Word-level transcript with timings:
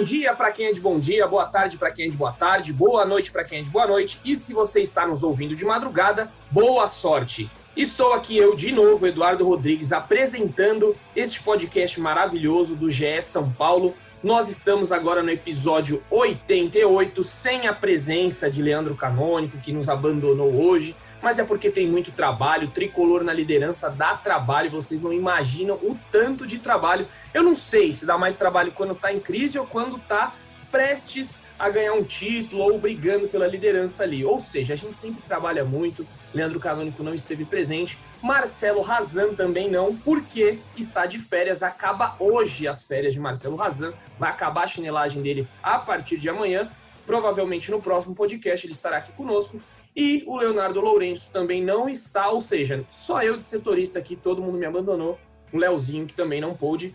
Bom 0.00 0.04
dia 0.04 0.34
para 0.34 0.50
quem 0.50 0.64
é 0.64 0.72
de 0.72 0.80
bom 0.80 0.98
dia, 0.98 1.26
boa 1.26 1.44
tarde 1.44 1.76
para 1.76 1.90
quem 1.90 2.06
é 2.06 2.08
de 2.08 2.16
boa 2.16 2.32
tarde, 2.32 2.72
boa 2.72 3.04
noite 3.04 3.30
para 3.30 3.44
quem 3.44 3.58
é 3.58 3.62
de 3.62 3.68
boa 3.68 3.86
noite. 3.86 4.18
E 4.24 4.34
se 4.34 4.54
você 4.54 4.80
está 4.80 5.06
nos 5.06 5.22
ouvindo 5.22 5.54
de 5.54 5.62
madrugada, 5.62 6.32
boa 6.50 6.86
sorte. 6.86 7.50
Estou 7.76 8.14
aqui 8.14 8.34
eu 8.34 8.56
de 8.56 8.72
novo, 8.72 9.06
Eduardo 9.06 9.44
Rodrigues, 9.44 9.92
apresentando 9.92 10.96
este 11.14 11.42
podcast 11.42 12.00
maravilhoso 12.00 12.74
do 12.74 12.90
GE 12.90 13.20
São 13.20 13.52
Paulo. 13.52 13.94
Nós 14.22 14.48
estamos 14.48 14.90
agora 14.90 15.22
no 15.22 15.30
episódio 15.30 16.02
88, 16.10 17.22
sem 17.22 17.68
a 17.68 17.74
presença 17.74 18.50
de 18.50 18.62
Leandro 18.62 18.94
Canônico, 18.94 19.58
que 19.58 19.70
nos 19.70 19.90
abandonou 19.90 20.62
hoje, 20.64 20.96
mas 21.22 21.38
é 21.38 21.44
porque 21.44 21.70
tem 21.70 21.86
muito 21.88 22.12
trabalho, 22.12 22.68
tricolor 22.68 23.22
na 23.22 23.32
liderança 23.32 23.90
dá 23.90 24.14
trabalho, 24.14 24.70
vocês 24.70 25.02
não 25.02 25.12
imaginam 25.12 25.76
o 25.76 25.98
tanto 26.10 26.46
de 26.46 26.58
trabalho. 26.58 27.06
Eu 27.34 27.42
não 27.42 27.54
sei 27.54 27.92
se 27.92 28.06
dá 28.06 28.16
mais 28.16 28.36
trabalho 28.36 28.72
quando 28.72 28.92
está 28.92 29.12
em 29.12 29.20
crise 29.20 29.58
ou 29.58 29.66
quando 29.66 29.96
está 29.96 30.32
prestes 30.70 31.40
a 31.58 31.68
ganhar 31.68 31.92
um 31.92 32.02
título 32.02 32.62
ou 32.62 32.78
brigando 32.78 33.28
pela 33.28 33.46
liderança 33.46 34.04
ali. 34.04 34.24
Ou 34.24 34.38
seja, 34.38 34.74
a 34.74 34.76
gente 34.76 34.96
sempre 34.96 35.22
trabalha 35.22 35.64
muito. 35.64 36.06
Leandro 36.32 36.60
Canônico 36.60 37.02
não 37.02 37.14
esteve 37.14 37.44
presente. 37.44 37.98
Marcelo 38.22 38.80
Razan 38.80 39.34
também 39.34 39.70
não, 39.70 39.94
porque 39.96 40.58
está 40.76 41.06
de 41.06 41.18
férias. 41.18 41.62
Acaba 41.62 42.16
hoje 42.18 42.66
as 42.66 42.84
férias 42.84 43.12
de 43.12 43.20
Marcelo 43.20 43.56
Razan. 43.56 43.92
Vai 44.18 44.30
acabar 44.30 44.64
a 44.64 44.68
chinelagem 44.68 45.20
dele 45.20 45.46
a 45.62 45.78
partir 45.78 46.18
de 46.18 46.28
amanhã. 46.28 46.68
Provavelmente 47.04 47.70
no 47.70 47.82
próximo 47.82 48.14
podcast 48.14 48.64
ele 48.64 48.72
estará 48.72 48.98
aqui 48.98 49.12
conosco. 49.12 49.60
E 49.94 50.22
o 50.26 50.36
Leonardo 50.36 50.80
Lourenço 50.80 51.32
também 51.32 51.62
não 51.62 51.88
está, 51.88 52.30
ou 52.30 52.40
seja, 52.40 52.84
só 52.90 53.22
eu 53.22 53.36
de 53.36 53.42
setorista 53.42 53.98
aqui, 53.98 54.14
todo 54.14 54.42
mundo 54.42 54.58
me 54.58 54.66
abandonou. 54.66 55.18
O 55.52 55.58
Leozinho 55.58 56.06
que 56.06 56.14
também 56.14 56.40
não 56.40 56.54
pôde 56.54 56.94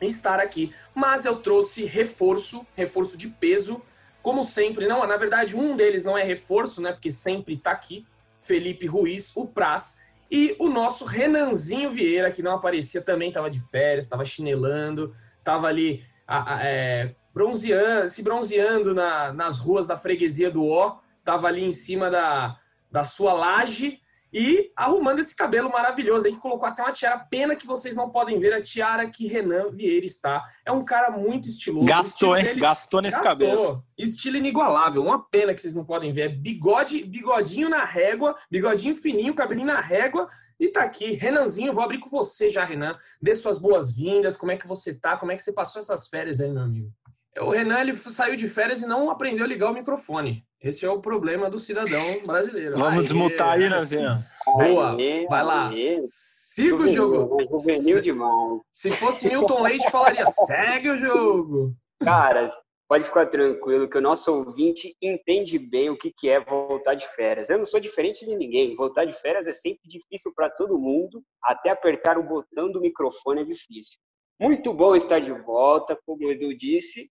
estar 0.00 0.40
aqui. 0.40 0.74
Mas 0.94 1.24
eu 1.24 1.36
trouxe 1.36 1.84
reforço, 1.84 2.66
reforço 2.74 3.18
de 3.18 3.28
peso. 3.28 3.82
Como 4.22 4.42
sempre, 4.42 4.86
não, 4.86 5.06
na 5.06 5.16
verdade, 5.16 5.56
um 5.56 5.76
deles 5.76 6.04
não 6.04 6.16
é 6.16 6.22
reforço, 6.22 6.80
né? 6.80 6.92
Porque 6.92 7.10
sempre 7.10 7.54
está 7.54 7.70
aqui. 7.70 8.06
Felipe 8.40 8.86
Ruiz, 8.86 9.34
o 9.36 9.46
Praz. 9.46 10.00
E 10.30 10.54
o 10.58 10.68
nosso 10.68 11.04
Renanzinho 11.04 11.90
Vieira, 11.90 12.30
que 12.30 12.42
não 12.42 12.52
aparecia 12.52 13.02
também, 13.02 13.28
estava 13.28 13.50
de 13.50 13.60
férias, 13.60 14.04
estava 14.04 14.24
chinelando, 14.24 15.14
estava 15.38 15.66
ali 15.66 16.04
a, 16.26 16.54
a, 16.54 16.62
é, 16.62 17.14
bronzeando, 17.34 18.08
se 18.08 18.22
bronzeando 18.22 18.94
na, 18.94 19.32
nas 19.32 19.58
ruas 19.58 19.86
da 19.86 19.96
freguesia 19.96 20.50
do 20.50 20.66
Ó, 20.66 20.98
estava 21.20 21.46
ali 21.46 21.64
em 21.64 21.72
cima 21.72 22.10
da, 22.10 22.58
da 22.90 23.04
sua 23.04 23.32
laje 23.32 24.00
e 24.32 24.70
arrumando 24.76 25.18
esse 25.18 25.34
cabelo 25.34 25.70
maravilhoso 25.70 26.26
aí, 26.26 26.32
que 26.32 26.40
colocou 26.40 26.66
até 26.66 26.82
uma 26.82 26.92
tiara. 26.92 27.18
Pena 27.18 27.56
que 27.56 27.66
vocês 27.66 27.96
não 27.96 28.10
podem 28.10 28.38
ver 28.38 28.52
a 28.52 28.62
tiara 28.62 29.08
que 29.10 29.26
Renan 29.26 29.70
Vieira 29.70 30.06
está. 30.06 30.44
É 30.64 30.70
um 30.70 30.84
cara 30.84 31.10
muito 31.10 31.48
estiloso. 31.48 31.86
Gastou, 31.86 32.36
hein? 32.36 32.44
Dele... 32.44 32.60
Gastou 32.60 33.02
nesse 33.02 33.16
gastou. 33.16 33.32
cabelo. 33.32 33.84
Estilo 33.98 34.36
inigualável. 34.36 35.02
Uma 35.02 35.24
pena 35.28 35.52
que 35.52 35.60
vocês 35.60 35.74
não 35.74 35.84
podem 35.84 36.12
ver. 36.12 36.20
É 36.22 36.28
bigode, 36.28 37.02
bigodinho 37.02 37.68
na 37.68 37.84
régua, 37.84 38.36
bigodinho 38.50 38.94
fininho, 38.94 39.34
cabelinho 39.34 39.66
na 39.66 39.80
régua. 39.80 40.28
E 40.60 40.68
tá 40.68 40.82
aqui, 40.82 41.12
Renanzinho, 41.14 41.72
vou 41.72 41.82
abrir 41.82 41.98
com 41.98 42.10
você 42.10 42.50
já, 42.50 42.64
Renan. 42.64 42.96
Dê 43.20 43.34
suas 43.34 43.56
boas-vindas, 43.56 44.36
como 44.36 44.52
é 44.52 44.56
que 44.58 44.68
você 44.68 44.94
tá, 44.94 45.16
como 45.16 45.32
é 45.32 45.36
que 45.36 45.42
você 45.42 45.54
passou 45.54 45.80
essas 45.80 46.06
férias 46.06 46.38
aí, 46.38 46.50
meu 46.50 46.62
amigo? 46.62 46.92
O 47.38 47.50
Renan, 47.50 47.80
ele 47.80 47.94
saiu 47.94 48.34
de 48.34 48.48
férias 48.48 48.82
e 48.82 48.86
não 48.86 49.08
aprendeu 49.08 49.44
a 49.44 49.48
ligar 49.48 49.70
o 49.70 49.74
microfone. 49.74 50.44
Esse 50.60 50.84
é 50.84 50.90
o 50.90 51.00
problema 51.00 51.48
do 51.48 51.58
cidadão 51.58 52.04
brasileiro. 52.26 52.76
Vamos 52.76 52.98
Aê, 52.98 53.02
desmutar 53.02 53.52
aí, 53.52 53.68
Nanzinho. 53.68 54.18
Boa, 54.44 54.96
vai 55.28 55.44
lá. 55.44 55.70
Siga 56.06 56.76
o 56.76 56.88
jogo. 56.88 57.38
Juvenil 57.48 58.00
demais. 58.02 58.60
Se 58.72 58.90
fosse 58.90 59.28
Milton 59.28 59.62
Leite, 59.62 59.90
falaria, 59.90 60.26
segue 60.26 60.90
o 60.90 60.96
jogo. 60.98 61.74
Cara, 62.02 62.52
pode 62.88 63.04
ficar 63.04 63.26
tranquilo 63.26 63.88
que 63.88 63.96
o 63.96 64.02
nosso 64.02 64.34
ouvinte 64.34 64.94
entende 65.00 65.58
bem 65.58 65.88
o 65.88 65.96
que, 65.96 66.12
que 66.12 66.28
é 66.28 66.40
voltar 66.40 66.94
de 66.94 67.06
férias. 67.14 67.48
Eu 67.48 67.58
não 67.58 67.64
sou 67.64 67.78
diferente 67.78 68.26
de 68.26 68.36
ninguém. 68.36 68.74
Voltar 68.74 69.04
de 69.04 69.12
férias 69.12 69.46
é 69.46 69.52
sempre 69.52 69.88
difícil 69.88 70.32
para 70.34 70.50
todo 70.50 70.78
mundo. 70.78 71.22
Até 71.42 71.70
apertar 71.70 72.18
o 72.18 72.22
botão 72.22 72.70
do 72.70 72.80
microfone 72.80 73.42
é 73.42 73.44
difícil. 73.44 73.98
Muito 74.38 74.74
bom 74.74 74.96
estar 74.96 75.20
de 75.20 75.32
volta, 75.32 75.96
como 76.04 76.26
o 76.26 76.32
Edu 76.32 76.54
disse 76.56 77.08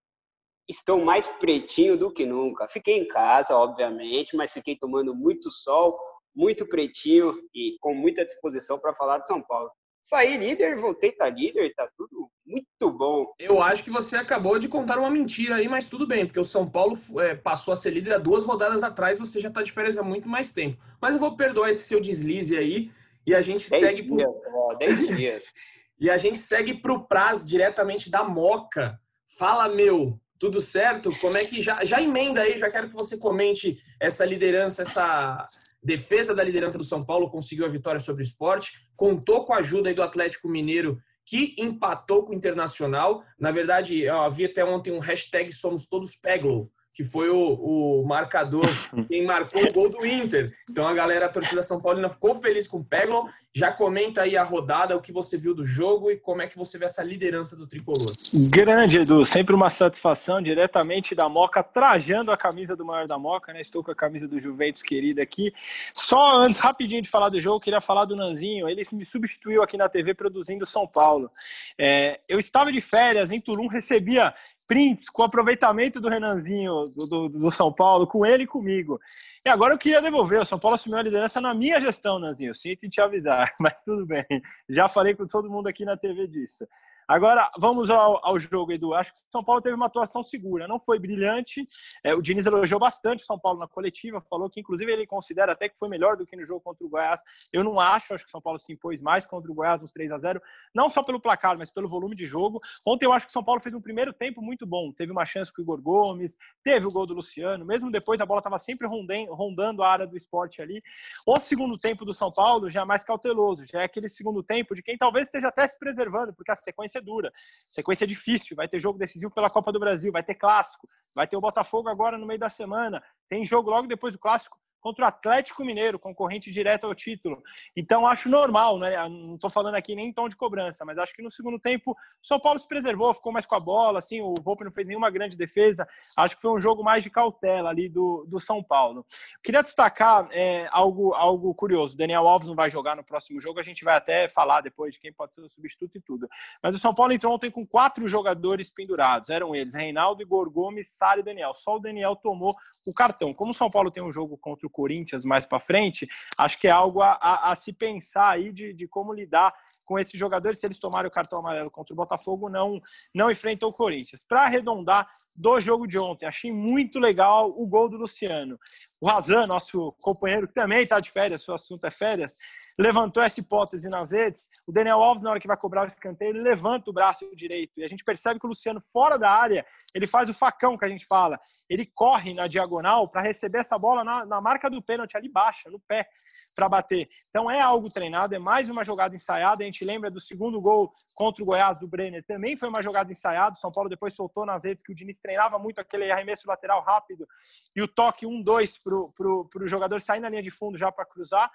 estou 0.69 1.03
mais 1.03 1.25
pretinho 1.25 1.97
do 1.97 2.13
que 2.13 2.25
nunca. 2.25 2.67
Fiquei 2.69 2.97
em 2.97 3.07
casa, 3.07 3.55
obviamente, 3.55 4.37
mas 4.37 4.53
fiquei 4.53 4.77
tomando 4.77 5.15
muito 5.15 5.49
sol, 5.49 5.97
muito 6.35 6.67
pretinho 6.67 7.33
e 7.53 7.75
com 7.81 7.93
muita 7.93 8.23
disposição 8.23 8.79
para 8.79 8.93
falar 8.93 9.17
de 9.17 9.25
São 9.25 9.41
Paulo. 9.41 9.71
Saí 10.01 10.37
líder, 10.37 10.79
voltei 10.79 11.11
tá 11.11 11.29
líder, 11.29 11.73
tá 11.75 11.89
tudo 11.97 12.29
muito 12.45 12.91
bom. 12.91 13.33
Eu 13.37 13.61
acho 13.61 13.83
que 13.83 13.91
você 13.91 14.15
acabou 14.15 14.57
de 14.57 14.69
contar 14.69 14.97
uma 14.97 15.09
mentira 15.09 15.55
aí, 15.55 15.67
mas 15.67 15.87
tudo 15.87 16.07
bem, 16.07 16.25
porque 16.25 16.39
o 16.39 16.45
São 16.45 16.69
Paulo 16.69 16.97
é, 17.19 17.35
passou 17.35 17.73
a 17.73 17.75
ser 17.75 17.89
líder 17.89 18.13
há 18.13 18.17
duas 18.17 18.45
rodadas 18.45 18.83
atrás, 18.83 19.19
você 19.19 19.39
já 19.39 19.51
tá 19.51 19.61
de 19.61 19.71
férias 19.71 19.97
há 19.97 20.03
muito 20.03 20.29
mais 20.29 20.51
tempo. 20.51 20.77
Mas 21.01 21.13
eu 21.13 21.19
vou 21.19 21.35
perdoar 21.35 21.69
esse 21.69 21.87
seu 21.87 21.99
deslize 21.99 22.57
aí 22.57 22.91
e 23.25 23.35
a 23.35 23.41
gente 23.41 23.69
dez 23.69 23.81
segue 23.81 24.03
dias, 24.03 24.31
pro... 24.41 24.55
ó, 24.55 24.73
dez 24.75 25.17
dias. 25.17 25.53
e 25.99 26.09
a 26.09 26.17
gente 26.17 26.39
segue 26.39 26.75
pro 26.75 27.05
Praz 27.05 27.45
diretamente 27.45 28.09
da 28.09 28.23
Moca. 28.23 28.97
Fala, 29.37 29.67
meu, 29.67 30.19
tudo 30.39 30.61
certo? 30.61 31.11
Como 31.19 31.37
é 31.37 31.43
que 31.43 31.61
já, 31.61 31.83
já 31.83 32.01
emenda 32.01 32.41
aí, 32.41 32.57
já 32.57 32.71
quero 32.71 32.89
que 32.89 32.95
você 32.95 33.17
comente 33.17 33.77
essa 33.99 34.25
liderança, 34.25 34.83
essa 34.83 35.45
defesa 35.83 36.33
da 36.33 36.43
liderança 36.43 36.77
do 36.77 36.83
São 36.83 37.03
Paulo, 37.03 37.29
conseguiu 37.29 37.65
a 37.65 37.69
vitória 37.69 37.99
sobre 37.99 38.23
o 38.23 38.25
esporte, 38.25 38.89
contou 38.95 39.45
com 39.45 39.53
a 39.53 39.57
ajuda 39.57 39.89
aí 39.89 39.95
do 39.95 40.01
Atlético 40.01 40.47
Mineiro, 40.47 40.97
que 41.25 41.55
empatou 41.59 42.23
com 42.23 42.31
o 42.31 42.35
Internacional. 42.35 43.23
Na 43.37 43.51
verdade, 43.51 43.99
eu 43.99 44.21
havia 44.21 44.47
até 44.47 44.63
ontem 44.63 44.91
um 44.91 44.99
hashtag 44.99 45.51
Somos 45.51 45.87
Todos 45.87 46.15
Peglo, 46.15 46.71
que 46.99 47.03
foi 47.05 47.29
o, 47.29 48.01
o 48.01 48.05
marcador, 48.05 48.65
quem 49.07 49.25
marcou 49.25 49.61
o 49.61 49.73
gol 49.73 49.89
do 49.89 50.05
Inter. 50.05 50.53
Então 50.69 50.85
a 50.85 50.93
galera, 50.93 51.27
a 51.27 51.29
torcida 51.29 51.61
São 51.61 51.81
Paulina 51.81 52.09
ficou 52.09 52.35
feliz 52.35 52.67
com 52.67 52.79
o 52.79 52.83
Peglon. 52.83 53.25
Já 53.55 53.71
comenta 53.71 54.23
aí 54.23 54.35
a 54.35 54.43
rodada, 54.43 54.97
o 54.97 55.01
que 55.01 55.13
você 55.13 55.37
viu 55.37 55.55
do 55.55 55.63
jogo 55.63 56.11
e 56.11 56.17
como 56.17 56.41
é 56.41 56.47
que 56.47 56.57
você 56.57 56.77
vê 56.77 56.83
essa 56.83 57.01
liderança 57.01 57.55
do 57.55 57.65
Tricolor. 57.65 58.11
Grande, 58.51 58.99
Edu. 58.99 59.23
Sempre 59.23 59.55
uma 59.55 59.69
satisfação, 59.69 60.41
diretamente 60.41 61.15
da 61.15 61.29
Moca, 61.29 61.63
trajando 61.63 62.33
a 62.33 62.37
camisa 62.37 62.75
do 62.75 62.83
maior 62.83 63.07
da 63.07 63.17
Moca, 63.17 63.53
né? 63.53 63.61
Estou 63.61 63.81
com 63.81 63.91
a 63.91 63.95
camisa 63.95 64.27
do 64.27 64.37
Juventus 64.37 64.83
querida 64.83 65.23
aqui. 65.23 65.53
Só 65.93 66.35
antes, 66.35 66.59
rapidinho 66.59 67.01
de 67.01 67.09
falar 67.09 67.29
do 67.29 67.39
jogo, 67.39 67.61
queria 67.61 67.79
falar 67.79 68.03
do 68.03 68.15
Nanzinho. 68.15 68.67
Ele 68.67 68.85
me 68.91 69.05
substituiu 69.05 69.63
aqui 69.63 69.77
na 69.77 69.87
TV 69.87 70.13
produzindo 70.13 70.65
São 70.65 70.85
Paulo. 70.85 71.31
É, 71.77 72.19
eu 72.27 72.39
estava 72.39 72.73
de 72.73 72.81
férias 72.81 73.31
em 73.31 73.39
Tulum, 73.39 73.67
recebia 73.67 74.33
prints 74.69 75.09
com 75.09 75.23
aproveitamento 75.23 75.99
do 75.99 76.07
Renanzinho 76.07 76.83
do, 76.95 77.07
do, 77.07 77.29
do, 77.29 77.51
São 77.51 77.73
Paulo, 77.73 78.05
com 78.05 78.23
ele 78.23 78.43
e 78.43 78.47
comigo. 78.47 79.01
E 79.43 79.49
agora 79.49 79.73
eu 79.73 79.79
queria 79.79 79.99
devolver. 79.99 80.39
O 80.39 80.45
São 80.45 80.59
Paulo 80.59 80.75
assumiu 80.75 80.99
a 80.99 81.01
liderança 81.01 81.41
na 81.41 81.55
minha 81.55 81.81
gestão, 81.81 82.19
Nanzinho. 82.19 82.53
Sinto 82.53 82.87
te 82.87 83.01
avisar, 83.01 83.51
mas 83.59 83.81
tudo 83.81 84.05
bem. 84.05 84.23
Já 84.69 84.87
falei 84.87 85.15
com 85.15 85.25
todo 85.25 85.49
mundo 85.49 85.67
aqui 85.67 85.83
na 85.83 85.97
TV 85.97 86.27
disso. 86.27 86.67
Agora, 87.09 87.49
vamos 87.57 87.89
ao, 87.89 88.23
ao, 88.23 88.39
jogo, 88.39 88.71
Edu. 88.71 88.93
Acho 88.93 89.11
que 89.11 89.19
o 89.21 89.31
São 89.31 89.43
Paulo 89.43 89.59
teve 89.63 89.73
uma 89.73 89.87
atuação 89.87 90.21
segura. 90.21 90.67
Não 90.67 90.79
foi 90.79 90.99
brilhante. 90.99 91.65
É, 92.03 92.13
o 92.13 92.21
Diniz 92.21 92.45
elogiou 92.45 92.79
bastante 92.79 93.23
o 93.23 93.25
São 93.25 93.39
Paulo 93.39 93.57
na 93.57 93.67
coletiva. 93.67 94.21
Falou 94.21 94.47
que, 94.47 94.59
inclusive, 94.59 94.91
ele 94.91 95.07
considera 95.07 95.53
até 95.53 95.67
que 95.67 95.75
foi 95.75 95.89
melhor 95.89 96.15
do 96.15 96.23
que 96.23 96.35
no 96.35 96.45
jogo 96.45 96.61
contra 96.61 96.85
o 96.85 96.89
Goiás. 96.89 97.19
Eu 97.51 97.63
não 97.63 97.79
acho. 97.79 98.13
Acho 98.13 98.25
que 98.25 98.29
o 98.29 98.31
São 98.31 98.39
Paulo 98.39 98.59
se 98.59 98.71
impôs 98.71 99.01
mais 99.01 99.25
contra 99.25 99.51
o 99.51 99.55
Goiás 99.55 99.81
nos 99.81 99.91
3 99.91 100.11
a 100.11 100.19
0 100.19 100.39
Não 100.71 100.87
só 100.87 101.01
pelo 101.01 101.19
placar, 101.19 101.57
mas 101.57 101.71
pelo 101.73 101.89
volume 101.89 102.15
de 102.15 102.27
jogo. 102.27 102.59
Ontem 102.85 103.07
eu 103.07 103.11
acho 103.11 103.25
que 103.25 103.31
o 103.31 103.33
São 103.33 103.43
Paulo 103.43 103.59
fez 103.59 103.73
um 103.73 103.81
primeiro 103.81 104.13
tempo 104.13 104.39
muito 104.39 104.67
bom. 104.67 104.91
Teve 104.91 105.11
uma 105.11 105.25
chance 105.25 105.51
com 105.51 105.63
o 105.63 105.65
Igor 105.65 105.81
Gomes, 105.81 106.37
teve 106.63 106.87
o 106.87 106.91
gol 106.91 107.07
do 107.07 107.15
Luciano. 107.15 107.65
Mesmo 107.65 107.89
depois, 107.89 108.21
a 108.21 108.25
bola 108.25 108.39
estava 108.39 108.59
sempre 108.59 108.87
rondando 108.87 109.81
a 109.81 109.89
área 109.91 110.05
do 110.05 110.15
esporte 110.15 110.61
ali. 110.61 110.79
O 111.25 111.39
segundo 111.39 111.75
tempo 111.75 112.05
do 112.05 112.13
São 112.13 112.31
Paulo 112.31 112.69
já 112.69 112.81
é 112.81 112.85
mais 112.85 113.03
cauteloso. 113.03 113.65
Já 113.65 113.81
é 113.81 113.85
aquele 113.85 114.09
segundo 114.09 114.43
tempo 114.43 114.75
de 114.75 114.83
quem 114.83 114.95
talvez 114.95 115.27
esteja 115.27 115.47
até 115.47 115.67
se 115.67 115.79
preservando, 115.79 116.35
porque 116.35 116.51
a 116.51 116.55
sequência 116.55 116.98
é 116.99 117.01
dura. 117.01 117.31
Sequência 117.69 118.05
difícil, 118.05 118.55
vai 118.55 118.67
ter 118.67 118.79
jogo 118.79 118.99
decisivo 118.99 119.31
pela 119.31 119.49
Copa 119.49 119.71
do 119.71 119.79
Brasil, 119.79 120.11
vai 120.11 120.23
ter 120.23 120.35
clássico, 120.35 120.85
vai 121.15 121.27
ter 121.27 121.35
o 121.35 121.41
Botafogo 121.41 121.89
agora 121.89 122.17
no 122.17 122.25
meio 122.25 122.39
da 122.39 122.49
semana, 122.49 123.03
tem 123.27 123.45
jogo 123.45 123.69
logo 123.69 123.87
depois 123.87 124.13
do 124.13 124.19
clássico 124.19 124.57
contra 124.79 125.05
o 125.05 125.07
Atlético 125.07 125.63
Mineiro, 125.63 125.99
concorrente 125.99 126.51
direto 126.51 126.85
ao 126.85 126.95
título. 126.95 127.41
Então, 127.75 128.07
acho 128.07 128.29
normal, 128.29 128.77
né? 128.77 128.97
Não 129.07 129.35
estou 129.35 129.49
falando 129.49 129.75
aqui 129.75 129.95
nem 129.95 130.07
em 130.07 130.13
tom 130.13 130.29
de 130.29 130.35
cobrança, 130.35 130.85
mas 130.85 130.97
acho 130.97 131.13
que 131.13 131.21
no 131.21 131.31
segundo 131.31 131.59
tempo 131.59 131.91
o 131.91 132.27
São 132.27 132.39
Paulo 132.39 132.59
se 132.59 132.67
preservou, 132.67 133.13
ficou 133.13 133.31
mais 133.31 133.45
com 133.45 133.55
a 133.55 133.59
bola, 133.59 133.99
assim, 133.99 134.21
o 134.21 134.33
Volpe 134.41 134.63
não 134.63 134.71
fez 134.71 134.87
nenhuma 134.87 135.09
grande 135.09 135.37
defesa. 135.37 135.87
Acho 136.17 136.35
que 136.35 136.41
foi 136.41 136.51
um 136.51 136.61
jogo 136.61 136.83
mais 136.83 137.03
de 137.03 137.09
cautela 137.09 137.69
ali 137.69 137.89
do, 137.89 138.25
do 138.27 138.39
São 138.39 138.63
Paulo. 138.63 139.05
Queria 139.43 139.61
destacar 139.61 140.27
é, 140.31 140.67
algo, 140.71 141.13
algo 141.13 141.53
curioso. 141.53 141.93
O 141.93 141.97
Daniel 141.97 142.27
Alves 142.27 142.47
não 142.47 142.55
vai 142.55 142.69
jogar 142.69 142.95
no 142.95 143.03
próximo 143.03 143.41
jogo, 143.41 143.59
a 143.59 143.63
gente 143.63 143.83
vai 143.83 143.95
até 143.95 144.29
falar 144.29 144.61
depois 144.61 144.93
de 144.93 144.99
quem 144.99 145.11
pode 145.13 145.35
ser 145.35 145.41
o 145.41 145.49
substituto 145.49 145.97
e 145.97 146.01
tudo. 146.01 146.27
Mas 146.61 146.75
o 146.75 146.79
São 146.79 146.93
Paulo 146.93 147.13
entrou 147.13 147.33
ontem 147.33 147.51
com 147.51 147.65
quatro 147.65 148.07
jogadores 148.07 148.69
pendurados. 148.69 149.29
Eram 149.29 149.55
eles, 149.55 149.73
Reinaldo, 149.73 150.21
Igor 150.21 150.49
Gomes, 150.49 150.91
Sara 150.91 151.19
e 151.19 151.23
Daniel. 151.23 151.53
Só 151.55 151.75
o 151.75 151.79
Daniel 151.79 152.15
tomou 152.15 152.53
o 152.85 152.93
cartão. 152.93 153.33
Como 153.33 153.51
o 153.51 153.53
São 153.53 153.69
Paulo 153.69 153.91
tem 153.91 154.03
um 154.03 154.11
jogo 154.11 154.37
contra 154.37 154.67
o 154.67 154.68
Corinthians 154.69 155.25
mais 155.25 155.45
para 155.45 155.59
frente, 155.59 156.05
acho 156.37 156.59
que 156.59 156.67
é 156.67 156.71
algo 156.71 157.01
a, 157.01 157.13
a, 157.13 157.51
a 157.51 157.55
se 157.55 157.73
pensar 157.73 158.29
aí 158.29 158.51
de, 158.51 158.73
de, 158.73 158.87
como 158.87 159.13
lidar 159.13 159.53
com 159.85 159.97
esses 159.97 160.19
jogadores 160.19 160.59
se 160.59 160.67
eles 160.67 160.79
tomarem 160.79 161.07
o 161.07 161.11
cartão 161.11 161.39
amarelo 161.39 161.71
contra 161.71 161.93
o 161.93 161.97
Botafogo, 161.97 162.49
não, 162.49 162.79
não 163.13 163.31
enfrentam 163.31 163.69
o 163.69 163.73
Corinthians. 163.73 164.21
Para 164.21 164.43
arredondar 164.43 165.09
do 165.35 165.59
jogo 165.59 165.87
de 165.87 165.97
ontem, 165.97 166.25
achei 166.25 166.51
muito 166.51 166.99
legal 166.99 167.55
o 167.57 167.65
gol 167.65 167.89
do 167.89 167.97
Luciano. 167.97 168.59
O 169.01 169.07
Razan, 169.07 169.47
nosso 169.47 169.93
companheiro, 170.01 170.45
que 170.45 170.53
também 170.53 170.81
está 170.81 170.99
de 170.99 171.09
férias, 171.09 171.41
seu 171.41 171.53
assunto 171.53 171.87
é 171.87 171.91
férias, 171.91 172.35
levantou 172.77 173.23
essa 173.23 173.39
hipótese 173.39 173.87
nas 173.87 174.11
redes. 174.11 174.47
O 174.67 174.73
Daniel 174.73 175.01
Alves, 175.01 175.23
na 175.23 175.29
hora 175.29 175.39
que 175.39 175.47
vai 175.47 175.55
cobrar 175.55 175.83
o 175.83 175.87
escanteio, 175.87 176.31
ele 176.31 176.41
levanta 176.41 176.89
o 176.89 176.93
braço 176.93 177.25
direito. 177.33 177.79
E 177.79 177.83
a 177.85 177.87
gente 177.87 178.03
percebe 178.03 178.41
que 178.41 178.45
o 178.45 178.49
Luciano, 178.49 178.81
fora 178.81 179.17
da 179.17 179.31
área, 179.31 179.65
ele 179.95 180.05
faz 180.05 180.29
o 180.29 180.33
facão 180.33 180.77
que 180.77 180.83
a 180.83 180.89
gente 180.89 181.05
fala. 181.05 181.39
Ele 181.69 181.85
corre 181.85 182.33
na 182.33 182.45
diagonal 182.47 183.07
para 183.07 183.21
receber 183.21 183.59
essa 183.59 183.77
bola 183.77 184.03
na, 184.03 184.25
na 184.25 184.41
marca 184.41 184.69
do 184.69 184.81
pênalti, 184.81 185.15
ali 185.15 185.29
baixa, 185.29 185.69
no 185.69 185.79
pé, 185.79 186.09
para 186.53 186.67
bater. 186.67 187.09
Então 187.29 187.49
é 187.49 187.61
algo 187.61 187.89
treinado, 187.89 188.35
é 188.35 188.39
mais 188.39 188.69
uma 188.69 188.83
jogada 188.83 189.15
ensaiada. 189.15 189.63
A 189.63 189.65
gente 189.65 189.85
lembra 189.85 190.11
do 190.11 190.19
segundo 190.19 190.59
gol 190.59 190.91
contra 191.15 191.41
o 191.41 191.45
Goiás 191.45 191.79
do 191.79 191.87
Brenner, 191.87 192.23
também 192.25 192.57
foi 192.57 192.67
uma 192.67 192.83
jogada 192.83 193.09
ensaiada. 193.11 193.53
O 193.53 193.59
São 193.59 193.71
Paulo 193.71 193.89
depois 193.89 194.13
soltou 194.13 194.45
nas 194.45 194.65
redes 194.65 194.83
que 194.83 194.91
o 194.91 194.95
Diniz 194.95 195.21
treinava 195.21 195.57
muito 195.57 195.79
aquele 195.79 196.11
arremesso 196.11 196.47
lateral 196.47 196.81
rápido 196.81 197.27
e 197.73 197.81
o 197.81 197.87
toque 197.87 198.25
1-2 198.25 198.77
para 199.15 199.63
o 199.63 199.67
jogador 199.67 200.01
sair 200.01 200.19
na 200.19 200.29
linha 200.29 200.43
de 200.43 200.51
fundo 200.51 200.77
já 200.77 200.91
para 200.91 201.05
cruzar. 201.05 201.49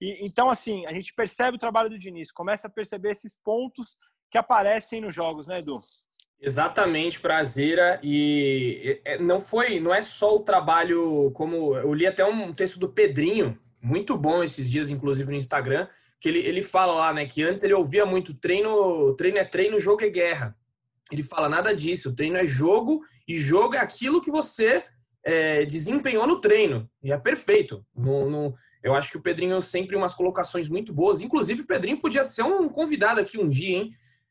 E, 0.00 0.24
então, 0.24 0.50
assim, 0.50 0.84
a 0.86 0.92
gente 0.92 1.14
percebe 1.14 1.56
o 1.56 1.60
trabalho 1.60 1.90
do 1.90 1.98
Diniz, 1.98 2.30
começa 2.30 2.66
a 2.66 2.70
perceber 2.70 3.12
esses 3.12 3.36
pontos 3.42 3.98
que 4.30 4.38
aparecem 4.38 5.00
nos 5.00 5.14
jogos, 5.14 5.46
né, 5.46 5.60
Edu? 5.60 5.78
Exatamente, 6.38 7.18
prazeira 7.18 7.98
e 8.02 9.00
não 9.20 9.40
foi, 9.40 9.80
não 9.80 9.94
é 9.94 10.02
só 10.02 10.36
o 10.36 10.40
trabalho 10.40 11.30
como 11.32 11.74
eu 11.76 11.94
li 11.94 12.06
até 12.06 12.24
um 12.24 12.52
texto 12.52 12.78
do 12.78 12.90
Pedrinho, 12.90 13.58
muito 13.80 14.16
bom 14.16 14.42
esses 14.42 14.70
dias, 14.70 14.90
inclusive 14.90 15.30
no 15.30 15.38
Instagram, 15.38 15.88
que 16.20 16.28
ele, 16.28 16.40
ele 16.40 16.62
fala 16.62 16.92
lá, 16.92 17.12
né, 17.12 17.26
que 17.26 17.42
antes 17.42 17.64
ele 17.64 17.72
ouvia 17.72 18.04
muito 18.04 18.34
treino, 18.34 19.14
treino 19.14 19.38
é 19.38 19.44
treino, 19.44 19.80
jogo 19.80 20.04
é 20.04 20.10
guerra. 20.10 20.56
Ele 21.10 21.22
fala 21.22 21.48
nada 21.48 21.74
disso, 21.74 22.14
treino 22.14 22.36
é 22.36 22.44
jogo 22.44 23.02
e 23.26 23.38
jogo 23.38 23.74
é 23.74 23.78
aquilo 23.78 24.20
que 24.20 24.30
você 24.30 24.84
é, 25.26 25.64
desempenhou 25.64 26.24
no 26.24 26.40
treino. 26.40 26.88
E 27.02 27.10
é 27.10 27.18
perfeito. 27.18 27.84
No, 27.94 28.30
no, 28.30 28.54
eu 28.80 28.94
acho 28.94 29.10
que 29.10 29.16
o 29.16 29.20
Pedrinho 29.20 29.60
sempre 29.60 29.96
umas 29.96 30.14
colocações 30.14 30.68
muito 30.68 30.94
boas. 30.94 31.20
Inclusive, 31.20 31.62
o 31.62 31.66
Pedrinho 31.66 32.00
podia 32.00 32.22
ser 32.22 32.44
um 32.44 32.68
convidado 32.68 33.20
aqui 33.20 33.36
um 33.36 33.48
dia, 33.48 33.76
hein? 33.76 33.90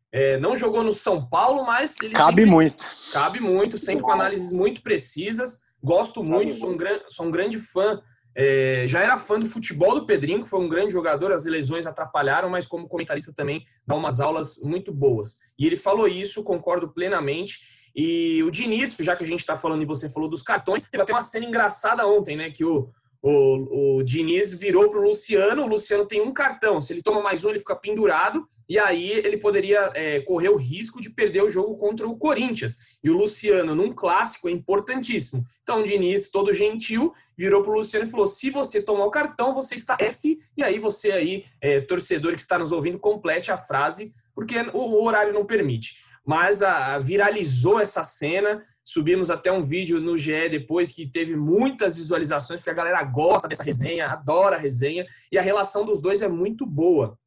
É, 0.09 0.39
não 0.39 0.55
jogou 0.55 0.81
no 0.81 0.93
São 0.93 1.27
Paulo, 1.27 1.65
mas 1.65 1.97
ele 2.01 2.13
cabe 2.13 2.43
sempre, 2.43 2.45
muito. 2.45 2.85
Cabe 3.11 3.39
muito, 3.41 3.77
sempre 3.77 4.01
com 4.01 4.11
análises 4.13 4.53
muito 4.53 4.81
precisas. 4.81 5.63
Gosto 5.83 6.23
muito, 6.23 6.53
sou 6.53 6.71
um, 6.71 6.77
gran, 6.77 6.99
sou 7.09 7.25
um 7.25 7.31
grande 7.31 7.59
fã. 7.59 8.01
É, 8.33 8.85
já 8.87 9.01
era 9.01 9.17
fã 9.17 9.37
do 9.37 9.45
futebol 9.45 9.99
do 9.99 10.05
Pedrinho, 10.05 10.43
que 10.43 10.49
foi 10.49 10.61
um 10.61 10.69
grande 10.69 10.93
jogador, 10.93 11.33
as 11.33 11.45
lesões 11.45 11.85
atrapalharam, 11.85 12.49
mas 12.49 12.65
como 12.65 12.87
comentarista 12.87 13.33
também 13.33 13.65
dá 13.85 13.95
umas 13.95 14.21
aulas 14.21 14.61
muito 14.63 14.93
boas. 14.93 15.39
E 15.59 15.65
ele 15.65 15.75
falou 15.75 16.07
isso, 16.07 16.43
concordo 16.43 16.87
plenamente. 16.87 17.59
E 17.95 18.43
o 18.43 18.51
Diniz, 18.51 18.95
já 18.99 19.15
que 19.15 19.23
a 19.23 19.27
gente 19.27 19.39
está 19.39 19.55
falando 19.55 19.81
e 19.81 19.85
você 19.85 20.09
falou 20.09 20.27
dos 20.27 20.41
cartões, 20.41 20.83
teve 20.83 21.01
até 21.01 21.13
uma 21.13 21.21
cena 21.21 21.45
engraçada 21.45 22.05
ontem, 22.05 22.35
né? 22.35 22.51
Que 22.51 22.65
o, 22.65 22.89
o, 23.21 23.97
o 23.99 24.03
Diniz 24.03 24.53
virou 24.53 24.89
para 24.89 24.99
o 24.99 25.03
Luciano, 25.03 25.63
o 25.63 25.67
Luciano 25.67 26.05
tem 26.05 26.21
um 26.21 26.33
cartão, 26.33 26.81
se 26.81 26.91
ele 26.91 27.01
toma 27.01 27.21
mais 27.21 27.45
um, 27.45 27.49
ele 27.49 27.59
fica 27.59 27.75
pendurado, 27.75 28.45
e 28.67 28.77
aí 28.77 29.11
ele 29.11 29.37
poderia 29.37 29.91
é, 29.93 30.19
correr 30.21 30.49
o 30.49 30.57
risco 30.57 30.99
de 30.99 31.09
perder 31.09 31.43
o 31.43 31.49
jogo 31.49 31.77
contra 31.77 32.07
o 32.07 32.17
Corinthians. 32.17 32.99
E 33.03 33.09
o 33.09 33.15
Luciano, 33.15 33.75
num 33.75 33.93
clássico, 33.93 34.49
é 34.49 34.51
importantíssimo. 34.51 35.45
Então 35.63 35.81
o 35.81 35.83
Diniz, 35.83 36.29
todo 36.29 36.53
gentil, 36.53 37.13
virou 37.37 37.61
para 37.61 37.71
o 37.71 37.75
Luciano 37.75 38.05
e 38.05 38.09
falou: 38.09 38.25
se 38.25 38.49
você 38.49 38.81
tomar 38.81 39.05
o 39.05 39.11
cartão, 39.11 39.53
você 39.53 39.75
está 39.75 39.95
F, 39.99 40.37
e 40.57 40.63
aí 40.63 40.79
você 40.79 41.11
aí, 41.11 41.45
é, 41.61 41.79
torcedor 41.79 42.33
que 42.33 42.41
está 42.41 42.59
nos 42.59 42.71
ouvindo, 42.71 42.99
complete 42.99 43.51
a 43.51 43.57
frase, 43.57 44.13
porque 44.33 44.59
o, 44.73 44.79
o 44.79 45.03
horário 45.05 45.31
não 45.31 45.45
permite 45.45 46.04
mas 46.25 46.63
a, 46.63 46.95
a 46.95 46.99
viralizou 46.99 47.79
essa 47.79 48.03
cena. 48.03 48.63
Subimos 48.83 49.31
até 49.31 49.51
um 49.51 49.63
vídeo 49.63 49.99
no 49.99 50.17
GE 50.17 50.49
depois 50.49 50.91
que 50.91 51.07
teve 51.07 51.35
muitas 51.35 51.95
visualizações, 51.95 52.59
porque 52.59 52.69
a 52.69 52.73
galera 52.73 53.03
gosta 53.03 53.47
dessa 53.47 53.63
resenha, 53.63 54.07
adora 54.07 54.55
a 54.55 54.59
resenha, 54.59 55.05
e 55.31 55.37
a 55.37 55.41
relação 55.41 55.85
dos 55.85 56.01
dois 56.01 56.21
é 56.21 56.27
muito 56.27 56.65
boa. 56.65 57.17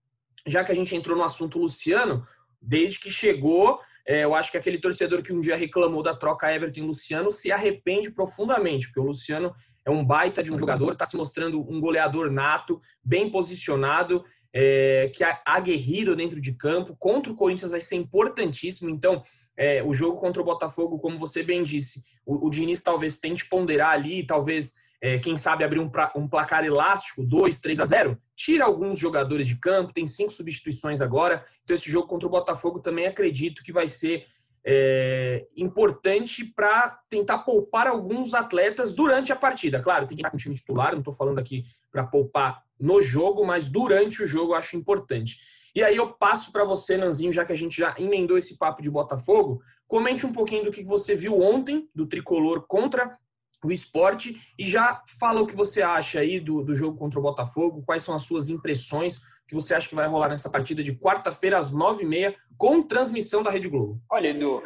Já 0.47 0.63
que 0.63 0.73
a 0.73 0.75
gente 0.75 0.95
entrou 0.95 1.17
no 1.17 1.25
assunto 1.25 1.59
Luciano, 1.59 2.25
desde 2.61 2.99
que 2.99 3.11
chegou, 3.11 3.81
é, 4.07 4.25
eu 4.25 4.35
acho 4.35 4.51
que 4.51 4.57
aquele 4.57 4.79
torcedor 4.79 5.23
que 5.23 5.33
um 5.33 5.41
dia 5.41 5.57
reclamou 5.57 6.03
da 6.03 6.15
troca 6.15 6.53
Everton 6.53 6.87
Luciano 6.87 7.31
se 7.31 7.53
arrepende 7.53 8.11
profundamente, 8.11 8.87
porque 8.87 9.01
o 9.01 9.05
Luciano 9.05 9.55
é 9.85 9.91
um 9.91 10.05
baita 10.05 10.43
de 10.43 10.53
um 10.53 10.59
jogador, 10.59 10.93
está 10.93 11.05
se 11.05 11.17
mostrando 11.17 11.61
um 11.61 11.81
goleador 11.81 12.31
nato, 12.31 12.81
bem 13.03 13.31
posicionado, 13.31 14.25
é, 14.53 15.11
que 15.15 15.25
aguerrido 15.45 16.17
dentro 16.17 16.41
de 16.41 16.53
campo. 16.55 16.97
Contra 16.99 17.33
o 17.33 17.37
Corinthians 17.37 17.71
vai 17.71 17.81
ser 17.81 17.97
importantíssimo. 17.97 18.91
Então, 18.91 19.23
é, 19.57 19.83
o 19.83 19.93
jogo 19.93 20.19
contra 20.19 20.41
o 20.41 20.45
Botafogo, 20.45 20.99
como 20.99 21.17
você 21.17 21.43
bem 21.43 21.63
disse, 21.63 22.03
o, 22.25 22.47
o 22.47 22.51
Diniz 22.51 22.81
talvez 22.81 23.19
tente 23.19 23.49
ponderar 23.49 23.91
ali, 23.91 24.25
talvez, 24.25 24.75
é, 25.03 25.19
quem 25.19 25.37
sabe, 25.37 25.65
abrir 25.65 25.81
um, 25.81 25.89
pra, 25.89 26.13
um, 26.15 26.29
placar 26.29 26.65
elástico, 26.65 27.25
2, 27.25 27.59
3 27.59 27.81
a 27.81 27.85
0. 27.85 28.19
Tira 28.37 28.65
alguns 28.65 28.99
jogadores 28.99 29.47
de 29.47 29.57
campo, 29.57 29.93
tem 29.93 30.07
cinco 30.07 30.33
substituições 30.33 31.01
agora. 31.01 31.45
Então, 31.65 31.75
esse 31.75 31.91
jogo 31.91 32.07
contra 32.07 32.29
o 32.29 32.31
Botafogo 32.31 32.79
também 32.79 33.07
acredito 33.07 33.63
que 33.63 33.73
vai 33.73 33.89
ser 33.89 34.27
é, 34.65 35.47
importante 35.57 36.45
para 36.45 36.99
tentar 37.09 37.39
poupar 37.39 37.87
alguns 37.87 38.35
atletas 38.35 38.93
durante 38.93 39.33
a 39.33 39.37
partida. 39.37 39.81
Claro, 39.81 40.07
tem 40.07 40.17
que 40.17 40.21
estar 40.21 40.31
com 40.31 40.37
o 40.37 40.41
time 40.41 40.55
titular, 40.55 40.93
não 40.93 40.99
estou 40.99 41.15
falando 41.15 41.39
aqui 41.39 41.63
para 41.91 42.05
poupar 42.05 42.63
no 42.79 43.01
jogo, 43.03 43.45
mas 43.45 43.69
durante 43.69 44.23
o 44.23 44.27
jogo 44.27 44.53
eu 44.53 44.57
acho 44.57 44.77
importante. 44.77 45.37
E 45.75 45.83
aí 45.83 45.97
eu 45.97 46.13
passo 46.13 46.51
para 46.51 46.65
você, 46.65 46.97
Nanzinho, 46.97 47.33
já 47.33 47.45
que 47.45 47.53
a 47.53 47.57
gente 47.57 47.77
já 47.77 47.95
emendou 47.99 48.39
esse 48.39 48.59
papo 48.59 48.83
de 48.83 48.91
Botafogo, 48.91 49.61
comente 49.87 50.27
um 50.27 50.33
pouquinho 50.33 50.65
do 50.65 50.73
que 50.73 50.83
você 50.83 51.15
viu 51.15 51.41
ontem 51.41 51.89
do 51.95 52.07
Tricolor 52.07 52.67
contra 52.67 53.17
o 53.65 53.73
esporte 53.73 54.55
e 54.59 54.65
já 54.65 55.03
fala 55.19 55.41
o 55.41 55.47
que 55.47 55.57
você 55.57 55.83
acha 55.83 56.21
aí 56.21 56.41
do, 56.41 56.63
do 56.63 56.75
jogo 56.75 56.97
contra 56.97 57.19
o 57.19 57.23
Botafogo, 57.23 57.83
quais 57.85 58.03
são 58.03 58.15
as 58.15 58.23
suas 58.23 58.49
impressões, 58.49 59.21
que 59.47 59.55
você 59.55 59.75
acha 59.75 59.89
que 59.89 59.95
vai 59.95 60.07
rolar 60.07 60.29
nessa 60.29 60.51
partida 60.51 60.83
de 60.83 60.95
quarta-feira 60.95 61.59
às 61.59 61.73
nove 61.73 62.05
e 62.05 62.07
meia, 62.07 62.37
com 62.57 62.83
transmissão 62.83 63.43
da 63.43 63.51
Rede 63.51 63.69
Globo? 63.69 64.01
Olha, 64.11 64.29
Edu, 64.29 64.63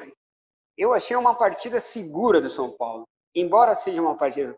eu 0.77 0.93
achei 0.93 1.17
uma 1.17 1.35
partida 1.35 1.81
segura 1.81 2.41
do 2.41 2.51
São 2.51 2.71
Paulo. 2.77 3.07
Embora 3.35 3.75
seja 3.75 4.01
uma 4.01 4.17
partida 4.17 4.55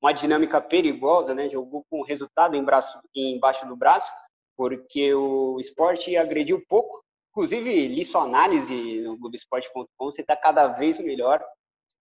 uma 0.00 0.12
dinâmica 0.12 0.60
perigosa, 0.60 1.34
né? 1.34 1.48
Jogou 1.48 1.84
com 1.90 2.02
resultado 2.02 2.56
em 2.56 2.64
braço, 2.64 2.98
embaixo 3.14 3.66
do 3.66 3.76
braço, 3.76 4.12
porque 4.56 5.14
o 5.14 5.58
esporte 5.60 6.16
agrediu 6.16 6.62
pouco. 6.68 7.02
Inclusive, 7.30 7.88
li 7.88 8.04
sua 8.04 8.22
análise 8.22 9.00
no 9.02 9.16
Globoesporte.com, 9.16 10.10
você 10.10 10.22
está 10.22 10.34
cada 10.34 10.68
vez 10.68 10.98
melhor 10.98 11.42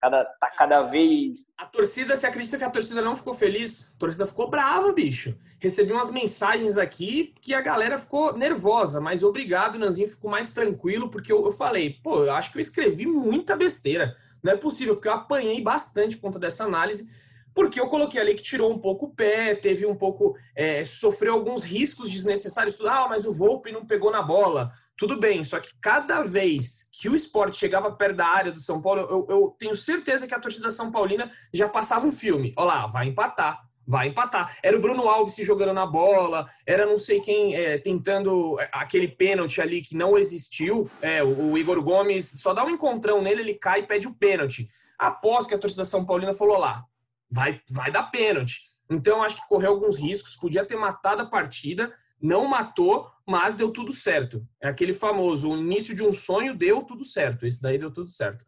cada, 0.01 0.23
tá 0.25 0.49
cada 0.49 0.83
vez. 0.83 1.45
A 1.57 1.65
torcida, 1.65 2.15
você 2.15 2.27
acredita 2.27 2.57
que 2.57 2.63
a 2.63 2.69
torcida 2.69 3.01
não 3.01 3.15
ficou 3.15 3.33
feliz? 3.33 3.91
A 3.95 3.99
torcida 3.99 4.25
ficou 4.25 4.49
brava, 4.49 4.91
bicho. 4.91 5.37
Recebi 5.59 5.91
umas 5.91 6.11
mensagens 6.11 6.77
aqui 6.77 7.33
que 7.41 7.53
a 7.53 7.61
galera 7.61 7.97
ficou 7.97 8.37
nervosa, 8.37 9.01
mas 9.01 9.23
obrigado, 9.23 9.79
Nanzinho, 9.79 10.07
ficou 10.07 10.29
mais 10.29 10.51
tranquilo, 10.51 11.09
porque 11.09 11.31
eu, 11.31 11.43
eu 11.43 11.51
falei, 11.51 11.97
pô, 12.03 12.25
eu 12.25 12.31
acho 12.31 12.51
que 12.51 12.57
eu 12.57 12.61
escrevi 12.61 13.07
muita 13.07 13.55
besteira. 13.55 14.15
Não 14.43 14.53
é 14.53 14.57
possível, 14.57 14.95
porque 14.95 15.07
eu 15.07 15.13
apanhei 15.13 15.61
bastante 15.61 16.15
por 16.15 16.23
conta 16.23 16.39
dessa 16.39 16.63
análise, 16.63 17.07
porque 17.53 17.79
eu 17.79 17.87
coloquei 17.87 18.21
ali 18.21 18.35
que 18.35 18.43
tirou 18.43 18.71
um 18.71 18.77
pouco 18.77 19.07
o 19.07 19.13
pé, 19.15 19.55
teve 19.55 19.85
um 19.85 19.95
pouco. 19.95 20.37
É, 20.55 20.85
sofreu 20.85 21.33
alguns 21.33 21.63
riscos 21.63 22.11
desnecessários. 22.11 22.79
Ah, 22.81 23.07
mas 23.09 23.25
o 23.25 23.33
Volpe 23.33 23.71
não 23.71 23.85
pegou 23.85 24.11
na 24.11 24.21
bola. 24.21 24.71
Tudo 24.95 25.19
bem, 25.19 25.43
só 25.43 25.59
que 25.59 25.69
cada 25.79 26.23
vez 26.23 26.89
que 26.91 27.07
o 27.07 27.15
esporte 27.15 27.57
chegava 27.57 27.91
perto 27.91 28.17
da 28.17 28.27
área 28.27 28.51
do 28.51 28.59
São 28.59 28.81
Paulo, 28.81 29.01
eu, 29.01 29.27
eu 29.29 29.55
tenho 29.59 29.75
certeza 29.75 30.27
que 30.27 30.33
a 30.33 30.39
torcida 30.39 30.71
São 30.71 30.91
Paulina 30.91 31.31
já 31.53 31.69
passava 31.69 32.05
um 32.05 32.11
filme. 32.11 32.53
Olha 32.57 32.67
lá, 32.67 32.87
vai 32.87 33.07
empatar, 33.07 33.66
vai 33.87 34.09
empatar. 34.09 34.57
Era 34.61 34.75
o 34.75 34.81
Bruno 34.81 35.07
Alves 35.07 35.33
se 35.33 35.45
jogando 35.45 35.73
na 35.73 35.85
bola, 35.85 36.49
era 36.65 36.85
não 36.85 36.97
sei 36.97 37.21
quem 37.21 37.55
é, 37.55 37.77
tentando 37.77 38.59
é, 38.59 38.69
aquele 38.73 39.07
pênalti 39.07 39.61
ali 39.61 39.81
que 39.81 39.95
não 39.95 40.17
existiu. 40.17 40.91
É, 41.01 41.23
o, 41.23 41.51
o, 41.51 41.57
Igor 41.57 41.81
Gomes 41.81 42.29
só 42.41 42.53
dá 42.53 42.65
um 42.65 42.69
encontrão 42.69 43.21
nele, 43.21 43.41
ele 43.41 43.53
cai 43.53 43.79
e 43.79 43.87
pede 43.87 44.07
o 44.07 44.13
pênalti. 44.13 44.67
Após 44.99 45.47
que 45.47 45.55
a 45.55 45.57
torcida 45.57 45.85
São 45.85 46.05
Paulina 46.05 46.33
falou 46.33 46.57
lá, 46.57 46.83
vai, 47.31 47.61
vai 47.71 47.89
dar 47.89 48.03
pênalti. 48.03 48.61
Então, 48.89 49.23
acho 49.23 49.37
que 49.37 49.47
correu 49.47 49.71
alguns 49.71 49.97
riscos, 49.97 50.35
podia 50.35 50.65
ter 50.65 50.75
matado 50.75 51.21
a 51.21 51.25
partida, 51.25 51.93
não 52.21 52.45
matou, 52.45 53.09
mas 53.25 53.55
deu 53.55 53.71
tudo 53.71 53.93
certo. 53.93 54.45
É 54.61 54.67
aquele 54.67 54.93
famoso, 54.93 55.51
o 55.51 55.57
início 55.57 55.95
de 55.95 56.03
um 56.03 56.11
sonho 56.11 56.55
deu 56.55 56.81
tudo 56.81 57.03
certo. 57.03 57.45
Esse 57.45 57.61
daí 57.61 57.77
deu 57.77 57.91
tudo 57.91 58.09
certo. 58.09 58.45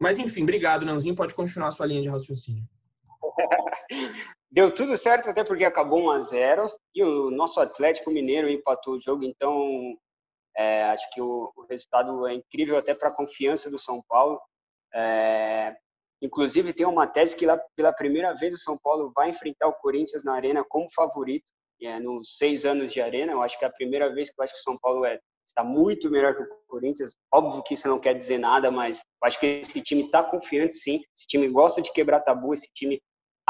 Mas 0.00 0.18
enfim, 0.18 0.42
obrigado, 0.42 0.84
Nanzinho. 0.84 1.14
Pode 1.14 1.34
continuar 1.34 1.68
a 1.68 1.70
sua 1.70 1.86
linha 1.86 2.02
de 2.02 2.08
raciocínio. 2.08 2.64
Deu 4.52 4.70
tudo 4.74 4.98
certo, 4.98 5.30
até 5.30 5.42
porque 5.42 5.64
acabou 5.64 6.02
1 6.02 6.10
a 6.10 6.20
0 6.20 6.70
e 6.94 7.02
o 7.02 7.30
nosso 7.30 7.58
Atlético 7.58 8.10
Mineiro 8.10 8.50
empatou 8.50 8.96
o 8.96 9.00
jogo, 9.00 9.24
então 9.24 9.96
é, 10.54 10.84
acho 10.84 11.08
que 11.10 11.22
o, 11.22 11.50
o, 11.56 11.64
resultado 11.64 12.26
é 12.26 12.34
incrível 12.34 12.76
até 12.76 12.94
para 12.94 13.08
a 13.08 13.14
confiança 13.14 13.70
do 13.70 13.78
São 13.78 14.02
Paulo. 14.06 14.38
É, 14.94 15.74
inclusive, 16.20 16.74
tem 16.74 16.84
uma 16.84 17.06
tese 17.06 17.34
que 17.34 17.46
lá, 17.46 17.58
pela 17.74 17.94
primeira 17.94 18.34
vez 18.34 18.52
o 18.52 18.58
São 18.58 18.76
Paulo 18.76 19.10
vai 19.16 19.30
enfrentar 19.30 19.68
o 19.68 19.72
Corinthians 19.72 20.22
na 20.22 20.34
Arena 20.34 20.62
como 20.62 20.92
favorito, 20.92 21.46
é, 21.80 21.98
nos 21.98 22.36
seis 22.36 22.66
anos 22.66 22.92
de 22.92 23.00
Arena. 23.00 23.32
Eu 23.32 23.40
acho 23.40 23.58
que 23.58 23.64
é 23.64 23.68
a 23.68 23.72
primeira 23.72 24.12
vez 24.12 24.28
que 24.28 24.38
eu 24.38 24.44
acho 24.44 24.52
que 24.52 24.60
o 24.60 24.64
São 24.64 24.76
Paulo 24.78 25.06
é, 25.06 25.18
está 25.46 25.64
muito 25.64 26.10
melhor 26.10 26.36
que 26.36 26.42
o 26.42 26.48
Corinthians. 26.68 27.16
Óbvio 27.32 27.62
que 27.62 27.72
isso 27.72 27.88
não 27.88 27.98
quer 27.98 28.12
dizer 28.12 28.36
nada, 28.36 28.70
mas 28.70 29.02
acho 29.24 29.40
que 29.40 29.46
esse 29.62 29.80
time 29.80 30.04
está 30.04 30.22
confiante 30.22 30.76
sim. 30.76 31.00
Esse 31.16 31.26
time 31.26 31.48
gosta 31.48 31.80
de 31.80 31.90
quebrar 31.90 32.20
tabu, 32.20 32.52
esse 32.52 32.68
time 32.74 33.00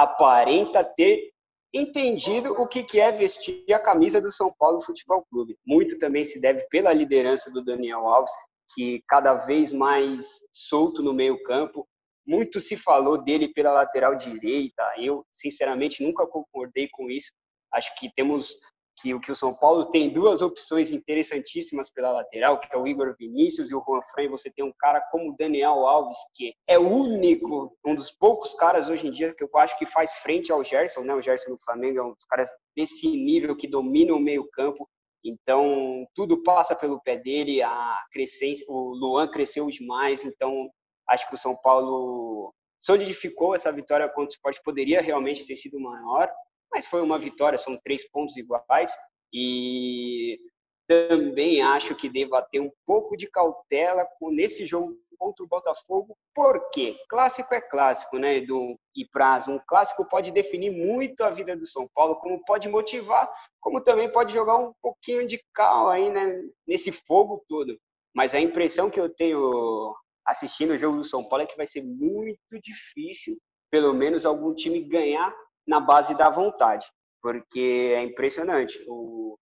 aparenta 0.02 0.84
ter 0.84 1.32
entendido 1.72 2.52
o 2.52 2.66
que 2.66 3.00
é 3.00 3.10
vestir 3.10 3.64
a 3.72 3.78
camisa 3.78 4.20
do 4.20 4.30
São 4.30 4.52
Paulo 4.58 4.82
Futebol 4.82 5.24
Clube. 5.30 5.56
Muito 5.66 5.98
também 5.98 6.24
se 6.24 6.40
deve 6.40 6.66
pela 6.68 6.92
liderança 6.92 7.50
do 7.50 7.64
Daniel 7.64 8.06
Alves, 8.06 8.32
que 8.74 9.02
cada 9.08 9.34
vez 9.34 9.72
mais 9.72 10.26
solto 10.52 11.02
no 11.02 11.14
meio 11.14 11.42
campo. 11.42 11.88
Muito 12.26 12.60
se 12.60 12.76
falou 12.76 13.22
dele 13.22 13.48
pela 13.52 13.72
lateral 13.72 14.14
direita. 14.14 14.82
Eu, 14.98 15.24
sinceramente, 15.32 16.02
nunca 16.02 16.26
concordei 16.26 16.88
com 16.92 17.10
isso. 17.10 17.32
Acho 17.72 17.94
que 17.98 18.12
temos 18.14 18.54
que 19.02 19.12
o 19.12 19.20
que 19.20 19.32
o 19.32 19.34
São 19.34 19.52
Paulo 19.52 19.86
tem 19.86 20.08
duas 20.08 20.40
opções 20.40 20.92
interessantíssimas 20.92 21.90
pela 21.90 22.12
lateral, 22.12 22.60
que 22.60 22.72
é 22.72 22.78
o 22.78 22.86
Igor 22.86 23.16
Vinícius 23.18 23.70
e 23.70 23.74
o 23.74 23.82
Juan 23.84 24.00
Fran, 24.12 24.30
você 24.30 24.48
tem 24.48 24.64
um 24.64 24.72
cara 24.78 25.00
como 25.10 25.32
o 25.32 25.36
Daniel 25.36 25.84
Alves, 25.84 26.18
que 26.34 26.54
é 26.68 26.78
o 26.78 26.88
único, 26.88 27.76
um 27.84 27.96
dos 27.96 28.12
poucos 28.12 28.54
caras 28.54 28.88
hoje 28.88 29.08
em 29.08 29.10
dia 29.10 29.34
que 29.34 29.42
eu 29.42 29.50
acho 29.56 29.76
que 29.76 29.84
faz 29.84 30.14
frente 30.14 30.52
ao 30.52 30.62
Gerson, 30.62 31.00
né? 31.00 31.14
O 31.14 31.20
Gerson 31.20 31.50
no 31.50 31.58
Flamengo 31.58 31.98
é 31.98 32.02
um 32.02 32.14
dos 32.14 32.24
caras 32.24 32.48
desse 32.76 33.08
nível 33.08 33.56
que 33.56 33.66
domina 33.66 34.14
o 34.14 34.20
meio-campo. 34.20 34.88
Então, 35.24 36.06
tudo 36.14 36.42
passa 36.42 36.74
pelo 36.74 37.00
pé 37.00 37.16
dele, 37.16 37.60
a 37.60 37.98
crescência, 38.12 38.64
o 38.68 38.94
Luan 38.94 39.28
cresceu 39.28 39.66
demais, 39.66 40.24
então 40.24 40.70
acho 41.08 41.28
que 41.28 41.34
o 41.34 41.38
São 41.38 41.56
Paulo 41.56 42.54
solidificou 42.80 43.54
essa 43.54 43.70
vitória 43.70 44.08
contra 44.08 44.24
o 44.24 44.34
Sport, 44.34 44.58
poderia 44.64 45.00
realmente 45.00 45.46
ter 45.46 45.56
sido 45.56 45.78
maior, 45.78 46.28
mas 46.72 46.86
foi 46.86 47.02
uma 47.02 47.18
vitória, 47.18 47.58
são 47.58 47.78
três 47.84 48.08
pontos 48.10 48.36
iguais 48.36 48.92
e 49.32 50.38
também 50.86 51.62
acho 51.62 51.94
que 51.94 52.08
deva 52.08 52.42
ter 52.42 52.60
um 52.60 52.70
pouco 52.86 53.16
de 53.16 53.28
cautela 53.30 54.06
nesse 54.30 54.66
jogo 54.66 54.96
contra 55.18 55.44
o 55.44 55.48
Botafogo, 55.48 56.16
porque 56.34 56.98
clássico 57.08 57.54
é 57.54 57.60
clássico, 57.60 58.18
né, 58.18 58.38
Edu 58.38 58.76
e 58.96 59.06
Prazo? 59.06 59.52
Um 59.52 59.60
clássico 59.68 60.04
pode 60.04 60.32
definir 60.32 60.72
muito 60.72 61.22
a 61.22 61.30
vida 61.30 61.56
do 61.56 61.64
São 61.64 61.88
Paulo, 61.94 62.16
como 62.16 62.44
pode 62.44 62.68
motivar, 62.68 63.30
como 63.60 63.80
também 63.80 64.10
pode 64.10 64.32
jogar 64.32 64.56
um 64.56 64.72
pouquinho 64.82 65.26
de 65.26 65.40
cal 65.54 65.88
aí, 65.88 66.10
né, 66.10 66.42
nesse 66.66 66.90
fogo 66.90 67.44
todo. 67.48 67.78
Mas 68.12 68.34
a 68.34 68.40
impressão 68.40 68.90
que 68.90 68.98
eu 68.98 69.08
tenho 69.08 69.94
assistindo 70.26 70.72
o 70.72 70.78
jogo 70.78 70.96
do 70.98 71.04
São 71.04 71.22
Paulo 71.22 71.44
é 71.44 71.46
que 71.46 71.56
vai 71.56 71.68
ser 71.68 71.84
muito 71.84 72.60
difícil, 72.60 73.38
pelo 73.70 73.94
menos 73.94 74.26
algum 74.26 74.52
time 74.54 74.80
ganhar 74.82 75.32
na 75.66 75.80
base 75.80 76.16
da 76.16 76.28
vontade, 76.28 76.86
porque 77.22 77.92
é 77.96 78.02
impressionante. 78.02 78.78
O, 78.88 79.36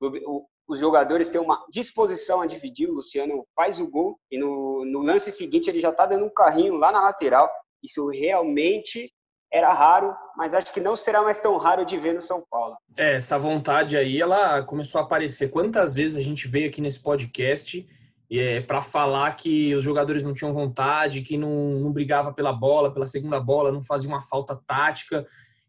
o, 0.00 0.46
os 0.68 0.78
jogadores 0.78 1.28
têm 1.28 1.40
uma 1.40 1.64
disposição 1.70 2.40
a 2.40 2.46
dividir. 2.46 2.88
O 2.88 2.94
Luciano 2.94 3.44
faz 3.54 3.80
o 3.80 3.90
gol 3.90 4.18
e 4.30 4.38
no, 4.38 4.84
no 4.84 5.00
lance 5.00 5.30
seguinte 5.30 5.68
ele 5.68 5.80
já 5.80 5.90
está 5.90 6.06
dando 6.06 6.24
um 6.24 6.32
carrinho 6.32 6.76
lá 6.76 6.90
na 6.90 7.02
lateral. 7.02 7.50
Isso 7.82 8.08
realmente 8.08 9.12
era 9.52 9.72
raro, 9.72 10.12
mas 10.36 10.52
acho 10.52 10.72
que 10.72 10.80
não 10.80 10.96
será 10.96 11.22
mais 11.22 11.38
tão 11.38 11.56
raro 11.58 11.84
de 11.84 11.96
ver 11.96 12.14
no 12.14 12.20
São 12.20 12.44
Paulo. 12.50 12.76
É, 12.96 13.14
essa 13.14 13.38
vontade 13.38 13.96
aí, 13.96 14.20
ela 14.20 14.62
começou 14.64 15.00
a 15.00 15.04
aparecer. 15.04 15.50
Quantas 15.50 15.94
vezes 15.94 16.16
a 16.16 16.22
gente 16.22 16.48
veio 16.48 16.68
aqui 16.68 16.80
nesse 16.80 17.00
podcast 17.00 17.86
é, 18.32 18.60
para 18.62 18.82
falar 18.82 19.36
que 19.36 19.72
os 19.74 19.84
jogadores 19.84 20.24
não 20.24 20.34
tinham 20.34 20.52
vontade, 20.52 21.22
que 21.22 21.36
não, 21.36 21.78
não 21.78 21.92
brigava 21.92 22.32
pela 22.32 22.52
bola, 22.52 22.92
pela 22.92 23.06
segunda 23.06 23.38
bola, 23.38 23.70
não 23.70 23.82
fazia 23.82 24.08
uma 24.08 24.20
falta 24.20 24.60
tática 24.66 25.24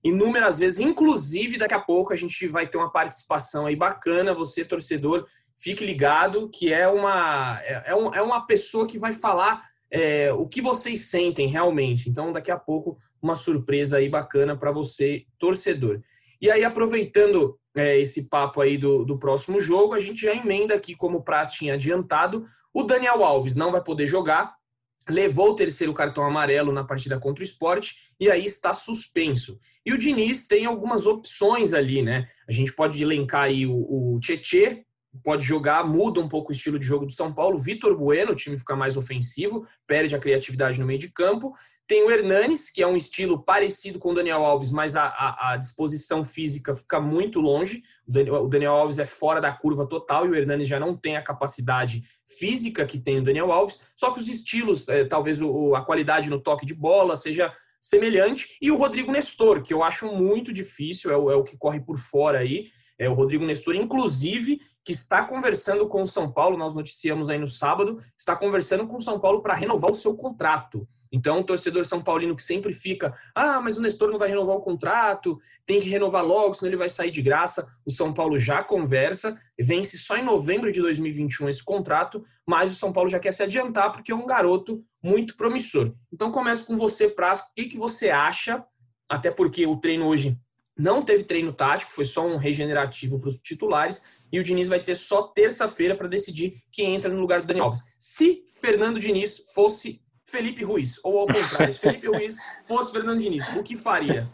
inúmeras 0.06 0.60
vezes. 0.60 0.80
Inclusive, 0.80 1.58
daqui 1.58 1.74
a 1.74 1.80
pouco 1.80 2.14
a 2.14 2.16
gente 2.16 2.48
vai 2.48 2.68
ter 2.68 2.78
uma 2.78 2.92
participação 2.92 3.66
aí 3.66 3.76
bacana. 3.76 4.36
Você, 4.36 4.64
torcedor, 4.64 5.26
fique 5.58 5.84
ligado 5.84 6.48
que 6.50 6.72
é 6.72 6.88
uma, 6.88 7.60
é, 7.64 7.86
é, 7.88 7.92
é 7.92 8.22
uma 8.22 8.46
pessoa 8.46 8.86
que 8.86 9.00
vai 9.00 9.12
falar 9.12 9.64
é, 9.90 10.32
o 10.32 10.48
que 10.48 10.62
vocês 10.62 11.10
sentem 11.10 11.48
realmente. 11.48 12.08
Então, 12.08 12.32
daqui 12.32 12.52
a 12.52 12.58
pouco, 12.58 13.00
uma 13.20 13.34
surpresa 13.34 13.98
aí 13.98 14.08
bacana 14.08 14.56
para 14.56 14.72
você, 14.72 15.26
torcedor. 15.40 16.00
E 16.40 16.52
aí, 16.52 16.64
aproveitando 16.64 17.58
é, 17.76 18.00
esse 18.00 18.30
papo 18.30 18.62
aí 18.62 18.78
do, 18.78 19.04
do 19.04 19.18
próximo 19.18 19.60
jogo, 19.60 19.96
a 19.96 20.00
gente 20.00 20.22
já 20.22 20.36
emenda 20.36 20.76
aqui, 20.76 20.94
como 20.94 21.18
o 21.18 21.24
Praz 21.24 21.52
tinha 21.52 21.74
adiantado, 21.74 22.46
o 22.72 22.84
Daniel 22.84 23.24
Alves 23.24 23.56
não 23.56 23.72
vai 23.72 23.82
poder 23.82 24.06
jogar, 24.06 24.54
levou 25.10 25.52
o 25.52 25.56
terceiro 25.56 25.94
cartão 25.94 26.24
amarelo 26.24 26.72
na 26.72 26.84
partida 26.84 27.20
contra 27.20 27.42
o 27.42 27.46
esporte 27.46 27.96
e 28.20 28.30
aí 28.30 28.46
está 28.46 28.74
suspenso. 28.74 29.60
E 29.86 29.94
o 29.94 29.98
Diniz 29.98 30.48
tem 30.48 30.66
algumas 30.66 31.06
opções 31.06 31.74
ali, 31.74 32.02
né? 32.02 32.28
A 32.48 32.52
gente 32.52 32.74
pode 32.74 33.02
elencar 33.02 33.44
aí 33.44 33.66
o, 33.68 33.76
o 34.16 34.20
Tietê, 34.20 34.86
pode 35.24 35.44
jogar, 35.44 35.86
muda 35.86 36.20
um 36.20 36.28
pouco 36.28 36.50
o 36.50 36.52
estilo 36.52 36.80
de 36.80 36.86
jogo 36.86 37.06
do 37.06 37.12
São 37.12 37.34
Paulo. 37.34 37.60
Vitor 37.60 37.96
Bueno, 37.96 38.32
o 38.32 38.36
time 38.36 38.58
fica 38.58 38.76
mais 38.76 38.98
ofensivo, 38.98 39.66
perde 39.88 40.16
a 40.16 40.20
criatividade 40.20 40.80
no 40.80 40.86
meio 40.86 41.00
de 41.00 41.12
campo. 41.12 41.54
Tem 41.88 42.04
o 42.04 42.12
Hernanes, 42.12 42.70
que 42.70 42.82
é 42.82 42.88
um 42.88 42.96
estilo 42.96 43.44
parecido 43.44 44.00
com 44.00 44.12
o 44.12 44.16
Daniel 44.16 44.44
Alves, 44.44 44.72
mas 44.72 44.96
a, 44.96 45.06
a, 45.06 45.54
a 45.54 45.58
disposição 45.58 46.24
física 46.24 46.74
fica 46.74 47.00
muito 47.00 47.40
longe. 47.40 47.84
O 48.08 48.48
Daniel 48.48 48.74
Alves 48.74 49.00
é 49.00 49.06
fora 49.06 49.40
da 49.40 49.52
curva 49.52 49.88
total 49.88 50.26
e 50.26 50.30
o 50.30 50.36
Hernanes 50.36 50.68
já 50.68 50.80
não 50.80 50.98
tem 50.98 51.16
a 51.18 51.24
capacidade 51.24 52.02
física 52.26 52.86
que 52.86 53.00
tem 53.00 53.20
o 53.20 53.24
Daniel 53.24 53.52
Alves. 53.52 53.92
Só 53.96 54.12
que 54.12 54.20
os 54.20 54.28
estilos, 54.28 54.88
é, 54.90 55.06
talvez 55.06 55.42
o, 55.42 55.76
a 55.76 55.86
qualidade 55.86 56.30
no 56.30 56.40
toque 56.40 56.66
de 56.66 56.74
bola 56.74 57.16
seja 57.16 57.54
semelhante. 57.80 58.58
E 58.60 58.72
o 58.72 58.76
Rodrigo 58.76 59.12
Nestor, 59.12 59.62
que 59.62 59.72
eu 59.72 59.84
acho 59.84 60.12
muito 60.12 60.52
difícil, 60.52 61.12
é 61.12 61.18
o, 61.18 61.32
é 61.32 61.36
o 61.36 61.44
que 61.44 61.56
corre 61.56 61.80
por 61.80 62.00
fora 62.00 62.40
aí. 62.40 62.66
É 62.98 63.10
o 63.10 63.14
Rodrigo 63.14 63.46
Nestor, 63.46 63.76
inclusive, 63.76 64.60
que 64.84 64.94
está 64.94 65.26
conversando 65.26 65.88
com 65.88 66.02
o 66.02 66.08
São 66.08 66.32
Paulo, 66.32 66.58
nós 66.58 66.74
noticiamos 66.74 67.30
aí 67.30 67.38
no 67.38 67.48
sábado, 67.48 68.02
está 68.18 68.36
conversando 68.36 68.88
com 68.88 68.98
o 68.98 69.02
São 69.02 69.20
Paulo 69.20 69.42
para 69.42 69.54
renovar 69.54 69.92
o 69.92 69.96
seu 69.96 70.16
contrato. 70.16 70.88
Então, 71.12 71.40
o 71.40 71.44
torcedor 71.44 71.86
São 71.86 72.02
Paulino 72.02 72.36
que 72.36 72.44
sempre 72.44 72.74
fica, 72.74 73.18
ah, 73.34 73.62
mas 73.62 73.78
o 73.78 73.82
Nestor 73.82 74.12
não 74.12 74.18
vai 74.18 74.30
renovar 74.30 74.56
o 74.56 74.62
contrato, 74.62 75.40
tem 75.66 75.80
que 75.80 75.90
renovar 75.90 76.26
logo, 76.26 76.54
senão 76.54 76.70
ele 76.70 76.78
vai 76.78 76.90
sair 76.90 77.12
de 77.12 77.22
graça. 77.22 77.68
O 77.86 77.92
São 77.92 78.14
Paulo 78.14 78.38
já 78.38 78.64
conversa, 78.64 79.38
vence 79.60 79.98
só 79.98 80.18
em 80.18 80.24
novembro 80.24 80.72
de 80.72 80.82
2021 80.82 81.50
esse 81.50 81.64
contrato, 81.64 82.24
mas 82.46 82.72
o 82.72 82.76
São 82.76 82.94
Paulo 82.94 83.10
já 83.10 83.20
quer 83.20 83.32
se 83.32 83.44
adiantar 83.44 83.92
porque 83.92 84.12
é 84.12 84.16
um 84.16 84.26
garoto 84.26 84.84
muito 85.02 85.36
promissor. 85.36 85.94
Então, 86.14 86.32
começo 86.32 86.66
com 86.66 86.78
você, 86.78 87.08
Prasco, 87.10 87.50
o 87.50 87.54
que, 87.56 87.66
que 87.66 87.78
você 87.78 88.10
acha? 88.10 88.64
Até 89.08 89.30
porque 89.30 89.66
o 89.68 89.78
treino 89.78 90.08
hoje 90.08 90.38
não 90.78 91.04
teve 91.04 91.24
treino 91.24 91.54
tático, 91.54 91.92
foi 91.92 92.06
só 92.06 92.28
um 92.28 92.38
regenerativo 92.38 93.20
para 93.20 93.30
os 93.30 93.38
titulares. 93.38 94.24
E 94.32 94.40
o 94.40 94.44
Diniz 94.44 94.68
vai 94.68 94.80
ter 94.80 94.96
só 94.96 95.24
terça-feira 95.24 95.96
para 95.96 96.08
decidir 96.08 96.62
quem 96.72 96.96
entra 96.96 97.12
no 97.12 97.22
lugar 97.22 97.42
do 97.42 97.48
Daniel 97.48 97.66
Alves. 97.66 97.82
Se 97.98 98.44
Fernando 98.60 99.00
Diniz 99.00 99.52
fosse 99.54 100.02
Felipe 100.26 100.64
Ruiz, 100.64 101.00
ou 101.04 101.20
ao 101.20 101.28
contrário, 101.28 101.74
se 101.74 101.80
Felipe 101.80 102.08
Ruiz 102.18 102.36
fosse 102.68 102.92
Fernando 102.92 103.22
Diniz, 103.22 103.56
o 103.56 103.64
que 103.64 103.78
faria? 103.78 104.30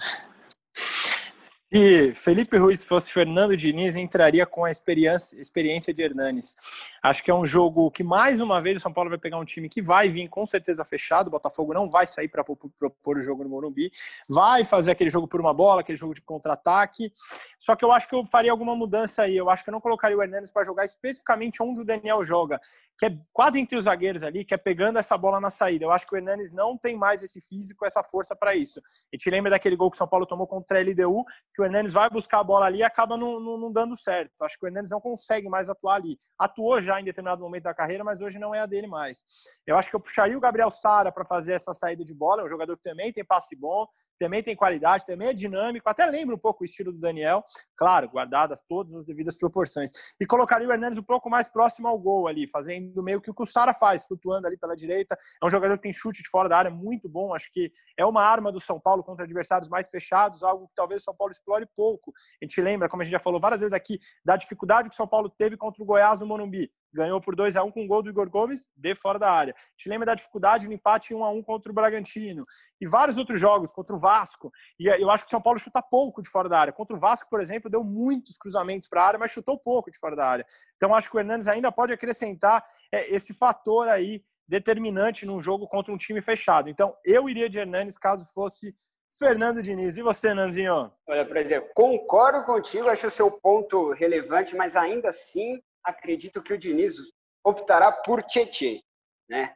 Se 1.74 2.13
Felipe 2.13 2.58
Ruiz 2.58 2.84
fosse 2.84 3.13
Fernando 3.13 3.56
Diniz, 3.56 3.96
entraria 3.96 4.46
com 4.46 4.66
a 4.66 4.70
experiência, 4.70 5.40
experiência 5.40 5.94
de 5.94 6.01
Hernanes. 6.01 6.58
Acho 7.01 7.24
que 7.24 7.32
é 7.32 7.34
um 7.34 7.48
jogo 7.48 7.90
que, 7.90 8.04
mais 8.04 8.42
uma 8.42 8.60
vez, 8.60 8.75
o 8.75 8.80
São 8.82 8.92
Paulo 8.92 9.10
vai 9.10 9.18
pegar 9.18 9.40
um 9.40 9.46
time 9.46 9.70
que 9.70 9.82
vai 9.82 10.10
vir 10.10 10.28
com 10.28 10.46
certeza 10.46 10.84
fechado. 10.84 11.28
O 11.28 11.32
Botafogo 11.32 11.74
não 11.74 11.90
vai 11.90 12.06
sair 12.06 12.28
para 12.28 12.44
propor 12.44 13.18
o 13.18 13.22
jogo 13.22 13.46
no 13.46 13.50
Morumbi. 13.50 13.90
Vai 14.30 14.66
fazer 14.66 14.92
aquele 14.92 15.10
jogo 15.10 15.30
por 15.30 15.40
uma 15.40 15.54
bola, 15.54 15.80
aquele 15.80 15.98
jogo 15.98 16.13
de 16.13 16.20
contra-ataque. 16.20 17.10
Só 17.58 17.74
que 17.74 17.86
eu 17.86 17.94
acho 17.94 18.10
que 18.10 18.16
eu 18.16 18.25
faria 18.25 18.51
alguma 18.51 18.75
mudança 18.75 19.22
aí. 19.22 19.38
Eu 19.38 19.50
acho 19.50 19.63
que 19.63 19.70
eu 19.70 19.74
não 19.74 19.80
colocaria 19.80 20.18
o 20.18 20.22
Hernanes 20.22 20.51
para 20.51 20.66
jogar 20.66 20.84
especificamente 20.84 21.63
onde 21.63 21.80
o 21.80 21.86
Daniel 21.86 22.25
joga, 22.25 22.60
que 23.01 23.08
é 23.08 23.17
quase 23.34 23.60
entre 23.60 23.75
os 23.75 23.86
zagueiros 23.86 24.22
ali, 24.22 24.46
que 24.46 24.53
é 24.53 24.58
pegando 24.58 25.00
essa 25.00 25.17
bola 25.17 25.39
na 25.39 25.50
saída. 25.50 25.86
Eu 25.86 25.91
acho 25.91 26.05
que 26.05 26.13
o 26.13 26.17
Hernanes 26.20 26.53
não 26.53 26.77
tem 26.77 26.96
mais 26.96 27.24
esse 27.24 27.41
físico, 27.41 27.84
essa 27.84 28.03
força 28.03 28.36
para 28.36 28.55
isso. 28.55 28.79
E 29.12 29.17
te 29.17 29.27
lembra 29.27 29.50
daquele 29.50 29.75
gol 29.75 29.89
que 29.89 29.96
o 29.96 29.98
São 29.98 30.08
Paulo 30.08 30.24
tomou 30.24 30.46
contra 30.46 30.77
a 30.77 30.84
LDU, 30.84 31.25
que 31.51 31.63
o 31.63 31.65
Hernanes 31.65 31.93
vai 31.93 32.08
buscar 32.12 32.41
a 32.41 32.43
bola 32.43 32.67
ali 32.67 32.77
e 32.77 32.84
acaba 32.84 33.17
não, 33.17 33.39
não, 33.39 33.58
não 33.58 33.72
dando 33.72 33.98
certo. 33.98 34.43
Acho 34.43 34.55
que 34.55 34.63
o 34.63 34.67
Hernanes 34.67 34.91
não 34.91 35.01
consegue 35.01 35.50
mais 35.50 35.67
atuar 35.67 35.96
ali. 35.96 36.20
Atuou 36.38 36.79
já 36.79 37.01
em 37.01 37.03
determinado 37.03 37.41
momento 37.41 37.63
da 37.63 37.74
carreira, 37.74 38.03
mas 38.03 38.22
hoje 38.22 38.38
não 38.38 38.53
é 38.53 38.60
a 38.60 38.67
dele 38.67 38.86
mais. 38.86 39.25
Eu 39.65 39.77
acho 39.77 39.89
que 39.89 39.96
eu 39.96 40.00
puxaria 40.00 40.38
o 40.38 40.41
Gabriel 40.41 40.70
Sara 40.70 41.12
para 41.12 41.25
fazer 41.25 41.53
essa 41.53 41.74
saída 41.74 42.05
de 42.05 42.13
bola, 42.13 42.43
é 42.43 42.46
um 42.46 42.50
jogador 42.50 42.77
que 42.77 42.84
também 42.84 43.12
tem 43.12 43.25
passe 43.25 43.55
bom, 43.55 43.88
também 44.22 44.44
tem 44.44 44.56
qualidade, 44.56 45.04
também 45.04 45.30
é 45.30 45.34
dinâmico, 45.34 45.90
até 45.90 46.06
lembra 46.06 46.36
um 46.36 46.38
pouco 46.38 46.62
o 46.62 46.66
estilo 46.66 46.92
do 46.92 47.00
Daniel, 47.00 47.44
claro, 47.75 48.08
guardadas 48.08 48.62
todas 48.70 48.94
as 48.94 49.04
devidas 49.04 49.36
proporções. 49.36 49.90
E 50.20 50.28
colocaria 50.28 50.68
o 50.68 50.72
Hernandes 50.72 51.00
um 51.00 51.04
pouco 51.04 51.28
mais 51.28 51.50
próximo 51.50 51.88
ao 51.88 51.98
gol 51.98 52.28
ali, 52.28 52.48
fazendo 52.48 53.01
meio 53.01 53.20
que 53.20 53.32
o 53.32 53.34
que 53.34 53.42
o 53.42 53.48
Sara 53.48 53.74
faz, 53.74 54.06
flutuando 54.06 54.46
ali 54.46 54.60
pela 54.60 54.75
direita. 54.75 55.18
É 55.44 55.48
um 55.48 55.50
jogador 55.50 55.75
que 55.78 55.82
tem 55.82 55.92
chute 55.92 56.22
de 56.22 56.30
fora 56.30 56.48
da 56.48 56.56
área 56.56 56.70
muito 56.70 57.10
bom, 57.10 57.34
acho 57.34 57.51
que 57.51 57.72
é 57.98 58.06
uma 58.06 58.24
arma 58.24 58.51
do 58.51 58.60
São 58.60 58.80
Paulo 58.80 59.04
contra 59.04 59.25
adversários 59.25 59.70
mais 59.70 59.90
fechados, 59.90 60.44
algo 60.44 60.68
que 60.68 60.75
talvez 60.75 61.01
o 61.01 61.06
São 61.06 61.16
Paulo 61.16 61.32
explore 61.32 61.68
pouco. 61.75 62.13
A 62.40 62.46
gente 62.46 62.62
lembra, 62.62 62.88
como 62.88 63.01
a 63.01 63.04
gente 63.04 63.13
já 63.13 63.20
falou 63.20 63.42
várias 63.42 63.62
vezes 63.62 63.74
aqui, 63.74 64.00
da 64.24 64.38
dificuldade 64.38 64.88
que 64.88 64.94
o 64.94 64.98
São 64.98 65.08
Paulo 65.08 65.30
teve 65.30 65.58
contra 65.58 65.82
o 65.82 65.86
Goiás 65.86 66.20
no 66.20 66.28
Morumbi 66.28 66.72
ganhou 66.93 67.21
por 67.21 67.36
2 67.36 67.55
a 67.55 67.63
1 67.63 67.71
com 67.71 67.83
o 67.83 67.88
gol 67.88 68.01
do 68.01 68.10
Igor 68.10 68.29
Gomes 68.29 68.67
de 68.75 68.93
fora 68.95 69.17
da 69.17 69.31
área. 69.31 69.55
Gente 69.77 69.89
lembra 69.89 70.07
da 70.07 70.15
dificuldade 70.15 70.67
no 70.67 70.74
empate 70.74 71.13
1 71.13 71.24
a 71.24 71.31
1 71.31 71.43
contra 71.43 71.71
o 71.71 71.75
Bragantino 71.75 72.43
e 72.79 72.88
vários 72.88 73.17
outros 73.17 73.39
jogos 73.39 73.71
contra 73.71 73.95
o 73.95 74.00
Vasco. 74.00 74.51
E 74.79 74.88
eu 74.88 75.10
acho 75.10 75.25
que 75.25 75.29
o 75.29 75.31
São 75.31 75.41
Paulo 75.41 75.60
chuta 75.60 75.81
pouco 75.81 76.21
de 76.21 76.29
fora 76.29 76.50
da 76.50 76.60
área. 76.60 76.74
Contra 76.74 76.95
o 76.95 77.00
Vasco, 77.00 77.29
por 77.29 77.39
exemplo, 77.39 77.69
deu 77.69 77.83
muitos 77.83 78.38
cruzamentos 78.38 78.88
para 78.88 79.01
a 79.01 79.07
área, 79.07 79.19
mas 79.19 79.31
chutou 79.31 79.57
pouco 79.57 79.91
de 79.91 79.98
fora 79.98 80.15
da 80.15 80.27
área. 80.27 80.45
Então 80.77 80.93
acho 80.93 81.10
que 81.10 81.15
o 81.15 81.19
Hernandes 81.19 81.48
ainda 81.48 81.71
pode 81.71 81.93
acrescentar 81.93 82.65
é, 82.91 83.13
esse 83.13 83.33
fator 83.33 83.88
aí 83.88 84.24
determinante 84.48 85.25
num 85.25 85.41
jogo 85.41 85.67
contra 85.67 85.93
um 85.93 85.98
time 85.98 86.21
fechado. 86.21 86.69
Então 86.69 86.95
eu 87.05 87.29
iria 87.29 87.50
de 87.50 87.60
Hernandes 87.60 87.98
caso 87.98 88.25
fosse 88.33 88.75
Fernando 89.17 89.62
Diniz. 89.62 89.98
E 89.98 90.01
você, 90.01 90.33
Nanzinho? 90.33 90.91
Olha, 91.07 91.25
por 91.25 91.38
exemplo, 91.38 91.69
concordo 91.75 92.43
contigo, 92.43 92.89
acho 92.89 93.07
o 93.07 93.12
seu 93.12 93.31
ponto 93.31 93.91
relevante, 93.91 94.55
mas 94.55 94.75
ainda 94.75 95.10
assim 95.10 95.62
acredito 95.83 96.41
que 96.41 96.53
o 96.53 96.57
Diniz 96.57 96.95
optará 97.43 97.91
por 97.91 98.23
Tietê, 98.23 98.81
né? 99.29 99.53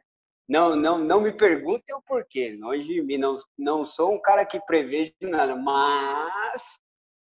Não, 0.48 0.76
não, 0.76 0.98
não 0.98 1.20
me 1.20 1.32
perguntem 1.32 1.94
o 1.94 2.02
porquê. 2.06 2.56
Hoje 2.64 3.02
não, 3.18 3.36
não 3.58 3.84
sou 3.84 4.14
um 4.14 4.20
cara 4.20 4.44
que 4.46 4.60
prevejo 4.60 5.12
nada, 5.22 5.56
mas 5.56 6.78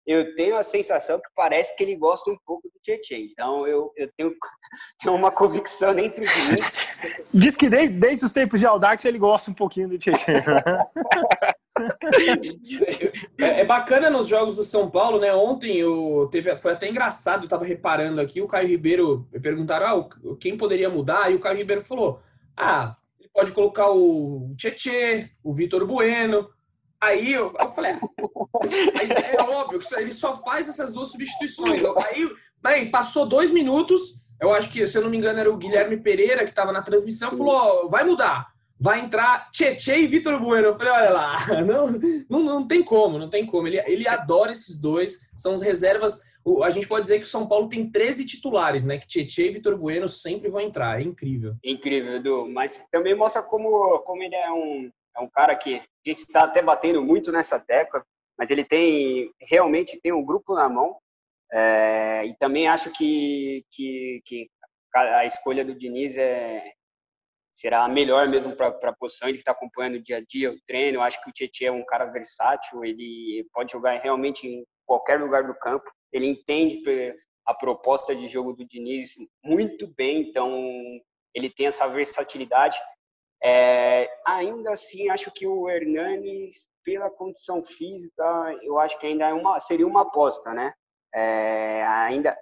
eu 0.07 0.35
tenho 0.35 0.57
a 0.57 0.63
sensação 0.63 1.19
que 1.19 1.29
parece 1.35 1.77
que 1.77 1.85
ele 1.85 1.97
gosta 1.97 2.31
um 2.31 2.39
pouco 2.47 2.67
do 2.69 2.81
Tietchan. 2.83 3.19
Então 3.19 3.67
eu, 3.67 3.93
eu 3.95 4.11
tenho, 4.17 4.35
tenho 5.03 5.15
uma 5.15 5.31
convicção 5.31 5.95
dentro 5.95 6.23
de 6.23 6.29
mim. 6.29 7.23
Diz 7.33 7.57
que 7.57 7.69
desde, 7.69 7.95
desde 7.95 8.25
os 8.25 8.33
tempos 8.33 8.59
de 8.59 8.67
Aldax 8.67 9.05
ele 9.05 9.19
gosta 9.19 9.51
um 9.51 9.55
pouquinho 9.55 9.89
do 9.89 9.99
Tietchan. 9.99 10.43
é, 13.39 13.61
é, 13.61 13.65
bacana 13.65 14.11
nos 14.11 14.29
jogos 14.29 14.57
do 14.57 14.63
São 14.63 14.91
Paulo, 14.91 15.19
né? 15.19 15.33
Ontem 15.35 15.77
eu 15.79 16.29
teve, 16.31 16.57
foi 16.59 16.73
até 16.73 16.89
engraçado, 16.89 17.45
eu 17.45 17.49
tava 17.49 17.65
reparando 17.65 18.21
aqui, 18.21 18.41
o 18.41 18.49
Caio 18.49 18.69
Ribeiro 18.69 19.29
perguntaram 19.43 19.87
ah, 19.87 20.37
quem 20.39 20.57
poderia 20.57 20.89
mudar, 20.91 21.31
e 21.31 21.35
o 21.35 21.41
Caio 21.41 21.59
Ribeiro 21.59 21.83
falou: 21.83 22.21
Ah, 22.57 22.97
ele 23.19 23.29
pode 23.33 23.53
colocar 23.53 23.91
o 23.91 24.49
Tietê, 24.57 25.31
o 25.43 25.53
Vitor 25.53 25.87
Bueno. 25.87 26.49
Aí 27.01 27.33
eu, 27.33 27.55
eu 27.59 27.69
falei, 27.71 27.93
ah, 27.93 27.99
mas 28.95 29.11
é 29.11 29.41
óbvio 29.41 29.81
que 29.81 29.95
ele 29.95 30.13
só 30.13 30.37
faz 30.37 30.69
essas 30.69 30.93
duas 30.93 31.09
substituições. 31.09 31.81
Aí, 32.07 32.31
bem, 32.63 32.91
passou 32.91 33.25
dois 33.25 33.51
minutos, 33.51 34.21
eu 34.39 34.53
acho 34.53 34.69
que, 34.69 34.87
se 34.87 34.99
eu 34.99 35.03
não 35.03 35.09
me 35.09 35.17
engano, 35.17 35.39
era 35.41 35.51
o 35.51 35.57
Guilherme 35.57 35.97
Pereira 35.97 36.45
que 36.45 36.51
estava 36.51 36.73
na 36.73 36.83
transmissão, 36.83 37.31
falou: 37.31 37.89
vai 37.89 38.05
mudar 38.05 38.50
vai 38.81 39.01
entrar 39.01 39.51
Tietê 39.51 39.99
e 39.99 40.07
Vitor 40.07 40.41
Bueno. 40.41 40.69
Eu 40.69 40.75
falei, 40.75 40.93
olha 40.93 41.11
lá, 41.11 41.37
não, 41.63 41.87
não, 42.31 42.43
não 42.43 42.67
tem 42.67 42.83
como, 42.83 43.19
não 43.19 43.29
tem 43.29 43.45
como. 43.45 43.69
Ele, 43.69 43.79
ele 43.87 44.09
adora 44.09 44.53
esses 44.53 44.79
dois, 44.79 45.29
são 45.37 45.55
as 45.55 45.63
reservas. 45.63 46.23
A 46.63 46.71
gente 46.71 46.89
pode 46.89 47.03
dizer 47.03 47.19
que 47.19 47.25
o 47.25 47.29
São 47.29 47.47
Paulo 47.47 47.69
tem 47.69 47.91
13 47.91 48.25
titulares, 48.25 48.85
né? 48.85 48.99
Que 48.99 49.07
Tietê 49.07 49.49
e 49.49 49.53
Vitor 49.53 49.77
Bueno 49.77 50.09
sempre 50.09 50.49
vão 50.49 50.63
entrar. 50.63 50.99
É 50.99 51.05
incrível. 51.05 51.55
Incrível, 51.63 52.17
Edu. 52.17 52.49
Mas 52.49 52.83
também 52.91 53.15
mostra 53.15 53.43
como, 53.43 53.99
como 53.99 54.23
ele 54.23 54.35
é 54.35 54.51
um, 54.51 54.91
é 55.17 55.21
um 55.21 55.29
cara 55.29 55.55
que 55.55 55.83
está 56.07 56.45
até 56.45 56.63
batendo 56.63 57.05
muito 57.05 57.31
nessa 57.31 57.61
tecla, 57.61 58.03
mas 58.39 58.51
ele 58.51 58.65
tem 58.65 59.31
realmente 59.39 60.01
tem 60.03 60.13
um 60.13 60.25
grupo 60.25 60.55
na 60.55 60.67
mão. 60.67 60.97
É, 61.53 62.25
e 62.27 62.35
também 62.39 62.69
acho 62.69 62.91
que, 62.91 63.65
que, 63.71 64.23
que 64.25 64.49
a 64.95 65.27
escolha 65.27 65.65
do 65.65 65.75
Diniz 65.75 66.17
é, 66.17 66.63
será 67.51 67.89
melhor 67.89 68.29
mesmo 68.29 68.55
para 68.55 68.69
a 68.69 68.97
posição. 68.97 69.29
Ele 69.29 69.39
está 69.39 69.53
acompanhando 69.53 69.97
o 69.97 70.03
dia 70.03 70.19
a 70.19 70.21
dia, 70.21 70.53
o 70.53 70.61
treino. 70.67 70.99
Eu 70.99 71.03
acho 71.03 71.23
que 71.23 71.31
o 71.31 71.33
Tietchan 71.33 71.67
é 71.67 71.73
um 71.73 71.85
cara 71.85 72.07
versátil, 72.07 72.85
ele 72.85 73.47
pode 73.53 73.73
jogar 73.73 73.99
realmente 73.99 74.47
em 74.47 74.65
qualquer 74.87 75.21
lugar 75.21 75.47
do 75.47 75.55
campo. 75.55 75.91
Ele 76.13 76.27
entende 76.27 76.83
a 77.47 77.55
proposta 77.55 78.15
de 78.15 78.29
jogo 78.29 78.53
do 78.53 78.67
Diniz 78.67 79.15
muito 79.45 79.93
bem, 79.97 80.23
então 80.23 80.53
ele 81.35 81.51
tem 81.51 81.67
essa 81.67 81.87
versatilidade. 81.89 82.79
É, 83.43 84.09
ainda 84.27 84.73
assim, 84.73 85.09
acho 85.09 85.31
que 85.31 85.47
o 85.47 85.69
Hernanes, 85.69 86.69
pela 86.85 87.11
condição 87.11 87.63
física, 87.63 88.25
eu 88.63 88.79
acho 88.79 88.99
que 88.99 89.07
ainda 89.07 89.29
é 89.29 89.33
uma, 89.33 89.59
seria 89.61 89.87
uma 89.87 90.03
aposta, 90.03 90.53
né? 90.53 90.73
É, 91.15 91.83
ainda, 91.87 92.37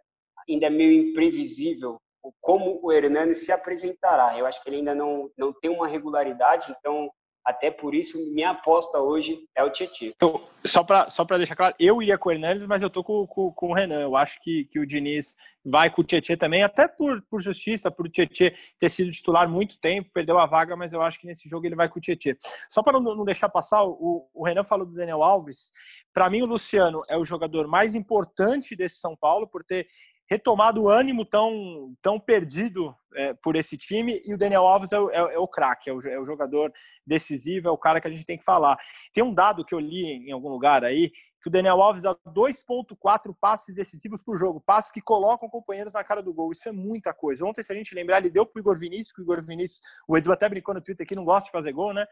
ainda 0.49 0.67
é 0.67 0.71
meio 0.71 1.11
imprevisível 1.11 1.99
como 2.41 2.81
o 2.83 2.93
Hernani 2.93 3.35
se 3.35 3.53
apresentará. 3.53 4.39
Eu 4.39 4.47
acho 4.47 4.63
que 4.63 4.69
ele 4.69 4.79
ainda 4.79 4.95
não, 4.95 5.31
não 5.37 5.53
tem 5.53 5.71
uma 5.71 5.89
regularidade, 5.89 6.75
então 6.79 7.11
até 7.49 7.71
por 7.71 7.95
isso 7.95 8.19
minha 8.35 8.51
aposta 8.51 8.99
hoje 8.99 9.39
é 9.57 9.65
o 9.65 9.71
Tietchan. 9.71 10.13
Então, 10.15 10.45
só 10.67 10.85
para 10.85 11.09
só 11.09 11.25
deixar 11.25 11.57
claro, 11.57 11.75
eu 11.79 12.03
iria 12.03 12.19
com 12.19 12.29
o 12.29 12.33
Hernandes, 12.33 12.63
mas 12.65 12.83
eu 12.83 12.91
tô 12.91 13.03
com, 13.03 13.27
com, 13.27 13.51
com, 13.51 13.71
o 13.71 13.75
Renan. 13.75 14.03
Eu 14.03 14.17
acho 14.17 14.39
que, 14.43 14.67
que 14.67 14.79
o 14.79 14.87
Diniz 14.87 15.35
vai 15.65 15.89
com 15.89 16.03
o 16.03 16.05
Tietchan 16.05 16.37
também, 16.37 16.63
até 16.63 16.87
por, 16.87 17.23
por 17.23 17.41
justiça, 17.41 17.91
por 17.91 18.07
o 18.07 18.11
Tietchan 18.11 18.51
ter 18.79 18.91
sido 18.91 19.11
titular 19.11 19.49
muito 19.49 19.81
tempo, 19.81 20.11
perdeu 20.13 20.39
a 20.39 20.45
vaga, 20.45 20.77
mas 20.77 20.93
eu 20.93 21.01
acho 21.01 21.19
que 21.19 21.27
nesse 21.27 21.49
jogo 21.49 21.65
ele 21.65 21.75
vai 21.75 21.89
com 21.89 21.99
o 21.99 22.03
Tietchan. 22.03 22.37
Só 22.69 22.83
para 22.83 23.01
não, 23.01 23.17
não, 23.17 23.25
deixar 23.25 23.49
passar, 23.49 23.83
o, 23.83 24.29
o 24.35 24.45
Renan 24.45 24.63
falou 24.65 24.85
do 24.85 24.95
Daniel 24.95 25.23
Alves. 25.23 25.71
Para 26.13 26.29
mim, 26.29 26.43
o 26.43 26.47
Luciano 26.47 27.01
é 27.09 27.17
o 27.17 27.25
jogador 27.25 27.67
mais 27.67 27.95
importante 27.95 28.77
desse 28.77 28.97
São 28.97 29.17
Paulo, 29.17 29.49
por 29.49 29.65
ter 29.65 29.87
retomado 30.29 30.83
o 30.83 30.89
ânimo 30.89 31.25
tão, 31.25 31.95
tão 32.03 32.21
perdido 32.21 32.95
é, 33.15 33.33
por 33.35 33.57
esse 33.57 33.77
time 33.77 34.23
e 34.25 34.35
o 34.35 34.39
Daniel 34.39 34.67
Alves 34.67 34.93
é 34.93 35.01
o, 35.01 35.11
é, 35.11 35.35
é 35.35 35.39
o 35.39 35.49
craque, 35.49 35.89
é 35.89 35.93
é 35.93 36.21
o 36.21 36.27
jogador 36.27 36.71
decisivo, 37.07 37.69
é 37.69 37.71
o 37.71 37.79
cara 37.79 38.01
que 38.01 38.07
a 38.07 38.11
gente 38.11 38.27
tem 38.27 38.39
que 38.39 38.45
falar. 38.45 38.77
Tem 39.13 39.25
um 39.25 39.33
dado 39.33 39.65
que 39.65 39.75
eu 39.75 39.81
li 39.81 40.29
em 40.29 40.33
algum 40.33 40.49
lugar 40.49 40.85
aí, 40.85 41.11
que 41.41 41.49
o 41.49 41.51
Daniel 41.51 41.81
Alves 41.81 42.03
dá 42.03 42.15
2,4 42.15 43.35
passes 43.41 43.75
decisivos 43.75 44.23
por 44.23 44.39
jogo, 44.39 44.61
passes 44.61 44.91
que 44.91 45.01
colocam 45.01 45.49
companheiros 45.49 45.93
na 45.93 46.03
cara 46.03 46.23
do 46.23 46.33
gol. 46.33 46.51
Isso 46.51 46.69
é 46.69 46.73
muita 46.73 47.15
coisa. 47.15 47.45
Ontem, 47.45 47.63
se 47.63 47.73
a 47.73 47.77
gente 47.77 47.95
lembrar, 47.95 48.19
ele 48.19 48.31
deu 48.31 48.45
para 48.45 48.59
o 48.59 48.61
Igor 48.61 48.77
Vinícius, 48.77 49.13
que 49.13 49.21
o 49.21 49.25
Igor 49.25 49.41
Vinícius, 49.43 49.81
o 50.07 50.17
Edu 50.17 50.33
até 50.33 50.49
brincou 50.49 50.75
no 50.75 50.81
Twitter 50.81 51.07
que 51.07 51.15
não 51.15 51.25
gosta 51.25 51.47
de 51.47 51.51
fazer 51.53 51.73
gol, 51.73 51.95
né? 51.95 52.07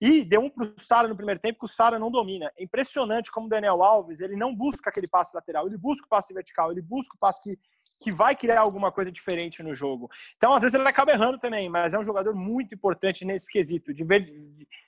E 0.00 0.24
deu 0.24 0.40
um 0.40 0.50
para 0.50 0.66
o 0.66 0.80
Sara 0.80 1.06
no 1.06 1.16
primeiro 1.16 1.40
tempo, 1.40 1.60
que 1.60 1.66
o 1.66 1.68
Sara 1.68 1.98
não 1.98 2.10
domina. 2.10 2.50
É 2.56 2.64
impressionante 2.64 3.30
como 3.30 3.46
o 3.46 3.48
Daniel 3.48 3.82
Alves, 3.82 4.20
ele 4.20 4.36
não 4.36 4.54
busca 4.54 4.90
aquele 4.90 5.06
passe 5.06 5.36
lateral, 5.36 5.66
ele 5.66 5.78
busca 5.78 6.06
o 6.06 6.08
passe 6.08 6.34
vertical, 6.34 6.72
ele 6.72 6.82
busca 6.82 7.14
o 7.14 7.18
passe 7.18 7.42
que 7.42 7.58
que 8.00 8.12
vai 8.12 8.36
criar 8.36 8.60
alguma 8.60 8.92
coisa 8.92 9.10
diferente 9.10 9.62
no 9.62 9.74
jogo. 9.74 10.10
Então, 10.36 10.52
às 10.52 10.62
vezes, 10.62 10.74
ele 10.78 10.86
acaba 10.86 11.12
errando 11.12 11.38
também, 11.38 11.68
mas 11.68 11.94
é 11.94 11.98
um 11.98 12.04
jogador 12.04 12.34
muito 12.34 12.74
importante 12.74 13.24
nesse 13.24 13.50
quesito, 13.50 13.94
de, 13.94 14.04
ver, 14.04 14.20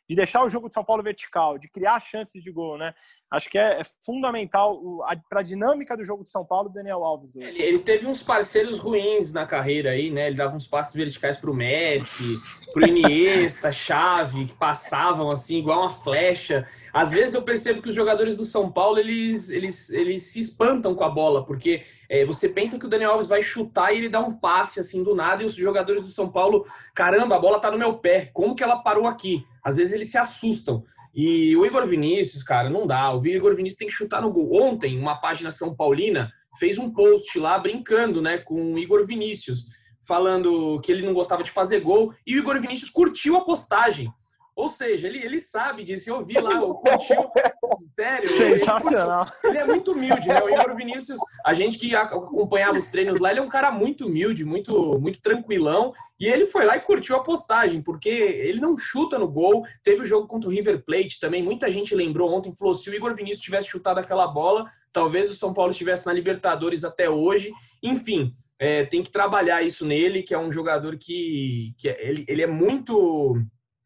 de 0.09 0.15
deixar 0.15 0.45
o 0.45 0.51
jogo 0.51 0.69
de 0.69 0.75
São 0.75 0.85
Paulo 0.85 1.03
vertical, 1.03 1.59
de 1.59 1.69
criar 1.69 2.01
chances 2.01 2.43
de 2.43 2.53
gol, 2.53 2.79
né? 2.79 2.95
Acho 3.29 3.51
que 3.51 3.59
é, 3.59 3.81
é 3.81 3.83
fundamental 4.05 4.81
para 5.29 5.41
a 5.41 5.43
dinâmica 5.43 5.97
do 5.97 6.05
jogo 6.05 6.23
de 6.23 6.31
São 6.31 6.45
Paulo, 6.45 6.69
Daniel 6.69 7.03
Alves. 7.03 7.35
Ele, 7.35 7.61
ele, 7.61 7.79
teve 7.81 8.07
uns 8.07 8.23
parceiros 8.23 8.79
ruins 8.79 9.33
na 9.33 9.45
carreira 9.45 9.91
aí, 9.91 10.13
né? 10.13 10.29
Ele 10.29 10.37
dava 10.37 10.57
uns 10.57 10.67
passes 10.67 10.95
verticais 10.95 11.37
para 11.37 11.51
o 11.51 11.55
Messi, 11.55 12.39
para 12.73 12.85
o 12.85 12.89
Iniesta, 12.89 13.73
Chave, 13.73 14.47
que 14.47 14.55
passavam 14.55 15.29
assim, 15.29 15.59
igual 15.59 15.81
uma 15.81 15.91
flecha. 15.91 16.69
Às 16.93 17.11
vezes 17.11 17.35
eu 17.35 17.43
percebo 17.43 17.83
que 17.83 17.89
os 17.89 17.95
jogadores 17.95 18.37
do 18.37 18.45
São 18.45 18.71
Paulo, 18.71 18.99
eles, 18.99 19.51
eles, 19.51 19.91
eles 19.91 20.23
se 20.23 20.39
espantam 20.39 20.95
com 20.95 21.03
a 21.03 21.11
bola, 21.11 21.45
porque 21.45 21.83
é, 22.09 22.25
você 22.25 22.49
pensa 22.49 22.79
que 22.79 22.87
o 22.87 22.89
Daniel 22.97 23.13
Alves 23.13 23.29
vai 23.29 23.43
chutar 23.43 23.93
e 23.93 23.99
ele 23.99 24.09
dá 24.09 24.21
um 24.21 24.33
passe 24.35 24.81
assim 24.81 25.03
do 25.03 25.15
nada, 25.15 25.43
e 25.43 25.47
os 25.47 25.55
jogadores 25.55 26.03
do 26.03 26.09
São 26.09 26.31
Paulo, 26.31 26.67
caramba, 26.95 27.37
a 27.37 27.39
bola 27.39 27.61
tá 27.61 27.71
no 27.71 27.79
meu 27.79 27.99
pé, 27.99 28.31
como 28.33 28.55
que 28.55 28.65
ela 28.65 28.77
parou 28.77 29.07
aqui? 29.07 29.45
Às 29.63 29.77
vezes 29.77 29.93
eles 29.93 30.11
se 30.11 30.19
assustam. 30.19 30.83
E 31.15 31.57
o 31.57 31.65
Igor 31.65 31.87
Vinícius, 31.87 32.43
cara, 32.43 32.69
não 32.69 32.87
dá. 32.87 33.11
O 33.15 33.27
Igor 33.27 33.55
Vinícius 33.57 33.79
tem 33.79 33.89
que 33.89 33.95
chutar 33.95 34.21
no 34.21 34.31
gol. 34.31 34.63
Ontem, 34.63 34.99
uma 34.99 35.17
página 35.19 35.51
São 35.51 35.75
Paulina 35.75 36.31
fez 36.59 36.77
um 36.77 36.93
post 36.93 37.39
lá 37.39 37.59
brincando, 37.59 38.21
né, 38.21 38.39
com 38.39 38.75
o 38.75 38.79
Igor 38.79 39.07
Vinícius, 39.07 39.67
falando 40.07 40.79
que 40.81 40.93
ele 40.93 41.07
não 41.07 41.15
gostava 41.15 41.43
de 41.43 41.51
fazer 41.51 41.81
gol. 41.81 42.13
E 42.27 42.37
o 42.37 42.39
Igor 42.39 42.61
Vinícius 42.61 42.91
curtiu 42.91 43.37
a 43.37 43.45
postagem. 43.45 44.11
Ou 44.57 44.71
seja, 44.71 45.07
ele, 45.07 45.23
ele 45.23 45.39
sabe 45.39 45.85
disso. 45.85 46.09
Eu 46.09 46.25
vi 46.25 46.41
lá, 46.41 46.55
eu 46.55 46.73
curtiu. 46.73 47.31
Sério. 47.95 48.27
Sensacional. 48.27 49.27
Ele, 49.45 49.53
ele, 49.53 49.59
é 49.59 49.65
muito 49.67 49.93
humilde, 49.93 50.29
né? 50.29 50.41
O 50.43 50.49
Igor 50.49 50.75
Vinícius, 50.75 51.19
a 51.45 51.53
gente 51.53 51.79
que 51.79 51.95
acompanhava 51.95 52.79
os 52.79 52.91
treinos 52.91 53.21
lá, 53.21 53.31
ele 53.31 53.41
é 53.41 53.43
um 53.43 53.51
cara 53.51 53.71
muito 53.71 54.07
humilde, 54.07 54.47
muito, 54.47 54.99
muito 54.99 55.21
tranquilão. 55.21 55.93
E 56.19 56.27
ele 56.27 56.47
foi 56.47 56.65
lá 56.65 56.75
e 56.75 56.81
curtiu 56.81 57.17
a 57.17 57.23
postagem, 57.23 57.83
porque 57.83 58.09
ele 58.09 58.59
não 58.59 58.79
chuta 58.79 59.19
no 59.19 59.29
gol. 59.29 59.63
Teve 59.85 60.01
o 60.01 60.07
jogo 60.07 60.27
contra 60.27 60.49
o 60.49 60.53
River 60.53 60.83
Plate 60.87 61.21
também. 61.21 61.43
Muita 61.43 61.71
gente 61.71 61.95
lembrou 61.95 62.33
ontem, 62.33 62.55
falou: 62.55 62.73
se 62.73 62.89
o 62.89 62.95
Igor 62.95 63.15
Vinícius 63.15 63.45
tivesse 63.45 63.69
chutado 63.69 64.01
aquela 64.01 64.27
bola, 64.27 64.71
talvez 64.91 65.31
o 65.31 65.35
São 65.35 65.53
Paulo 65.53 65.71
estivesse 65.71 66.07
na 66.07 66.15
Libertadores 66.15 66.83
até 66.83 67.11
hoje. 67.11 67.53
Enfim. 67.83 68.33
É, 68.59 68.87
tem 68.87 69.03
que 69.03 69.11
trabalhar 69.11 69.63
isso 69.63 69.85
nele, 69.85 70.23
que 70.23 70.33
é 70.33 70.39
um 70.39 70.51
jogador 70.51 70.97
que, 70.97 71.75
que 71.77 71.91
é, 71.91 72.09
ele, 72.09 72.25
ele 72.27 72.41
é 72.41 72.47
muito 72.47 73.37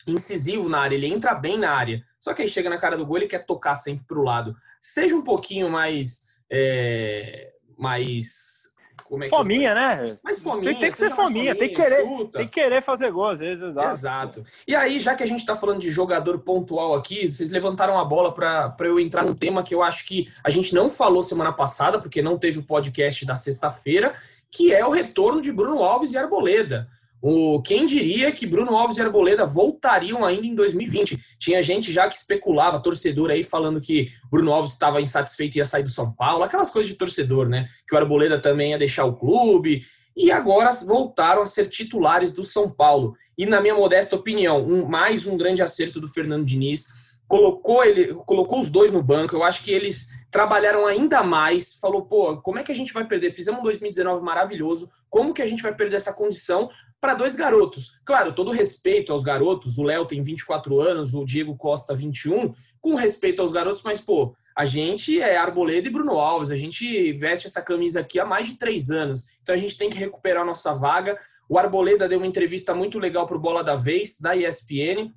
incisivo 0.07 0.69
na 0.69 0.81
área, 0.81 0.95
ele 0.95 1.07
entra 1.07 1.35
bem 1.35 1.59
na 1.59 1.71
área. 1.71 2.05
Só 2.19 2.35
que 2.35 2.43
aí 2.43 2.49
chega 2.49 2.69
na 2.69 2.79
cara 2.79 2.97
do 2.97 3.07
gol, 3.07 3.17
ele 3.17 3.27
quer 3.27 3.47
tocar 3.47 3.75
sempre 3.75 4.05
para 4.07 4.19
o 4.19 4.23
lado. 4.23 4.55
Seja 4.81 5.17
um 5.17 5.23
pouquinho 5.23 5.71
mais. 5.71 6.29
É, 6.51 7.53
mais. 7.77 8.61
Como 9.05 9.25
é 9.25 9.27
que 9.27 9.35
fominha, 9.35 9.75
né? 9.75 10.17
Mais 10.23 10.41
fominha. 10.41 10.71
Tem, 10.71 10.79
tem 10.79 10.91
que 10.91 10.97
ser 10.97 11.11
fominha, 11.11 11.53
fominha, 11.53 11.55
tem 11.57 11.69
que 11.69 11.75
querer, 11.75 12.05
tem 12.31 12.47
que 12.47 12.61
querer 12.61 12.81
fazer 12.81 13.11
gol 13.11 13.27
às 13.27 13.41
vezes, 13.41 13.65
exato. 13.65 13.89
Exato. 13.89 14.45
E 14.69 14.75
aí, 14.77 15.01
já 15.01 15.17
que 15.17 15.23
a 15.25 15.27
gente 15.27 15.41
está 15.41 15.57
falando 15.57 15.81
de 15.81 15.91
jogador 15.91 16.39
pontual 16.39 16.95
aqui, 16.95 17.27
vocês 17.27 17.51
levantaram 17.51 17.99
a 17.99 18.05
bola 18.05 18.33
para 18.33 18.77
eu 18.83 19.01
entrar 19.01 19.25
num 19.25 19.35
tema 19.35 19.65
que 19.65 19.75
eu 19.75 19.83
acho 19.83 20.07
que 20.07 20.31
a 20.45 20.51
gente 20.51 20.73
não 20.73 20.89
falou 20.89 21.25
semana 21.25 21.53
passada, 21.53 21.99
porque 21.99 22.23
não 22.23 22.39
teve 22.39 22.61
o 22.61 22.63
podcast 22.63 23.27
da 23.27 23.35
sexta-feira, 23.35 24.15
que 24.49 24.73
é 24.73 24.87
o 24.87 24.91
retorno 24.91 25.41
de 25.41 25.51
Bruno 25.51 25.83
Alves 25.83 26.13
e 26.13 26.19
Arboleda. 26.19 26.89
O, 27.23 27.61
quem 27.61 27.85
diria 27.85 28.33
que 28.33 28.47
Bruno 28.47 28.77
Alves 28.77 28.97
e 28.97 29.03
Arboleda 29.03 29.45
voltariam 29.45 30.25
ainda 30.25 30.47
em 30.47 30.55
2020? 30.55 31.19
Tinha 31.39 31.61
gente 31.61 31.93
já 31.93 32.09
que 32.09 32.15
especulava, 32.15 32.81
torcedor 32.81 33.31
aí, 33.31 33.43
falando 33.43 33.81
que 33.81 34.09
Bruno 34.31 34.53
Alves 34.53 34.73
estava 34.73 35.01
insatisfeito 35.01 35.57
e 35.57 35.59
ia 35.59 35.65
sair 35.65 35.83
do 35.83 35.91
São 35.91 36.13
Paulo, 36.13 36.45
aquelas 36.45 36.71
coisas 36.71 36.91
de 36.91 36.97
torcedor, 36.97 37.49
né? 37.49 37.69
Que 37.87 37.95
o 37.95 37.99
Arboleda 37.99 38.41
também 38.41 38.71
ia 38.71 38.79
deixar 38.79 39.05
o 39.05 39.17
clube. 39.17 39.83
E 40.17 40.31
agora 40.31 40.71
voltaram 40.87 41.43
a 41.43 41.47
ser 41.47 41.69
titulares 41.69 42.33
do 42.33 42.43
São 42.43 42.71
Paulo. 42.71 43.15
E, 43.37 43.47
na 43.47 43.61
minha 43.61 43.75
modesta 43.75 44.17
opinião, 44.17 44.61
um, 44.61 44.85
mais 44.85 45.27
um 45.27 45.37
grande 45.37 45.63
acerto 45.63 46.01
do 46.01 46.09
Fernando 46.09 46.45
Diniz. 46.45 47.11
Colocou, 47.29 47.85
ele, 47.85 48.13
colocou 48.27 48.59
os 48.59 48.71
dois 48.71 48.91
no 48.91 49.03
banco. 49.03 49.37
Eu 49.37 49.45
acho 49.45 49.63
que 49.63 49.71
eles 49.71 50.09
trabalharam 50.31 50.87
ainda 50.87 51.23
mais. 51.23 51.75
Falou, 51.75 52.03
pô, 52.07 52.39
como 52.39 52.59
é 52.59 52.63
que 52.63 52.73
a 52.73 52.75
gente 52.75 52.93
vai 52.93 53.07
perder? 53.07 53.31
Fizemos 53.31 53.61
um 53.61 53.63
2019 53.63 54.23
maravilhoso. 54.23 54.91
Como 55.09 55.33
que 55.33 55.43
a 55.43 55.47
gente 55.47 55.63
vai 55.63 55.75
perder 55.75 55.97
essa 55.97 56.13
condição? 56.13 56.69
Para 57.01 57.15
dois 57.15 57.35
garotos. 57.35 57.99
Claro, 58.05 58.33
todo 58.33 58.51
respeito 58.51 59.13
aos 59.13 59.23
garotos, 59.23 59.79
o 59.79 59.83
Léo 59.83 60.07
tem 60.07 60.23
24 60.23 60.81
anos, 60.81 61.15
o 61.15 61.25
Diego 61.25 61.57
Costa 61.57 61.95
21, 61.95 62.53
com 62.81 62.95
respeito 62.95 63.41
aos 63.41 63.51
garotos, 63.51 63.83
mas, 63.83 64.01
pô, 64.01 64.35
a 64.57 64.65
gente 64.65 65.21
é 65.21 65.37
Arboleda 65.37 65.89
e 65.89 65.91
Bruno 65.91 66.19
Alves, 66.19 66.51
a 66.51 66.57
gente 66.57 67.13
veste 67.15 67.47
essa 67.47 67.63
camisa 67.63 68.01
aqui 68.01 68.21
há 68.21 68.27
mais 68.27 68.49
de 68.49 68.59
três 68.59 68.91
anos, 68.91 69.25
então 69.43 69.55
a 69.55 69.59
gente 69.59 69.79
tem 69.79 69.89
que 69.89 69.97
recuperar 69.97 70.45
nossa 70.45 70.75
vaga. 70.75 71.19
O 71.49 71.59
Arboleda 71.59 72.09
deu 72.09 72.19
uma 72.19 72.27
entrevista 72.27 72.75
muito 72.75 72.99
legal 72.99 73.27
para 73.27 73.37
o 73.37 73.41
Bola 73.41 73.65
da 73.65 73.75
Vez, 73.75 74.19
da 74.21 74.37
ESPN, 74.37 75.13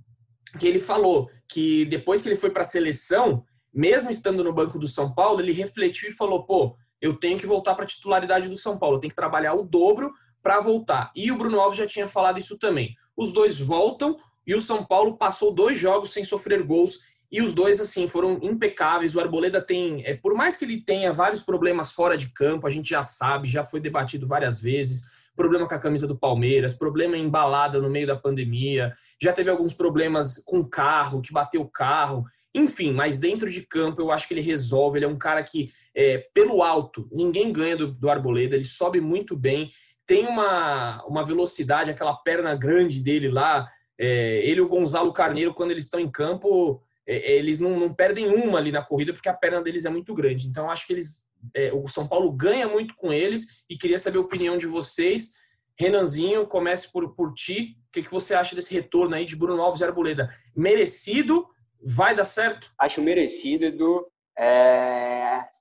que 0.57 0.67
ele 0.67 0.79
falou 0.79 1.29
que 1.47 1.85
depois 1.85 2.21
que 2.21 2.29
ele 2.29 2.35
foi 2.35 2.51
para 2.51 2.61
a 2.61 2.65
seleção, 2.65 3.43
mesmo 3.73 4.09
estando 4.09 4.43
no 4.43 4.53
banco 4.53 4.79
do 4.79 4.87
São 4.87 5.13
Paulo, 5.13 5.41
ele 5.41 5.51
refletiu 5.51 6.09
e 6.09 6.13
falou: 6.13 6.45
pô, 6.45 6.75
eu 7.01 7.15
tenho 7.15 7.37
que 7.37 7.45
voltar 7.45 7.75
para 7.75 7.83
a 7.83 7.87
titularidade 7.87 8.47
do 8.47 8.55
São 8.55 8.77
Paulo, 8.77 8.95
eu 8.95 8.99
tenho 9.01 9.11
que 9.11 9.15
trabalhar 9.15 9.53
o 9.55 9.63
dobro 9.63 10.13
para 10.43 10.59
voltar. 10.59 11.11
E 11.15 11.31
o 11.31 11.37
Bruno 11.37 11.59
Alves 11.59 11.77
já 11.77 11.87
tinha 11.87 12.07
falado 12.07 12.37
isso 12.37 12.59
também. 12.59 12.95
Os 13.15 13.31
dois 13.31 13.59
voltam 13.59 14.17
e 14.45 14.53
o 14.53 14.59
São 14.59 14.83
Paulo 14.83 15.17
passou 15.17 15.53
dois 15.53 15.79
jogos 15.79 16.11
sem 16.11 16.25
sofrer 16.25 16.61
gols 16.61 16.99
e 17.31 17.41
os 17.41 17.51
dois 17.51 17.81
assim 17.81 18.05
foram 18.05 18.37
impecáveis. 18.43 19.15
O 19.15 19.19
Arboleda 19.19 19.59
tem, 19.59 20.05
é, 20.05 20.15
por 20.15 20.35
mais 20.35 20.55
que 20.55 20.65
ele 20.65 20.81
tenha 20.81 21.11
vários 21.11 21.41
problemas 21.41 21.91
fora 21.91 22.15
de 22.15 22.29
campo, 22.31 22.67
a 22.67 22.69
gente 22.69 22.91
já 22.91 23.01
sabe, 23.01 23.47
já 23.47 23.63
foi 23.63 23.79
debatido 23.79 24.27
várias 24.27 24.61
vezes. 24.61 25.23
Problema 25.35 25.67
com 25.67 25.73
a 25.73 25.79
camisa 25.79 26.05
do 26.05 26.15
Palmeiras, 26.15 26.75
problema 26.75 27.17
embalada 27.17 27.81
no 27.81 27.89
meio 27.89 28.05
da 28.05 28.15
pandemia, 28.15 28.93
já 29.19 29.33
teve 29.33 29.49
alguns 29.49 29.73
problemas 29.73 30.43
com 30.45 30.59
o 30.59 30.69
carro, 30.69 31.23
que 31.23 31.33
bateu 31.33 31.61
o 31.61 31.67
carro. 31.67 32.23
Enfim, 32.53 32.93
mas 32.93 33.17
dentro 33.17 33.49
de 33.49 33.63
campo 33.63 33.99
eu 33.99 34.11
acho 34.11 34.27
que 34.27 34.35
ele 34.35 34.41
resolve. 34.41 34.99
Ele 34.99 35.05
é 35.05 35.07
um 35.07 35.17
cara 35.17 35.41
que, 35.41 35.71
é, 35.95 36.27
pelo 36.35 36.61
alto, 36.61 37.09
ninguém 37.11 37.51
ganha 37.51 37.75
do, 37.75 37.87
do 37.87 38.11
Arboleda, 38.11 38.55
ele 38.55 38.63
sobe 38.63 39.01
muito 39.01 39.35
bem 39.35 39.71
tem 40.05 40.27
uma, 40.27 41.03
uma 41.05 41.23
velocidade, 41.23 41.91
aquela 41.91 42.15
perna 42.15 42.55
grande 42.55 43.01
dele 43.01 43.29
lá. 43.29 43.67
É, 43.97 44.41
ele 44.43 44.59
e 44.59 44.61
o 44.61 44.67
Gonzalo 44.67 45.13
Carneiro, 45.13 45.53
quando 45.53 45.71
eles 45.71 45.85
estão 45.85 45.99
em 45.99 46.11
campo, 46.11 46.81
é, 47.07 47.33
eles 47.33 47.59
não, 47.59 47.79
não, 47.79 47.93
perdem 47.93 48.27
uma 48.27 48.57
ali 48.57 48.71
na 48.71 48.81
corrida 48.81 49.13
porque 49.13 49.29
a 49.29 49.33
perna 49.33 49.61
deles 49.61 49.85
é 49.85 49.89
muito 49.89 50.13
grande. 50.13 50.47
Então, 50.47 50.69
acho 50.69 50.85
que 50.87 50.93
eles, 50.93 51.29
é, 51.53 51.71
o 51.73 51.87
São 51.87 52.07
Paulo 52.07 52.31
ganha 52.31 52.67
muito 52.67 52.95
com 52.95 53.13
eles 53.13 53.63
e 53.69 53.77
queria 53.77 53.99
saber 53.99 54.17
a 54.17 54.21
opinião 54.21 54.57
de 54.57 54.67
vocês. 54.67 55.31
Renanzinho, 55.77 56.47
comece 56.47 56.91
por, 56.91 57.15
por 57.15 57.33
ti. 57.33 57.77
O 57.87 57.91
que, 57.91 58.03
que 58.03 58.11
você 58.11 58.35
acha 58.35 58.55
desse 58.55 58.73
retorno 58.73 59.15
aí 59.15 59.25
de 59.25 59.35
Bruno 59.35 59.61
Alves 59.61 59.81
e 59.81 59.85
Arboleda? 59.85 60.29
Merecido? 60.55 61.47
Vai 61.85 62.15
dar 62.15 62.25
certo? 62.25 62.71
Acho 62.77 63.01
merecido, 63.01 63.65
Edu. 63.65 64.05
É... 64.37 65.52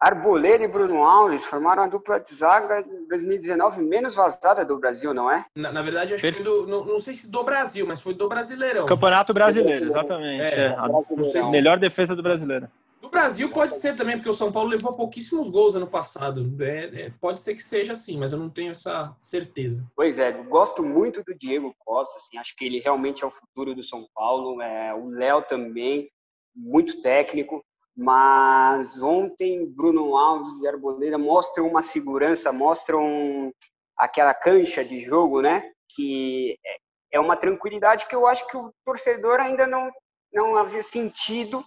Arboleda 0.00 0.62
e 0.62 0.68
Bruno 0.68 1.02
Alves 1.02 1.44
formaram 1.44 1.82
a 1.82 1.88
dupla 1.88 2.20
de 2.20 2.32
zaga 2.32 2.80
em 2.80 3.08
2019 3.08 3.82
menos 3.82 4.14
vazada 4.14 4.64
do 4.64 4.78
Brasil, 4.78 5.12
não 5.12 5.30
é? 5.30 5.44
Na, 5.56 5.72
na 5.72 5.82
verdade, 5.82 6.14
acho 6.14 6.22
que 6.22 6.32
foi 6.32 6.44
do, 6.44 6.66
não, 6.66 6.84
não, 6.84 6.98
sei 6.98 7.14
se 7.14 7.30
do 7.30 7.42
Brasil, 7.42 7.84
mas 7.84 8.00
foi 8.00 8.14
do 8.14 8.28
Brasileirão. 8.28 8.86
Campeonato 8.86 9.34
Brasileiro, 9.34 9.86
exatamente. 9.86 10.54
É, 10.54 10.76
é. 10.76 11.24
Se... 11.24 11.50
Melhor 11.50 11.78
defesa 11.78 12.14
do 12.14 12.22
brasileiro. 12.22 12.68
Do 13.00 13.08
Brasil 13.08 13.48
pode 13.48 13.74
ser 13.74 13.96
também, 13.96 14.16
porque 14.16 14.28
o 14.28 14.34
São 14.34 14.52
Paulo 14.52 14.68
levou 14.68 14.94
pouquíssimos 14.96 15.50
gols 15.50 15.74
ano 15.74 15.86
passado. 15.86 16.54
É, 16.60 17.06
é, 17.06 17.12
pode 17.20 17.40
ser 17.40 17.54
que 17.54 17.62
seja 17.62 17.92
assim, 17.92 18.18
mas 18.18 18.32
eu 18.32 18.38
não 18.38 18.50
tenho 18.50 18.70
essa 18.70 19.16
certeza. 19.22 19.84
Pois 19.96 20.18
é, 20.18 20.30
gosto 20.30 20.84
muito 20.84 21.24
do 21.24 21.34
Diego 21.34 21.74
Costa, 21.78 22.16
assim, 22.16 22.36
acho 22.38 22.54
que 22.54 22.64
ele 22.64 22.80
realmente 22.80 23.24
é 23.24 23.26
o 23.26 23.30
futuro 23.30 23.74
do 23.74 23.82
São 23.82 24.06
Paulo. 24.14 24.60
É, 24.60 24.94
o 24.94 25.08
Léo 25.08 25.42
também, 25.42 26.08
muito 26.54 27.00
técnico. 27.00 27.64
Mas 28.00 29.02
ontem 29.02 29.66
Bruno 29.66 30.16
Alves 30.16 30.60
e 30.60 30.68
Arboleda 30.68 31.18
mostram 31.18 31.66
uma 31.66 31.82
segurança, 31.82 32.52
mostram 32.52 33.52
aquela 33.96 34.32
cancha 34.32 34.84
de 34.84 35.00
jogo, 35.00 35.42
né? 35.42 35.68
Que 35.96 36.56
é, 36.64 36.76
é 37.14 37.20
uma 37.20 37.36
tranquilidade 37.36 38.06
que 38.06 38.14
eu 38.14 38.24
acho 38.24 38.46
que 38.46 38.56
o 38.56 38.72
torcedor 38.84 39.40
ainda 39.40 39.66
não, 39.66 39.90
não 40.32 40.56
havia 40.56 40.80
sentido 40.80 41.64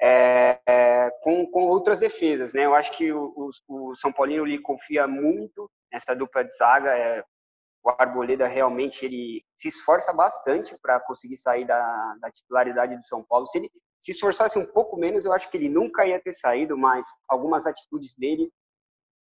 é, 0.00 0.60
é, 0.68 1.10
com, 1.20 1.44
com 1.50 1.64
outras 1.64 1.98
defesas, 1.98 2.54
né? 2.54 2.64
Eu 2.64 2.76
acho 2.76 2.96
que 2.96 3.12
o, 3.12 3.32
o, 3.36 3.50
o, 3.90 3.96
São 3.96 4.12
Paulino 4.12 4.44
lhe 4.44 4.60
confia 4.60 5.08
muito 5.08 5.68
nessa 5.92 6.14
dupla 6.14 6.44
de 6.44 6.56
zaga. 6.56 6.96
É, 6.96 7.24
o 7.84 7.90
Arboleda 7.90 8.46
realmente 8.46 9.04
ele 9.04 9.44
se 9.56 9.66
esforça 9.66 10.12
bastante 10.12 10.76
para 10.80 11.00
conseguir 11.00 11.36
sair 11.36 11.64
da, 11.64 12.16
da 12.20 12.30
titularidade 12.30 12.96
do 12.96 13.04
São 13.04 13.24
Paulo. 13.24 13.46
Se 13.48 13.58
ele, 13.58 13.70
se 14.02 14.10
esforçasse 14.10 14.58
um 14.58 14.66
pouco 14.66 14.96
menos, 14.96 15.24
eu 15.24 15.32
acho 15.32 15.48
que 15.48 15.56
ele 15.56 15.68
nunca 15.68 16.04
ia 16.04 16.20
ter 16.20 16.32
saído, 16.32 16.76
mas 16.76 17.06
algumas 17.28 17.66
atitudes 17.66 18.16
dele 18.16 18.50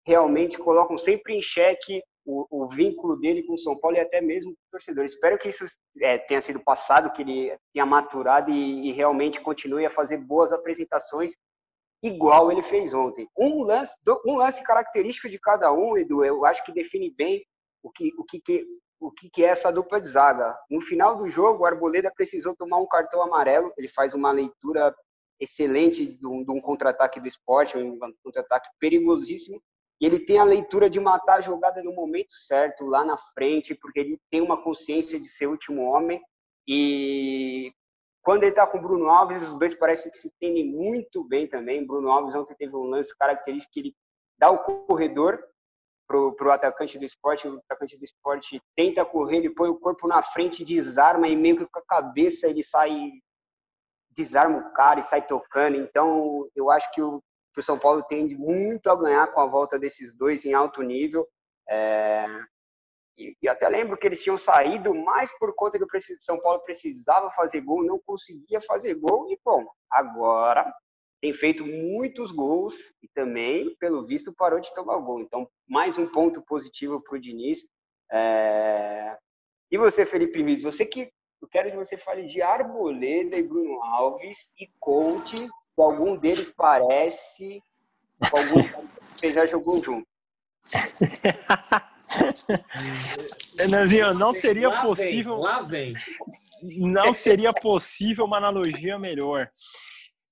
realmente 0.07 0.57
colocam 0.57 0.97
sempre 0.97 1.35
em 1.37 1.43
xeque 1.43 2.03
o, 2.25 2.47
o 2.51 2.69
vínculo 2.69 3.17
dele 3.17 3.43
com 3.43 3.55
o 3.55 3.59
São 3.59 3.79
Paulo 3.79 3.99
e 3.99 4.01
até 4.01 4.23
mesmo 4.23 4.53
com 4.53 4.59
o 4.59 4.71
torcedor. 4.71 5.05
Espero 5.05 5.39
que 5.39 5.51
isso 5.51 5.67
é, 6.01 6.17
tenha 6.17 6.41
sido 6.41 6.65
passado, 6.65 7.13
que 7.13 7.21
ele 7.21 7.57
tenha 7.75 7.85
maturado 7.85 8.51
e, 8.51 8.89
e, 8.89 8.93
realmente 8.93 9.41
continue 9.41 9.85
a 9.85 9.91
fazer 9.91 10.17
boas 10.17 10.51
apresentações, 10.51 11.33
igual 12.03 12.51
ele 12.51 12.63
fez 12.63 12.95
ontem. 12.95 13.29
Um 13.37 13.63
lance, 13.63 13.95
um 14.27 14.37
lance 14.37 14.63
característico 14.63 15.29
de 15.29 15.39
cada 15.39 15.71
um, 15.73 15.99
Edu, 15.99 16.25
eu 16.25 16.47
acho 16.47 16.65
que 16.65 16.73
define 16.73 17.11
bem 17.11 17.45
o 17.83 17.91
que, 17.91 18.11
o 18.19 18.25
que, 18.25 18.41
o 19.01 19.11
que, 19.11 19.31
que 19.31 19.43
é 19.43 19.49
essa 19.49 19.73
dupla 19.73 19.99
de 19.99 20.09
zaga. 20.09 20.55
No 20.71 20.81
final 20.81 21.17
do 21.17 21.29
jogo, 21.29 21.63
o 21.63 21.67
Arboleda 21.67 22.13
precisou 22.15 22.55
tomar 22.55 22.77
um 22.77 22.87
cartão 22.87 23.23
amarelo. 23.23 23.73
Ele 23.77 23.89
faz 23.89 24.13
uma 24.13 24.31
leitura 24.31 24.95
excelente 25.41 26.07
de 26.07 26.27
um, 26.27 26.61
contra-ataque 26.61 27.19
do 27.19 27.27
esporte, 27.27 27.79
um 27.79 27.99
contra-ataque 28.23 28.69
perigosíssimo. 28.79 29.61
E 29.99 30.07
ele 30.07 30.21
tem 30.21 30.39
a 30.39 30.45
leitura 30.45 30.89
de 30.89 31.01
matar 31.01 31.39
a 31.39 31.41
jogada 31.41 31.83
no 31.83 31.95
momento 31.95 32.33
certo, 32.33 32.85
lá 32.85 33.05
na 33.05 33.17
frente, 33.17 33.75
porque 33.75 34.01
ele 34.01 34.21
tem 34.31 34.43
uma 34.43 34.63
consciência 34.63 35.19
de 35.19 35.27
ser 35.27 35.47
último 35.47 35.83
homem. 35.83 36.21
E 36.69 37.73
quando 38.23 38.43
ele 38.43 38.53
está 38.53 38.67
com 38.67 38.79
o 38.79 38.83
Bruno 38.83 39.09
Alves, 39.09 39.43
os 39.43 39.59
dois 39.59 39.75
parecem 39.75 40.11
que 40.11 40.19
se 40.19 40.29
entendem 40.29 40.71
muito 40.71 41.25
bem 41.25 41.47
também. 41.47 41.87
Bruno 41.87 42.11
Alves 42.11 42.35
ontem 42.35 42.55
teve 42.55 42.77
um 42.77 42.85
lance 42.85 43.17
característico 43.17 43.73
que 43.73 43.81
ele 43.81 43.97
dá 44.39 44.51
o 44.51 44.59
corredor 44.59 45.43
para 46.11 46.49
o 46.49 46.51
atacante 46.51 46.99
do 46.99 47.05
esporte, 47.05 47.47
o 47.47 47.59
atacante 47.59 47.97
do 47.97 48.03
esporte 48.03 48.61
tenta 48.75 49.05
correr, 49.05 49.37
ele 49.37 49.55
põe 49.55 49.69
o 49.69 49.79
corpo 49.79 50.09
na 50.09 50.21
frente, 50.23 50.65
desarma 50.65 51.29
e 51.29 51.37
meio 51.37 51.59
que 51.59 51.67
com 51.67 51.79
a 51.79 51.87
cabeça 51.87 52.49
ele 52.49 52.65
sai, 52.65 53.13
desarma 54.11 54.59
o 54.59 54.73
cara 54.73 54.99
e 54.99 55.05
sai 55.05 55.25
tocando. 55.25 55.77
Então, 55.77 56.49
eu 56.57 56.69
acho 56.69 56.91
que 56.91 57.01
o, 57.01 57.23
que 57.55 57.61
o 57.61 57.63
São 57.63 57.79
Paulo 57.79 58.03
tende 58.03 58.37
muito 58.37 58.91
a 58.91 58.97
ganhar 58.97 59.29
com 59.29 59.41
a 59.41 59.47
volta 59.47 59.79
desses 59.79 60.13
dois 60.17 60.45
em 60.45 60.53
alto 60.53 60.83
nível. 60.83 61.29
É, 61.69 62.27
e, 63.17 63.37
e, 63.41 63.49
até 63.49 63.69
lembro 63.69 63.97
que 63.97 64.09
eles 64.09 64.23
tinham 64.23 64.37
saído 64.37 64.93
mais 64.93 65.31
por 65.39 65.55
conta 65.55 65.79
que 65.79 65.85
o 65.85 66.01
São 66.21 66.41
Paulo 66.41 66.61
precisava 66.65 67.31
fazer 67.31 67.61
gol, 67.61 67.85
não 67.85 68.01
conseguia 68.05 68.61
fazer 68.61 68.95
gol. 68.95 69.31
E, 69.31 69.39
bom, 69.45 69.65
agora 69.89 70.73
tem 71.21 71.35
feito 71.35 71.67
muitos 71.67 72.31
gols 72.31 72.75
e 73.03 73.09
também, 73.09 73.77
pelo 73.79 74.05
visto, 74.05 74.33
parou 74.33 74.59
de 74.59 74.75
tomar 74.75 74.99
gol. 74.99 75.21
Então, 75.21 75.49
mais 75.69 75.99
um 75.99 76.07
ponto 76.07 76.43
positivo 76.43 77.01
para 77.03 77.17
o 77.17 77.21
Diniz. 77.21 77.67
É... 78.11 79.17
E 79.71 79.77
você, 79.77 80.07
Felipe 80.07 80.43
Riz, 80.43 80.63
você 80.63 80.87
que 80.87 81.13
eu 81.41 81.49
quero 81.49 81.71
que 81.71 81.77
você 81.77 81.97
fale 81.97 82.27
de 82.27 82.43
Arboleda 82.43 83.37
e 83.37 83.43
Bruno 83.43 83.83
Alves 83.83 84.49
e 84.59 84.69
conte 84.79 85.37
se 85.37 85.51
algum 85.79 86.17
deles 86.17 86.51
parece 86.51 87.63
com 88.31 88.37
algum 88.37 88.63
que 89.19 89.29
já 89.29 89.47
jogou 89.47 89.83
junto. 89.83 90.07
Renanzinho, 93.59 94.15
não 94.15 94.33
seria 94.33 94.69
lá 94.69 94.83
possível. 94.83 95.37
Vem, 95.37 95.45
lá 95.45 95.63
vem. 95.63 95.93
não 96.63 97.15
seria 97.15 97.53
possível 97.53 98.25
uma 98.25 98.39
analogia 98.39 98.99
melhor. 98.99 99.49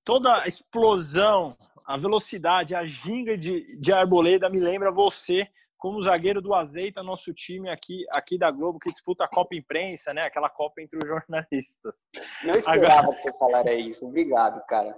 Toda 0.09 0.43
a 0.43 0.49
explosão, 0.49 1.55
a 1.87 1.99
velocidade, 1.99 2.75
a 2.75 2.83
ginga 2.87 3.37
de, 3.37 3.67
de 3.79 3.93
Arboleda 3.93 4.49
me 4.49 4.59
lembra 4.59 4.91
você 4.91 5.47
como 5.77 6.03
zagueiro 6.03 6.41
do 6.41 6.55
Azeita, 6.55 7.03
nosso 7.03 7.35
time 7.35 7.69
aqui, 7.69 8.07
aqui 8.15 8.39
da 8.39 8.51
Globo, 8.51 8.79
que 8.79 8.91
disputa 8.91 9.25
a 9.25 9.29
Copa 9.29 9.55
Imprensa, 9.55 10.15
né? 10.15 10.23
Aquela 10.23 10.49
Copa 10.49 10.81
entre 10.81 10.99
os 10.99 11.05
jornalistas. 11.07 12.07
Não 12.43 12.53
esperava 12.53 13.01
Agora... 13.01 13.17
que 13.19 13.23
você 13.23 13.39
falara 13.39 13.75
isso. 13.75 14.07
Obrigado, 14.07 14.65
cara. 14.67 14.97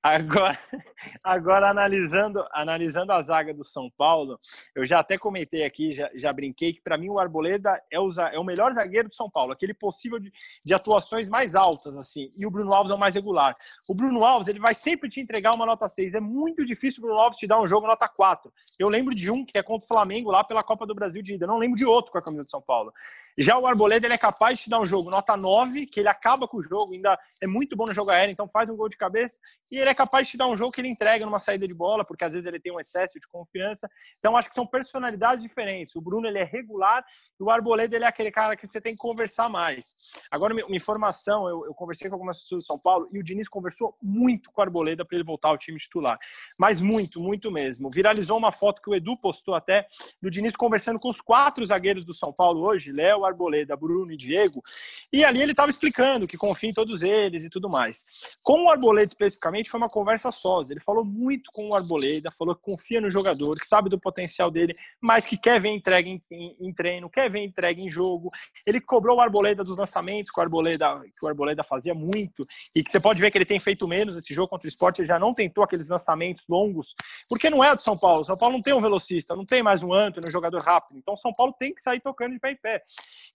Agora, 0.00 0.58
agora 1.24 1.70
analisando, 1.70 2.44
analisando 2.52 3.12
a 3.12 3.20
zaga 3.22 3.52
do 3.52 3.64
São 3.64 3.90
Paulo, 3.90 4.38
eu 4.74 4.86
já 4.86 5.00
até 5.00 5.18
comentei 5.18 5.64
aqui, 5.64 5.92
já, 5.92 6.08
já 6.14 6.32
brinquei 6.32 6.72
que 6.72 6.80
para 6.80 6.96
mim 6.96 7.08
o 7.08 7.18
Arboleda 7.18 7.82
é 7.90 7.98
o, 7.98 8.08
é 8.32 8.38
o 8.38 8.44
melhor 8.44 8.72
zagueiro 8.72 9.08
do 9.08 9.14
São 9.14 9.28
Paulo, 9.28 9.52
aquele 9.52 9.74
possível 9.74 10.20
de, 10.20 10.32
de 10.64 10.72
atuações 10.72 11.28
mais 11.28 11.56
altas 11.56 11.96
assim, 11.96 12.30
e 12.36 12.46
o 12.46 12.50
Bruno 12.50 12.72
Alves 12.72 12.92
é 12.92 12.94
o 12.94 12.98
mais 12.98 13.14
regular. 13.14 13.56
O 13.88 13.94
Bruno 13.94 14.24
Alves, 14.24 14.46
ele 14.46 14.60
vai 14.60 14.74
sempre 14.74 15.10
te 15.10 15.20
entregar 15.20 15.54
uma 15.54 15.66
nota 15.66 15.88
6. 15.88 16.14
É 16.14 16.20
muito 16.20 16.64
difícil 16.64 17.02
o 17.02 17.06
Bruno 17.06 17.20
Alves 17.20 17.38
te 17.38 17.46
dar 17.46 17.60
um 17.60 17.66
jogo 17.66 17.86
nota 17.86 18.08
4. 18.08 18.52
Eu 18.78 18.88
lembro 18.88 19.14
de 19.14 19.30
um 19.30 19.44
que 19.44 19.58
é 19.58 19.62
contra 19.62 19.84
o 19.84 19.88
Flamengo 19.88 20.30
lá 20.30 20.44
pela 20.44 20.62
Copa 20.62 20.86
do 20.86 20.94
Brasil 20.94 21.22
de 21.22 21.34
ida. 21.34 21.46
Não 21.46 21.58
lembro 21.58 21.76
de 21.76 21.84
outro 21.84 22.12
com 22.12 22.18
a 22.18 22.22
camisa 22.22 22.44
do 22.44 22.50
São 22.50 22.62
Paulo. 22.62 22.92
Já 23.40 23.56
o 23.56 23.68
Arboleda, 23.68 24.04
ele 24.04 24.14
é 24.14 24.18
capaz 24.18 24.58
de 24.58 24.64
te 24.64 24.70
dar 24.70 24.80
um 24.80 24.86
jogo 24.86 25.10
nota 25.10 25.36
9, 25.36 25.86
que 25.86 26.00
ele 26.00 26.08
acaba 26.08 26.48
com 26.48 26.56
o 26.56 26.62
jogo, 26.62 26.92
ainda 26.92 27.16
é 27.40 27.46
muito 27.46 27.76
bom 27.76 27.84
no 27.86 27.94
jogo 27.94 28.10
aéreo, 28.10 28.32
então 28.32 28.48
faz 28.48 28.68
um 28.68 28.76
gol 28.76 28.88
de 28.88 28.96
cabeça, 28.96 29.38
e 29.70 29.78
ele 29.78 29.88
é 29.88 29.94
capaz 29.94 30.26
de 30.26 30.32
te 30.32 30.36
dar 30.36 30.48
um 30.48 30.56
jogo 30.56 30.72
que 30.72 30.80
ele 30.80 30.88
entrega 30.88 31.24
numa 31.24 31.38
saída 31.38 31.68
de 31.68 31.72
bola, 31.72 32.04
porque 32.04 32.24
às 32.24 32.32
vezes 32.32 32.44
ele 32.44 32.58
tem 32.58 32.72
um 32.72 32.80
excesso 32.80 33.14
de 33.20 33.28
confiança. 33.28 33.88
Então 34.18 34.36
acho 34.36 34.48
que 34.48 34.56
são 34.56 34.66
personalidades 34.66 35.40
diferentes. 35.40 35.94
O 35.94 36.00
Bruno, 36.00 36.26
ele 36.26 36.40
é 36.40 36.42
regular, 36.42 37.04
e 37.38 37.44
o 37.44 37.48
Arboleda, 37.48 37.94
ele 37.94 38.04
é 38.04 38.08
aquele 38.08 38.32
cara 38.32 38.56
que 38.56 38.66
você 38.66 38.80
tem 38.80 38.94
que 38.94 38.98
conversar 38.98 39.48
mais. 39.48 39.94
Agora, 40.32 40.52
uma 40.52 40.76
informação, 40.76 41.48
eu, 41.48 41.64
eu 41.66 41.74
conversei 41.74 42.08
com 42.08 42.16
algumas 42.16 42.42
pessoas 42.42 42.62
de 42.62 42.66
São 42.66 42.80
Paulo, 42.80 43.06
e 43.12 43.20
o 43.20 43.22
Diniz 43.22 43.48
conversou 43.48 43.94
muito 44.04 44.50
com 44.50 44.60
o 44.60 44.64
Arboleda 44.64 45.04
para 45.04 45.16
ele 45.16 45.24
voltar 45.24 45.50
ao 45.50 45.58
time 45.58 45.78
titular. 45.78 46.18
Mas 46.58 46.80
muito, 46.80 47.22
muito 47.22 47.52
mesmo. 47.52 47.88
Viralizou 47.88 48.36
uma 48.36 48.50
foto 48.50 48.82
que 48.82 48.90
o 48.90 48.94
Edu 48.96 49.16
postou 49.16 49.54
até, 49.54 49.86
do 50.20 50.28
Diniz 50.28 50.56
conversando 50.56 50.98
com 50.98 51.08
os 51.08 51.20
quatro 51.20 51.64
zagueiros 51.64 52.04
do 52.04 52.12
São 52.12 52.32
Paulo 52.32 52.66
hoje, 52.66 52.90
Léo, 52.90 53.27
Arboleda, 53.28 53.76
Bruno 53.76 54.12
e 54.12 54.16
Diego, 54.16 54.62
e 55.12 55.24
ali 55.24 55.40
ele 55.40 55.52
estava 55.52 55.70
explicando 55.70 56.26
que 56.26 56.36
confia 56.36 56.68
em 56.68 56.72
todos 56.72 57.02
eles 57.02 57.44
e 57.44 57.50
tudo 57.50 57.68
mais. 57.68 58.02
Com 58.42 58.64
o 58.64 58.70
Arboleda 58.70 59.08
especificamente, 59.08 59.70
foi 59.70 59.78
uma 59.78 59.88
conversa 59.88 60.30
só. 60.30 60.62
Ele 60.68 60.80
falou 60.80 61.04
muito 61.04 61.50
com 61.54 61.68
o 61.68 61.74
Arboleda, 61.74 62.30
falou 62.38 62.54
que 62.54 62.62
confia 62.62 63.00
no 63.00 63.10
jogador, 63.10 63.54
que 63.58 63.66
sabe 63.66 63.88
do 63.88 63.98
potencial 63.98 64.50
dele, 64.50 64.74
mas 65.00 65.26
que 65.26 65.36
quer 65.36 65.60
ver 65.60 65.70
entrega 65.70 66.08
em, 66.08 66.22
em, 66.30 66.56
em 66.60 66.72
treino, 66.72 67.08
quer 67.08 67.30
ver 67.30 67.42
entrega 67.44 67.80
em 67.80 67.90
jogo. 67.90 68.30
Ele 68.66 68.80
cobrou 68.80 69.18
o 69.18 69.20
Arboleda 69.20 69.62
dos 69.62 69.78
lançamentos 69.78 70.30
que 70.30 70.40
o 70.40 70.42
Arboleda, 70.42 71.00
que 71.00 71.24
o 71.24 71.28
Arboleda 71.28 71.62
fazia 71.62 71.94
muito, 71.94 72.44
e 72.74 72.82
que 72.82 72.90
você 72.90 73.00
pode 73.00 73.20
ver 73.20 73.30
que 73.30 73.38
ele 73.38 73.44
tem 73.44 73.60
feito 73.60 73.86
menos 73.86 74.16
esse 74.16 74.34
jogo 74.34 74.48
contra 74.48 74.66
o 74.66 74.68
esporte, 74.68 75.00
ele 75.00 75.08
já 75.08 75.18
não 75.18 75.32
tentou 75.32 75.64
aqueles 75.64 75.88
lançamentos 75.88 76.44
longos, 76.48 76.94
porque 77.28 77.50
não 77.50 77.62
é 77.62 77.74
do 77.74 77.82
São 77.82 77.96
Paulo. 77.96 78.24
São 78.24 78.36
Paulo 78.36 78.56
não 78.56 78.62
tem 78.62 78.74
um 78.74 78.80
velocista, 78.80 79.34
não 79.34 79.44
tem 79.44 79.62
mais 79.62 79.82
um 79.82 79.92
Antônio, 79.92 80.28
um 80.28 80.32
jogador 80.32 80.62
rápido. 80.62 80.98
Então 80.98 81.16
São 81.16 81.32
Paulo 81.32 81.54
tem 81.58 81.74
que 81.74 81.82
sair 81.82 82.00
tocando 82.00 82.32
de 82.32 82.40
pé 82.40 82.52
em 82.52 82.56
pé. 82.56 82.82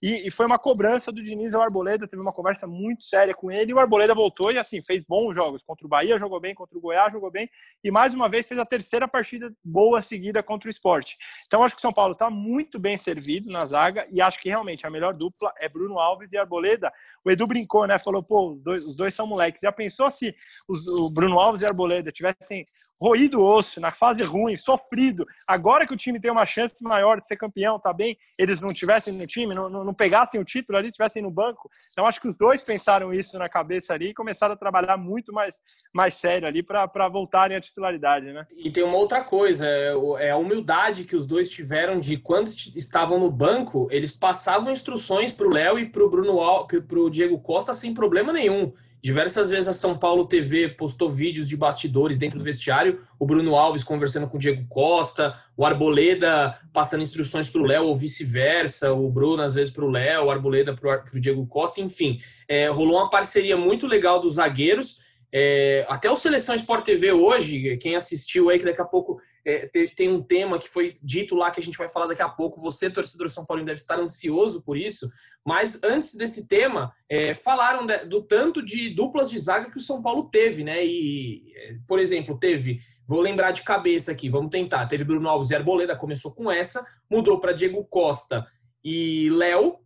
E, 0.02 0.26
e, 0.28 0.30
foi 0.30 0.46
uma 0.46 0.58
cobrança 0.58 1.10
do 1.10 1.22
Diniz 1.22 1.54
ao 1.54 1.62
Arboleda, 1.62 2.06
teve 2.06 2.20
uma 2.20 2.32
conversa 2.32 2.66
muito 2.66 3.04
séria 3.04 3.34
com 3.34 3.50
ele, 3.50 3.70
e 3.70 3.74
o 3.74 3.78
Arboleda 3.78 4.14
voltou 4.14 4.52
e 4.52 4.58
assim, 4.58 4.82
fez 4.82 5.04
bons 5.04 5.34
jogos. 5.34 5.62
Contra 5.62 5.86
o 5.86 5.88
Bahia 5.88 6.18
jogou 6.18 6.40
bem, 6.40 6.54
contra 6.54 6.76
o 6.76 6.80
Goiás 6.80 7.12
jogou 7.12 7.30
bem, 7.30 7.48
e 7.82 7.90
mais 7.90 8.12
uma 8.12 8.28
vez 8.28 8.46
fez 8.46 8.60
a 8.60 8.66
terceira 8.66 9.08
partida 9.08 9.52
boa 9.64 10.02
seguida 10.02 10.42
contra 10.42 10.68
o 10.68 10.70
esporte. 10.70 11.16
Então 11.46 11.62
acho 11.62 11.74
que 11.74 11.80
o 11.80 11.82
São 11.82 11.92
Paulo 11.92 12.12
está 12.12 12.28
muito 12.28 12.78
bem 12.78 12.98
servido 12.98 13.50
na 13.50 13.64
zaga, 13.64 14.06
e 14.10 14.20
acho 14.20 14.40
que 14.40 14.48
realmente 14.48 14.86
a 14.86 14.90
melhor 14.90 15.14
dupla 15.14 15.52
é 15.60 15.68
Bruno 15.68 15.98
Alves 15.98 16.32
e 16.32 16.36
Arboleda. 16.36 16.92
O 17.24 17.30
Edu 17.30 17.46
brincou, 17.46 17.86
né? 17.86 17.98
Falou, 17.98 18.22
pô, 18.22 18.52
os 18.52 18.62
dois, 18.62 18.84
os 18.84 18.96
dois 18.96 19.14
são 19.14 19.26
moleques. 19.26 19.60
Já 19.62 19.72
pensou 19.72 20.10
se 20.10 20.34
os, 20.68 20.86
o 20.88 21.08
Bruno 21.08 21.38
Alves 21.38 21.62
e 21.62 21.66
Arboleda 21.66 22.12
tivessem 22.12 22.64
roído 23.00 23.40
o 23.40 23.44
osso 23.44 23.80
na 23.80 23.90
fase 23.90 24.22
ruim, 24.22 24.56
sofrido, 24.56 25.26
agora 25.46 25.86
que 25.86 25.94
o 25.94 25.96
time 25.96 26.20
tem 26.20 26.30
uma 26.30 26.46
chance 26.46 26.82
maior 26.82 27.20
de 27.20 27.26
ser 27.26 27.36
campeão, 27.36 27.78
tá 27.78 27.92
bem? 27.92 28.16
Eles 28.38 28.60
não 28.60 28.68
tivessem 28.68 29.14
no 29.14 29.26
time, 29.26 29.54
não, 29.54 29.63
não, 29.68 29.84
não 29.84 29.94
pegassem 29.94 30.40
o 30.40 30.44
título 30.44 30.78
ali, 30.78 30.92
tivessem 30.92 31.22
no 31.22 31.30
banco. 31.30 31.70
Então 31.92 32.06
acho 32.06 32.20
que 32.20 32.28
os 32.28 32.36
dois 32.36 32.62
pensaram 32.62 33.12
isso 33.12 33.38
na 33.38 33.48
cabeça 33.48 33.94
ali 33.94 34.08
e 34.08 34.14
começaram 34.14 34.54
a 34.54 34.56
trabalhar 34.56 34.96
muito 34.96 35.32
mais, 35.32 35.60
mais 35.92 36.14
sério 36.14 36.46
ali 36.46 36.62
para 36.62 37.08
voltarem 37.08 37.56
à 37.56 37.60
titularidade, 37.60 38.32
né? 38.32 38.46
E 38.56 38.70
tem 38.70 38.84
uma 38.84 38.96
outra 38.96 39.22
coisa, 39.22 39.66
é, 39.66 39.94
é 40.18 40.30
a 40.30 40.36
humildade 40.36 41.04
que 41.04 41.16
os 41.16 41.26
dois 41.26 41.50
tiveram 41.50 41.98
de 41.98 42.16
quando 42.16 42.48
estavam 42.48 43.18
no 43.18 43.30
banco, 43.30 43.88
eles 43.90 44.12
passavam 44.12 44.72
instruções 44.72 45.32
para 45.32 45.46
o 45.46 45.52
Léo 45.52 45.78
e 45.78 45.88
para 45.88 46.04
o 46.04 46.10
Bruno 46.10 46.34
para 46.66 46.98
o 46.98 47.10
Diego 47.10 47.38
Costa 47.38 47.72
sem 47.72 47.94
problema 47.94 48.32
nenhum. 48.32 48.72
Diversas 49.04 49.50
vezes 49.50 49.68
a 49.68 49.74
São 49.74 49.98
Paulo 49.98 50.24
TV 50.24 50.66
postou 50.66 51.10
vídeos 51.10 51.46
de 51.46 51.58
bastidores 51.58 52.16
dentro 52.16 52.38
do 52.38 52.44
vestiário, 52.44 53.02
o 53.18 53.26
Bruno 53.26 53.54
Alves 53.54 53.84
conversando 53.84 54.26
com 54.26 54.38
o 54.38 54.40
Diego 54.40 54.66
Costa, 54.66 55.38
o 55.54 55.66
Arboleda 55.66 56.58
passando 56.72 57.02
instruções 57.02 57.46
para 57.50 57.60
o 57.60 57.66
Léo 57.66 57.84
ou 57.84 57.94
vice-versa, 57.94 58.94
o 58.94 59.10
Bruno 59.10 59.42
às 59.42 59.52
vezes 59.52 59.70
para 59.70 59.84
o 59.84 59.90
Léo, 59.90 60.24
o 60.24 60.30
Arboleda 60.30 60.74
para 60.74 61.04
o 61.14 61.20
Diego 61.20 61.46
Costa, 61.46 61.82
enfim. 61.82 62.18
É, 62.48 62.68
rolou 62.68 62.96
uma 62.96 63.10
parceria 63.10 63.58
muito 63.58 63.86
legal 63.86 64.22
dos 64.22 64.36
zagueiros. 64.36 64.98
É, 65.30 65.84
até 65.86 66.10
o 66.10 66.16
Seleção 66.16 66.54
Sport 66.54 66.86
TV 66.86 67.12
hoje, 67.12 67.76
quem 67.76 67.94
assistiu 67.94 68.48
aí, 68.48 68.58
que 68.58 68.64
daqui 68.64 68.80
a 68.80 68.86
pouco 68.86 69.20
é, 69.46 69.70
tem 69.94 70.08
um 70.08 70.22
tema 70.22 70.58
que 70.58 70.68
foi 70.68 70.94
dito 71.02 71.34
lá 71.34 71.50
que 71.50 71.60
a 71.60 71.62
gente 71.62 71.76
vai 71.76 71.88
falar 71.88 72.06
daqui 72.06 72.22
a 72.22 72.28
pouco. 72.28 72.60
Você, 72.62 72.88
torcedor 72.88 73.28
São 73.28 73.44
Paulo, 73.44 73.64
deve 73.64 73.78
estar 73.78 73.98
ansioso 73.98 74.62
por 74.62 74.76
isso. 74.76 75.08
Mas 75.44 75.82
antes 75.82 76.14
desse 76.14 76.48
tema, 76.48 76.92
é, 77.08 77.34
falaram 77.34 77.84
de, 77.84 78.06
do 78.06 78.22
tanto 78.22 78.64
de 78.64 78.88
duplas 78.88 79.30
de 79.30 79.38
zaga 79.38 79.70
que 79.70 79.76
o 79.76 79.80
São 79.80 80.02
Paulo 80.02 80.30
teve, 80.30 80.64
né? 80.64 80.84
E, 80.84 81.52
é, 81.56 81.76
por 81.86 81.98
exemplo, 81.98 82.38
teve, 82.38 82.78
vou 83.06 83.20
lembrar 83.20 83.50
de 83.52 83.62
cabeça 83.62 84.12
aqui, 84.12 84.30
vamos 84.30 84.50
tentar. 84.50 84.86
Teve 84.86 85.04
Bruno 85.04 85.28
Alves 85.28 85.50
e 85.50 85.54
Arboleda, 85.54 85.96
começou 85.96 86.34
com 86.34 86.50
essa, 86.50 86.84
mudou 87.10 87.38
para 87.38 87.52
Diego 87.52 87.84
Costa 87.84 88.46
e 88.82 89.28
Léo. 89.30 89.76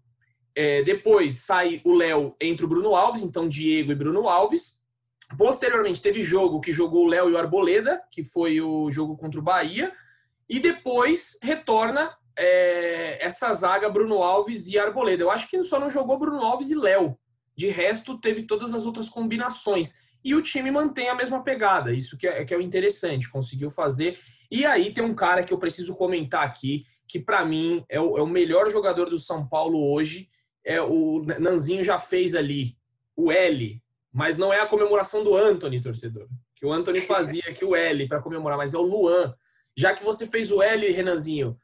É, 0.55 0.83
depois 0.83 1.45
sai 1.45 1.81
o 1.85 1.95
Léo 1.95 2.35
entre 2.41 2.65
o 2.65 2.69
Bruno 2.69 2.95
Alves, 2.95 3.23
então 3.23 3.49
Diego 3.49 3.93
e 3.93 3.95
Bruno 3.95 4.29
Alves. 4.29 4.78
Posteriormente, 5.37 6.01
teve 6.01 6.23
jogo 6.23 6.61
que 6.61 6.73
jogou 6.73 7.05
o 7.05 7.09
Léo 7.09 7.29
e 7.29 7.33
o 7.33 7.39
Arboleda, 7.39 8.03
que 8.11 8.23
foi 8.23 8.61
o 8.61 8.91
jogo 8.91 9.17
contra 9.17 9.39
o 9.39 9.43
Bahia. 9.43 9.93
E 10.49 10.59
depois 10.59 11.39
retorna 11.43 12.17
é, 12.37 13.25
essa 13.25 13.53
zaga 13.53 13.91
Bruno 13.91 14.23
Alves 14.23 14.69
e 14.69 14.79
Arboleda. 14.79 15.23
Eu 15.23 15.31
acho 15.31 15.49
que 15.49 15.63
só 15.63 15.79
não 15.79 15.91
jogou 15.91 16.19
Bruno 16.19 16.41
Alves 16.41 16.71
e 16.71 16.75
Léo. 16.75 17.19
De 17.55 17.69
resto, 17.69 18.19
teve 18.19 18.45
todas 18.45 18.73
as 18.73 18.87
outras 18.87 19.09
combinações. 19.09 20.09
E 20.25 20.35
o 20.35 20.43
time 20.43 20.71
mantém 20.71 21.09
a 21.09 21.15
mesma 21.15 21.43
pegada. 21.43 21.93
Isso 21.93 22.17
que 22.17 22.27
é, 22.27 22.45
que 22.45 22.55
é 22.55 22.57
o 22.57 22.63
interessante. 22.63 23.31
Conseguiu 23.31 23.71
fazer. 23.71 24.19
E 24.51 24.65
aí 24.65 24.93
tem 24.95 25.05
um 25.05 25.15
cara 25.15 25.43
que 25.43 25.53
eu 25.53 25.59
preciso 25.59 25.95
comentar 25.95 26.45
aqui, 26.45 26.85
que 27.07 27.19
para 27.19 27.45
mim 27.45 27.85
é 27.89 28.01
o, 28.01 28.17
é 28.17 28.23
o 28.23 28.27
melhor 28.27 28.71
jogador 28.71 29.11
do 29.11 29.19
São 29.19 29.47
Paulo 29.47 29.93
hoje. 29.93 30.29
É 30.65 30.81
o 30.81 31.23
Nanzinho 31.39 31.85
já 31.85 31.99
fez 31.99 32.35
ali 32.35 32.77
o 33.17 33.33
L, 33.33 33.83
mas 34.19 34.37
não 34.37 34.53
é 34.53 34.61
a 34.61 34.67
comemoração 34.67 35.23
do 35.23 35.37
Anthony, 35.37 35.81
torcedor. 35.81 36.27
Que 36.57 36.67
o 36.67 36.73
Anthony 36.73 37.01
fazia 37.01 37.45
aqui 37.47 37.65
o 37.65 37.77
L 37.77 38.09
para 38.09 38.21
comemorar, 38.21 38.59
mas 38.59 38.75
é 38.75 38.77
o 38.77 38.83
Luan. 38.83 39.33
Já 39.77 39.95
que 39.95 40.03
você 40.03 40.27
fez 40.27 40.51
o 40.51 40.61
L, 40.61 40.91
Renanzinho, 40.91 41.57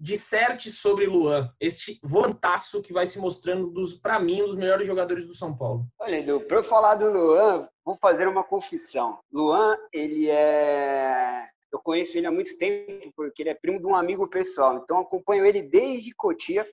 disserte 0.00 0.70
sobre 0.70 1.04
Luan, 1.04 1.52
este 1.60 2.00
volantaço 2.02 2.80
que 2.80 2.94
vai 2.94 3.04
se 3.04 3.20
mostrando, 3.20 3.70
para 4.00 4.18
mim, 4.18 4.40
um 4.40 4.46
dos 4.46 4.56
melhores 4.56 4.86
jogadores 4.86 5.26
do 5.26 5.34
São 5.34 5.54
Paulo. 5.54 5.86
Olha, 5.98 6.16
Edu, 6.16 6.40
para 6.40 6.56
eu 6.56 6.64
falar 6.64 6.94
do 6.94 7.10
Luan, 7.10 7.68
vou 7.84 7.94
fazer 7.94 8.26
uma 8.26 8.42
confissão. 8.42 9.18
Luan, 9.30 9.76
ele 9.92 10.30
é. 10.30 11.46
Eu 11.70 11.78
conheço 11.80 12.16
ele 12.16 12.26
há 12.26 12.30
muito 12.30 12.56
tempo, 12.56 13.12
porque 13.14 13.42
ele 13.42 13.50
é 13.50 13.54
primo 13.54 13.78
de 13.78 13.84
um 13.84 13.94
amigo 13.94 14.26
pessoal, 14.28 14.78
então 14.78 15.00
acompanho 15.00 15.44
ele 15.44 15.60
desde 15.60 16.14
Cotia 16.14 16.66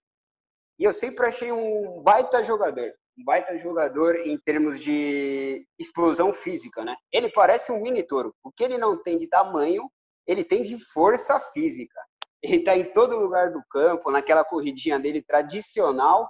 e 0.79 0.85
eu 0.85 0.93
sempre 0.93 1.25
achei 1.25 1.51
um 1.51 2.01
baita 2.01 2.41
jogador 2.41 2.93
um 3.17 3.23
baita 3.23 3.57
jogador 3.57 4.15
em 4.15 4.37
termos 4.37 4.79
de 4.79 5.65
explosão 5.79 6.33
física, 6.33 6.83
né? 6.83 6.95
Ele 7.11 7.29
parece 7.29 7.71
um 7.71 7.81
mini 7.81 8.03
touro. 8.03 8.33
O 8.43 8.51
que 8.51 8.63
ele 8.63 8.77
não 8.77 9.01
tem 9.01 9.17
de 9.17 9.27
tamanho, 9.27 9.89
ele 10.27 10.43
tem 10.43 10.61
de 10.61 10.77
força 10.91 11.39
física. 11.39 11.99
Ele 12.43 12.57
está 12.57 12.75
em 12.75 12.91
todo 12.91 13.17
lugar 13.17 13.51
do 13.51 13.63
campo, 13.69 14.11
naquela 14.11 14.43
corridinha 14.43 14.99
dele 14.99 15.21
tradicional, 15.21 16.29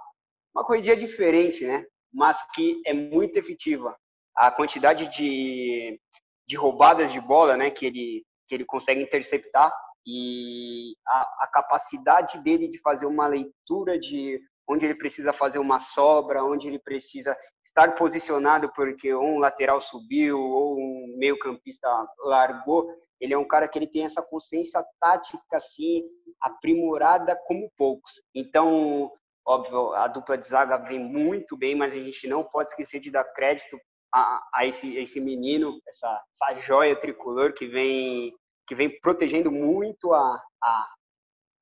uma 0.54 0.64
corridinha 0.64 0.96
diferente, 0.96 1.66
né? 1.66 1.84
Mas 2.12 2.38
que 2.54 2.80
é 2.86 2.94
muito 2.94 3.36
efetiva. 3.36 3.96
A 4.34 4.50
quantidade 4.50 5.10
de, 5.10 6.00
de 6.46 6.56
roubadas 6.56 7.12
de 7.12 7.20
bola, 7.20 7.56
né? 7.56 7.70
Que 7.70 7.86
ele 7.86 8.24
que 8.48 8.54
ele 8.54 8.64
consegue 8.64 9.02
interceptar 9.02 9.72
e 10.06 10.94
a, 11.06 11.20
a 11.40 11.48
capacidade 11.52 12.38
dele 12.42 12.68
de 12.68 12.78
fazer 12.78 13.06
uma 13.06 13.26
leitura 13.26 13.98
de 13.98 14.40
onde 14.68 14.84
ele 14.84 14.94
precisa 14.94 15.32
fazer 15.32 15.58
uma 15.58 15.78
sobra, 15.78 16.44
onde 16.44 16.66
ele 16.66 16.78
precisa 16.78 17.36
estar 17.62 17.94
posicionado 17.94 18.72
porque 18.74 19.14
um 19.14 19.38
lateral 19.38 19.80
subiu 19.80 20.38
ou 20.38 20.76
um 20.76 21.14
meio-campista 21.18 21.88
largou. 22.18 22.86
Ele 23.20 23.32
é 23.32 23.38
um 23.38 23.46
cara 23.46 23.68
que 23.68 23.78
ele 23.78 23.86
tem 23.86 24.04
essa 24.04 24.22
consciência 24.22 24.84
tática 25.00 25.56
assim 25.56 26.02
aprimorada 26.40 27.36
como 27.46 27.70
poucos. 27.76 28.22
Então, 28.34 29.10
Óbvio, 29.48 29.92
a 29.92 30.08
dupla 30.08 30.36
de 30.36 30.44
zaga 30.44 30.76
vem 30.76 30.98
muito 30.98 31.56
bem, 31.56 31.76
mas 31.76 31.92
a 31.92 31.96
gente 31.96 32.26
não 32.26 32.42
pode 32.42 32.70
esquecer 32.70 32.98
de 32.98 33.12
dar 33.12 33.22
crédito 33.22 33.78
a, 34.12 34.44
a 34.52 34.66
esse, 34.66 34.96
esse 34.96 35.20
menino, 35.20 35.80
essa, 35.86 36.24
essa 36.32 36.60
joia 36.60 36.98
tricolor 36.98 37.52
que 37.52 37.64
vem, 37.68 38.34
que 38.66 38.74
vem 38.74 39.00
protegendo 39.00 39.52
muito 39.52 40.12
a, 40.12 40.42
a, 40.60 40.94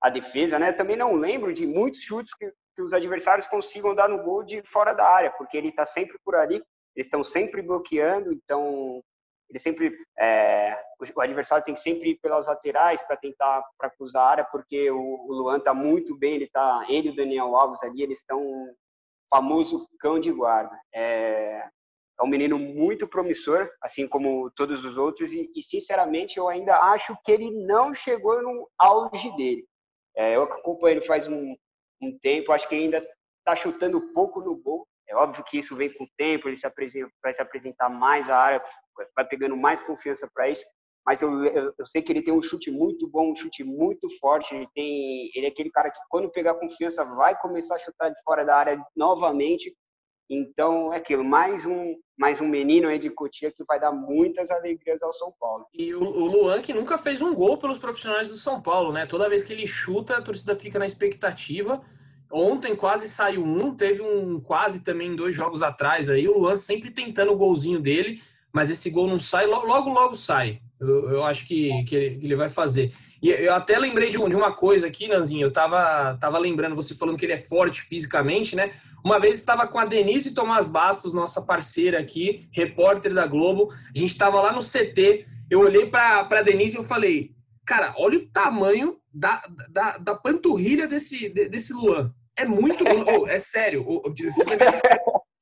a 0.01 0.09
defesa. 0.09 0.59
Né? 0.59 0.73
Também 0.73 0.97
não 0.97 1.15
lembro 1.15 1.53
de 1.53 1.67
muitos 1.67 2.01
chutes 2.01 2.33
que, 2.35 2.51
que 2.75 2.83
os 2.83 2.93
adversários 2.93 3.47
consigam 3.47 3.95
dar 3.95 4.09
no 4.09 4.23
gol 4.23 4.43
de 4.43 4.63
fora 4.63 4.93
da 4.93 5.07
área, 5.07 5.31
porque 5.31 5.57
ele 5.57 5.69
está 5.69 5.87
sempre 5.87 6.19
por 6.25 6.35
ali, 6.35 6.57
eles 6.97 7.07
estão 7.07 7.23
sempre 7.25 7.63
bloqueando, 7.63 8.33
então 8.33 9.03
ele 9.49 9.59
sempre 9.59 9.97
é, 10.19 10.77
o 11.15 11.21
adversário 11.21 11.65
tem 11.65 11.75
que 11.75 11.81
sempre 11.81 12.11
ir 12.11 12.17
pelas 12.17 12.47
laterais 12.47 13.03
para 13.03 13.17
tentar 13.17 13.63
para 13.79 13.91
cruzar 13.91 14.23
a 14.23 14.29
área 14.29 14.45
porque 14.45 14.91
o, 14.91 14.99
o 14.99 15.33
Luan 15.33 15.59
está 15.59 15.75
muito 15.75 16.17
bem 16.17 16.35
ele 16.35 16.49
tá 16.49 16.85
ele 16.89 17.09
e 17.09 17.13
o 17.13 17.17
Daniel 17.17 17.55
Alves 17.55 17.83
ali 17.83 18.03
eles 18.03 18.19
estão 18.19 18.43
famoso 19.31 19.89
cão 19.99 20.19
de 20.19 20.31
guarda. 20.33 20.79
É, 20.95 21.69
é 22.19 22.23
um 22.23 22.29
menino 22.29 22.59
muito 22.59 23.07
promissor 23.07 23.69
assim 23.83 24.09
como 24.09 24.51
todos 24.53 24.85
os 24.85 24.97
outros 24.97 25.33
e, 25.33 25.51
e 25.55 25.63
sinceramente 25.63 26.39
eu 26.39 26.49
ainda 26.49 26.79
acho 26.79 27.17
que 27.25 27.33
ele 27.33 27.51
não 27.51 27.93
chegou 27.93 28.43
no 28.43 28.69
auge 28.79 29.35
dele. 29.37 29.67
É, 30.17 30.37
eu 30.37 30.45
acompanho 30.45 30.99
ele 30.99 31.07
faz 31.07 31.27
um, 31.27 31.57
um 32.01 32.19
tempo 32.19 32.53
acho 32.53 32.69
que 32.69 32.75
ainda 32.75 32.99
está 33.39 33.57
chutando 33.57 34.13
pouco 34.13 34.41
no 34.41 34.57
gol 34.57 34.87
é 35.09 35.15
óbvio 35.15 35.45
que 35.45 35.59
isso 35.59 35.77
vem 35.77 35.93
com 35.93 36.05
o 36.05 36.09
tempo, 36.17 36.49
ele 36.49 36.57
se 36.57 36.67
apresenta, 36.67 37.11
vai 37.23 37.33
se 37.33 37.43
apresentar 37.43 37.89
mais 37.89 38.31
à 38.31 38.39
área, 38.39 38.63
vai 39.15 39.27
pegando 39.27 39.57
mais 39.57 39.83
confiança 39.83 40.29
para 40.33 40.49
isso. 40.49 40.65
Mas 41.07 41.21
eu, 41.21 41.45
eu, 41.45 41.75
eu, 41.79 41.85
sei 41.85 42.01
que 42.01 42.11
ele 42.11 42.23
tem 42.23 42.33
um 42.33 42.41
chute 42.41 42.71
muito 42.71 43.07
bom, 43.07 43.31
um 43.31 43.37
chute 43.37 43.63
muito 43.63 44.09
forte. 44.19 44.55
Ele 44.55 44.67
tem, 44.75 45.31
ele 45.35 45.45
é 45.45 45.51
aquele 45.51 45.71
cara 45.71 45.91
que 45.91 45.99
quando 46.09 46.31
pegar 46.31 46.55
confiança 46.55 47.05
vai 47.05 47.39
começar 47.39 47.75
a 47.75 47.79
chutar 47.79 48.09
de 48.09 48.23
fora 48.25 48.43
da 48.43 48.57
área 48.57 48.83
novamente. 48.97 49.77
Então 50.29 50.93
é 50.93 50.97
aquilo, 50.97 51.23
mais 51.23 51.67
um, 51.67 51.95
mais 52.17 52.41
um 52.41 52.49
menino 52.49 52.89
aí 52.89 52.99
de 52.99 53.11
Cotia 53.11 53.51
que 53.51 53.65
vai 53.65 53.79
dar 53.79 53.93
muitas 53.93 54.51
alegrias 54.51 55.03
ao 55.03 55.13
São 55.13 55.33
Paulo. 55.39 55.67
E 55.73 55.95
o, 55.95 56.03
o 56.03 56.27
Luan 56.27 56.63
que 56.63 56.73
nunca 56.73 56.97
fez 56.97 57.21
um 57.21 57.35
gol 57.35 57.59
pelos 57.59 57.79
profissionais 57.79 58.29
do 58.29 58.37
São 58.37 58.61
Paulo, 58.61 58.93
né? 58.93 59.07
Toda 59.07 59.29
vez 59.29 59.45
que 59.45 59.53
ele 59.53 59.67
chuta, 59.67 60.17
a 60.17 60.23
torcida 60.23 60.57
fica 60.57 60.79
na 60.79 60.87
expectativa. 60.87 61.83
Ontem 62.33 62.75
quase 62.75 63.09
saiu 63.09 63.45
um, 63.45 63.77
teve 63.77 64.03
um 64.03 64.41
quase 64.41 64.83
também 64.83 65.15
dois 65.15 65.37
jogos 65.37 65.63
atrás 65.63 66.09
aí. 66.09 66.27
O 66.27 66.39
Luan 66.39 66.57
sempre 66.57 66.91
tentando 66.91 67.33
o 67.33 67.37
golzinho 67.37 67.81
dele, 67.81 68.21
mas 68.55 68.71
esse 68.71 68.89
gol 68.89 69.09
não 69.09 69.19
sai, 69.19 69.47
logo, 69.47 69.91
logo 69.91 70.15
sai. 70.15 70.61
Eu, 70.81 71.11
eu 71.11 71.25
acho 71.25 71.45
que, 71.45 71.85
que 71.85 71.97
ele, 71.97 72.17
que, 72.19 72.27
ele, 72.27 72.37
vai 72.37 72.49
fazer. 72.49 72.93
E 73.21 73.29
eu 73.29 73.53
até 73.53 73.77
lembrei 73.77 74.11
de, 74.11 74.17
de, 74.17 74.37
uma 74.37 74.53
coisa 74.53 74.87
aqui, 74.87 75.09
Nanzinho. 75.09 75.47
Eu 75.47 75.53
tava, 75.53 76.17
tava 76.21 76.39
lembrando, 76.39 76.77
você 76.77 76.95
falando 76.95 77.17
que 77.17 77.27
ele 77.27 77.33
é 77.33 77.39
forte 77.39 77.83
fisicamente, 77.83 78.55
né? 78.55 78.71
Uma 79.05 79.19
vez 79.19 79.39
estava 79.39 79.67
com 79.67 79.79
a 79.79 79.85
Denise 79.85 80.35
Tomás 80.35 80.69
Bastos, 80.69 81.13
nossa 81.13 81.43
parceira 81.43 81.99
aqui, 81.99 82.49
repórter 82.53 83.13
da 83.13 83.27
Globo. 83.27 83.73
A 83.73 83.99
gente 83.99 84.13
estava 84.13 84.41
lá 84.41 84.53
no 84.53 84.61
CT. 84.61 85.27
Eu 85.51 85.61
olhei 85.61 85.87
para 85.87 86.21
a 86.21 86.43
Denise 86.43 86.77
e 86.77 86.79
eu 86.79 86.85
falei: 86.85 87.33
Cara, 87.67 87.93
olha 87.99 88.19
o 88.19 88.27
tamanho 88.29 88.99
da, 89.13 89.43
da, 89.69 89.99
da 89.99 90.15
panturrilha 90.15 90.87
desse, 90.87 91.29
desse 91.29 91.73
Luan. 91.73 92.13
É 92.37 92.45
muito. 92.45 92.85
oh, 92.85 93.27
é 93.29 93.39
sério. 93.39 93.85
Oh, 93.87 94.03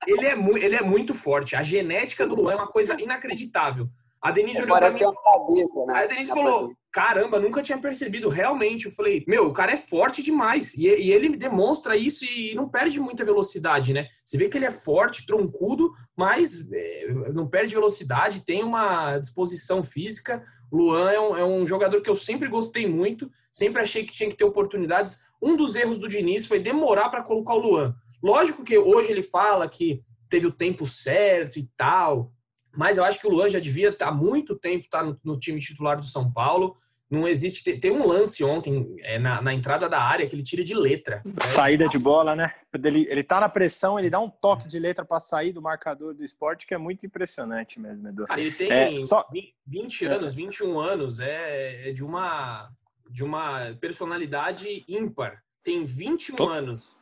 ele, 0.07 0.27
é 0.27 0.39
ele 0.65 0.77
é 0.77 0.83
muito 0.83 1.15
forte. 1.15 1.57
A 1.57 1.63
genética 1.63 2.27
do 2.27 2.35
Luan 2.35 2.53
é 2.53 2.57
uma 2.57 2.69
coisa 2.69 3.01
inacreditável. 3.01 3.89
A 4.23 4.31
Denise 4.31 4.63
olhou 4.63 4.79
Parece 4.79 4.97
pra 4.97 5.09
mim. 5.09 5.15
Que 5.15 5.19
é 5.19 5.21
uma 5.21 5.47
cabeça, 5.47 5.87
né? 5.87 5.95
Aí 5.95 6.05
a 6.05 6.07
Denise 6.07 6.29
falou: 6.29 6.73
caramba, 6.93 7.41
nunca 7.41 7.61
tinha 7.61 7.79
percebido. 7.79 8.29
Realmente, 8.29 8.87
eu 8.87 8.93
falei, 8.93 9.25
meu, 9.27 9.49
o 9.49 9.53
cara 9.53 9.73
é 9.73 9.77
forte 9.77 10.23
demais. 10.23 10.75
E, 10.75 10.87
e, 10.87 11.11
ele 11.11 11.37
demonstra 11.37 11.97
isso 11.97 12.25
e 12.25 12.55
não 12.55 12.69
perde 12.69 13.01
muita 13.01 13.25
velocidade, 13.25 13.93
né? 13.93 14.07
Você 14.25 14.39
vê 14.39 14.49
que 14.49 14.57
ele 14.57 14.67
é 14.67 14.71
forte, 14.71 15.27
troncudo, 15.27 15.93
mas 16.17 16.71
é, 16.73 17.13
não 17.33 17.49
perde 17.49 17.75
velocidade, 17.75 18.45
tem 18.45 18.63
uma 18.63 19.19
disposição 19.19 19.83
física. 19.83 20.45
O 20.71 20.77
Luan 20.77 21.11
é 21.11 21.21
um, 21.21 21.37
é 21.37 21.45
um 21.45 21.67
jogador 21.67 22.01
que 22.01 22.09
eu 22.09 22.15
sempre 22.15 22.49
gostei 22.49 22.87
muito, 22.87 23.29
sempre 23.51 23.83
achei 23.83 24.05
que 24.05 24.13
tinha 24.13 24.31
que 24.31 24.37
ter 24.37 24.45
oportunidades. 24.45 25.19
Um 25.43 25.57
dos 25.57 25.75
erros 25.75 25.99
do 25.99 26.09
Diniz 26.09 26.47
foi 26.47 26.61
demorar 26.61 27.09
para 27.09 27.25
colocar 27.25 27.55
o 27.55 27.59
Luan. 27.59 27.95
Lógico 28.23 28.63
que 28.63 28.79
hoje 28.79 29.11
ele 29.11 29.23
fala 29.23 29.69
que 29.69 30.03
teve 30.29 30.47
o 30.47 30.53
tempo 30.53 30.87
certo 30.87 31.59
e 31.59 31.69
tal, 31.77 32.33
mas 32.75 32.97
eu 32.97 33.05
acho 33.05 33.21
que 33.21 33.27
o 33.27 33.31
Luan 33.31 33.49
já 33.49 33.59
devia 33.59 33.95
há 34.01 34.13
muito 34.13 34.57
tempo 34.57 34.85
estar 34.85 35.05
no, 35.05 35.19
no 35.23 35.39
time 35.39 35.61
titular 35.61 35.97
do 35.97 36.05
São 36.05 36.33
Paulo. 36.33 36.77
Não 37.11 37.29
existe. 37.29 37.79
Tem 37.79 37.91
um 37.91 38.07
lance 38.07 38.43
ontem 38.43 38.97
é, 39.01 39.19
na, 39.19 39.43
na, 39.43 39.53
entrada 39.53 39.87
da 39.87 40.01
área 40.01 40.27
que 40.27 40.35
ele 40.35 40.43
tira 40.43 40.65
de 40.65 40.73
letra. 40.73 41.21
Né? 41.23 41.35
Saída 41.43 41.87
de 41.87 41.99
bola, 41.99 42.35
né? 42.35 42.51
Ele, 42.73 43.07
ele 43.11 43.23
tá 43.23 43.39
na 43.39 43.51
pressão, 43.51 43.99
ele 43.99 44.09
dá 44.09 44.19
um 44.19 44.31
toque 44.31 44.67
de 44.67 44.79
letra 44.79 45.05
para 45.05 45.21
sair 45.21 45.53
do 45.53 45.61
marcador 45.61 46.15
do 46.15 46.25
esporte, 46.25 46.67
que 46.67 46.73
é 46.73 46.79
muito 46.79 47.05
impressionante 47.05 47.79
mesmo, 47.79 48.09
Edu. 48.09 48.25
Ah, 48.31 48.41
ele 48.41 48.53
tem 48.53 48.73
é, 48.73 48.99
só... 48.99 49.29
20 49.67 50.07
anos, 50.07 50.35
21 50.35 50.81
anos, 50.81 51.21
é, 51.21 51.91
é 51.91 51.93
de 51.93 52.03
uma 52.03 52.71
de 53.11 53.23
uma 53.23 53.77
personalidade 53.79 54.85
ímpar. 54.89 55.43
Tem 55.63 55.85
21 55.85 56.35
Tô... 56.37 56.49
anos. 56.49 56.99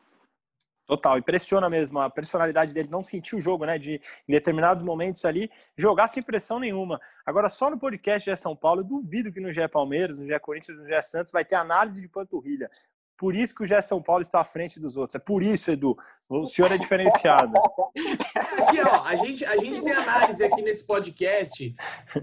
Total, 0.91 1.17
impressiona 1.17 1.71
mesmo 1.71 2.01
a 2.01 2.11
personalidade 2.11 2.75
dele, 2.75 2.89
não 2.91 3.05
sentir 3.05 3.37
o 3.37 3.41
jogo, 3.41 3.65
né? 3.65 3.79
De 3.79 4.01
em 4.29 4.33
determinados 4.33 4.83
momentos 4.83 5.25
ali 5.25 5.49
jogar 5.77 6.09
sem 6.09 6.21
pressão 6.21 6.59
nenhuma. 6.59 7.01
Agora, 7.25 7.49
só 7.49 7.71
no 7.71 7.79
podcast 7.79 8.29
de 8.29 8.37
São 8.37 8.57
Paulo, 8.57 8.81
eu 8.81 8.85
duvido 8.85 9.31
que 9.31 9.39
no 9.39 9.53
GE 9.53 9.69
Palmeiras, 9.69 10.19
no 10.19 10.27
GE 10.27 10.41
Corinthians, 10.41 10.77
no 10.77 10.85
GE 10.85 11.01
Santos 11.05 11.33
vai 11.33 11.45
ter 11.45 11.55
análise 11.55 12.01
de 12.01 12.09
panturrilha. 12.09 12.69
Por 13.21 13.37
isso 13.37 13.55
que 13.55 13.63
o 13.63 13.67
Gé 13.67 13.83
São 13.83 14.01
Paulo 14.01 14.23
está 14.23 14.41
à 14.41 14.47
frente 14.47 14.81
dos 14.81 14.97
outros. 14.97 15.15
É 15.15 15.19
por 15.19 15.43
isso, 15.43 15.71
Edu. 15.71 15.95
O 16.27 16.47
senhor 16.47 16.73
é 16.73 16.79
diferenciado. 16.79 17.53
Aqui, 18.63 18.81
ó, 18.81 19.05
a 19.05 19.15
gente, 19.15 19.45
a 19.45 19.59
gente 19.59 19.85
tem 19.85 19.93
análise 19.93 20.43
aqui 20.43 20.63
nesse 20.63 20.87
podcast 20.87 21.75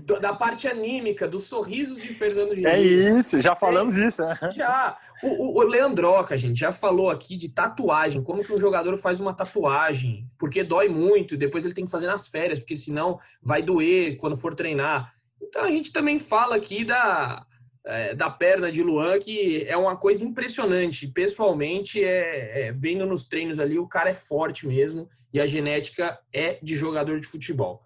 do, 0.04 0.20
da 0.20 0.34
parte 0.34 0.68
anímica, 0.68 1.28
dos 1.28 1.44
sorrisos 1.44 2.02
de 2.02 2.08
Fernando 2.16 2.56
Diniz. 2.56 2.72
É 2.72 2.82
isso, 2.82 3.40
já 3.44 3.56
falamos 3.56 3.96
é, 3.96 4.08
isso. 4.08 4.24
Né? 4.24 4.36
Já. 4.56 4.98
O, 5.22 5.28
o, 5.28 5.58
o 5.60 5.62
Leandroca, 5.62 6.36
gente, 6.36 6.60
já 6.60 6.72
falou 6.72 7.12
aqui 7.12 7.38
de 7.38 7.50
tatuagem. 7.50 8.24
Como 8.24 8.44
que 8.44 8.52
um 8.52 8.58
jogador 8.58 8.98
faz 8.98 9.20
uma 9.20 9.36
tatuagem? 9.36 10.28
Porque 10.40 10.64
dói 10.64 10.90
muito 10.90 11.36
e 11.36 11.38
depois 11.38 11.64
ele 11.64 11.76
tem 11.76 11.86
que 11.86 11.92
fazer 11.92 12.08
nas 12.08 12.28
férias, 12.28 12.60
porque 12.60 12.76
senão 12.76 13.20
vai 13.40 13.62
doer 13.62 14.18
quando 14.18 14.36
for 14.36 14.56
treinar. 14.56 15.14
Então 15.40 15.64
a 15.64 15.70
gente 15.70 15.94
também 15.94 16.18
fala 16.18 16.56
aqui 16.56 16.84
da 16.84 17.46
é, 17.88 18.14
da 18.14 18.30
perna 18.30 18.72
de 18.72 18.84
Luan, 18.84 19.18
que 19.18 19.64
é 19.66 19.78
uma 19.78 19.96
coisa 19.96 20.24
impressionante. 20.24 21.08
Pessoalmente, 21.08 22.04
é, 22.04 22.68
é, 22.68 22.72
vendo 22.74 23.06
nos 23.06 23.26
treinos 23.26 23.60
ali, 23.60 23.80
o 23.80 23.88
cara 23.88 24.10
é 24.10 24.14
forte 24.14 24.68
mesmo 24.68 25.10
e 25.34 25.40
a 25.40 25.48
genética 25.48 26.20
é 26.34 26.60
de 26.62 26.76
jogador 26.76 27.20
de 27.20 27.28
futebol. 27.28 27.82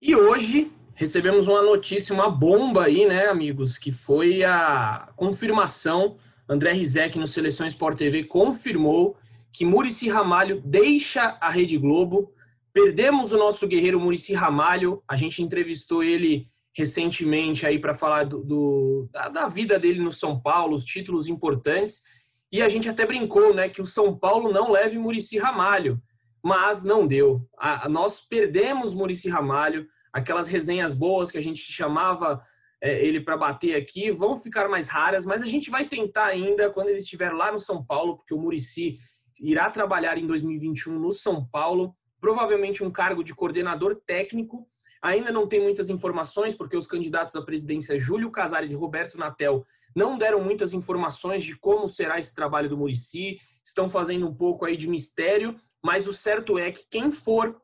E 0.00 0.16
hoje 0.16 0.72
recebemos 0.94 1.48
uma 1.48 1.62
notícia, 1.62 2.14
uma 2.14 2.30
bomba 2.30 2.84
aí, 2.84 3.06
né, 3.06 3.26
amigos, 3.26 3.76
que 3.76 3.92
foi 3.92 4.42
a 4.42 5.10
confirmação. 5.16 6.16
André 6.48 6.72
Rizek 6.72 7.18
no 7.18 7.26
Seleção 7.26 7.66
Sport 7.66 7.98
TV 7.98 8.24
confirmou 8.24 9.16
que 9.52 9.64
Murici 9.64 10.08
Ramalho 10.08 10.62
deixa 10.64 11.36
a 11.40 11.50
Rede 11.50 11.76
Globo. 11.76 12.32
Perdemos 12.72 13.32
o 13.32 13.38
nosso 13.38 13.68
guerreiro 13.68 14.00
Murici 14.00 14.32
Ramalho. 14.32 15.02
A 15.06 15.14
gente 15.14 15.42
entrevistou 15.42 16.02
ele 16.02 16.48
recentemente 16.76 17.66
aí 17.66 17.78
para 17.78 17.94
falar 17.94 18.24
do, 18.24 18.42
do 18.42 19.08
da, 19.12 19.28
da, 19.28 19.48
vida 19.48 19.78
dele 19.78 20.00
no 20.00 20.10
São 20.10 20.40
Paulo, 20.40 20.74
os 20.74 20.84
títulos 20.84 21.28
importantes. 21.28 22.02
E 22.50 22.62
a 22.62 22.68
gente 22.68 22.88
até 22.88 23.06
brincou, 23.06 23.54
né, 23.54 23.68
que 23.68 23.80
o 23.80 23.86
São 23.86 24.16
Paulo 24.16 24.52
não 24.52 24.70
leve 24.70 24.98
Murici 24.98 25.38
Ramalho, 25.38 26.02
mas 26.42 26.82
não 26.82 27.06
deu. 27.06 27.46
A, 27.58 27.86
a, 27.86 27.88
nós 27.88 28.20
perdemos 28.20 28.94
Murici 28.94 29.28
Ramalho, 29.28 29.86
aquelas 30.12 30.48
resenhas 30.48 30.92
boas 30.92 31.30
que 31.30 31.38
a 31.38 31.42
gente 31.42 31.60
chamava 31.60 32.42
é, 32.82 33.04
ele 33.04 33.20
para 33.20 33.36
bater 33.36 33.76
aqui 33.76 34.10
vão 34.10 34.36
ficar 34.36 34.68
mais 34.68 34.88
raras, 34.88 35.24
mas 35.24 35.42
a 35.42 35.46
gente 35.46 35.70
vai 35.70 35.86
tentar 35.86 36.26
ainda 36.26 36.70
quando 36.70 36.88
ele 36.88 36.98
estiver 36.98 37.32
lá 37.32 37.52
no 37.52 37.58
São 37.58 37.84
Paulo, 37.84 38.16
porque 38.16 38.34
o 38.34 38.38
Murici 38.38 38.96
irá 39.40 39.70
trabalhar 39.70 40.18
em 40.18 40.26
2021 40.26 40.98
no 40.98 41.12
São 41.12 41.46
Paulo, 41.46 41.94
provavelmente 42.20 42.82
um 42.82 42.90
cargo 42.90 43.22
de 43.22 43.34
coordenador 43.34 44.00
técnico 44.06 44.66
Ainda 45.02 45.32
não 45.32 45.48
tem 45.48 45.60
muitas 45.60 45.90
informações, 45.90 46.54
porque 46.54 46.76
os 46.76 46.86
candidatos 46.86 47.34
à 47.34 47.42
presidência 47.42 47.98
Júlio 47.98 48.30
Casares 48.30 48.70
e 48.70 48.76
Roberto 48.76 49.18
Natel 49.18 49.66
não 49.94 50.16
deram 50.16 50.40
muitas 50.40 50.72
informações 50.72 51.42
de 51.42 51.56
como 51.56 51.88
será 51.88 52.20
esse 52.20 52.34
trabalho 52.34 52.68
do 52.68 52.76
Murici, 52.76 53.38
estão 53.64 53.90
fazendo 53.90 54.26
um 54.28 54.34
pouco 54.34 54.64
aí 54.64 54.76
de 54.76 54.88
mistério, 54.88 55.56
mas 55.82 56.06
o 56.06 56.12
certo 56.12 56.56
é 56.56 56.70
que 56.70 56.86
quem 56.88 57.10
for 57.10 57.60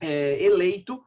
é, 0.00 0.42
eleito 0.44 1.02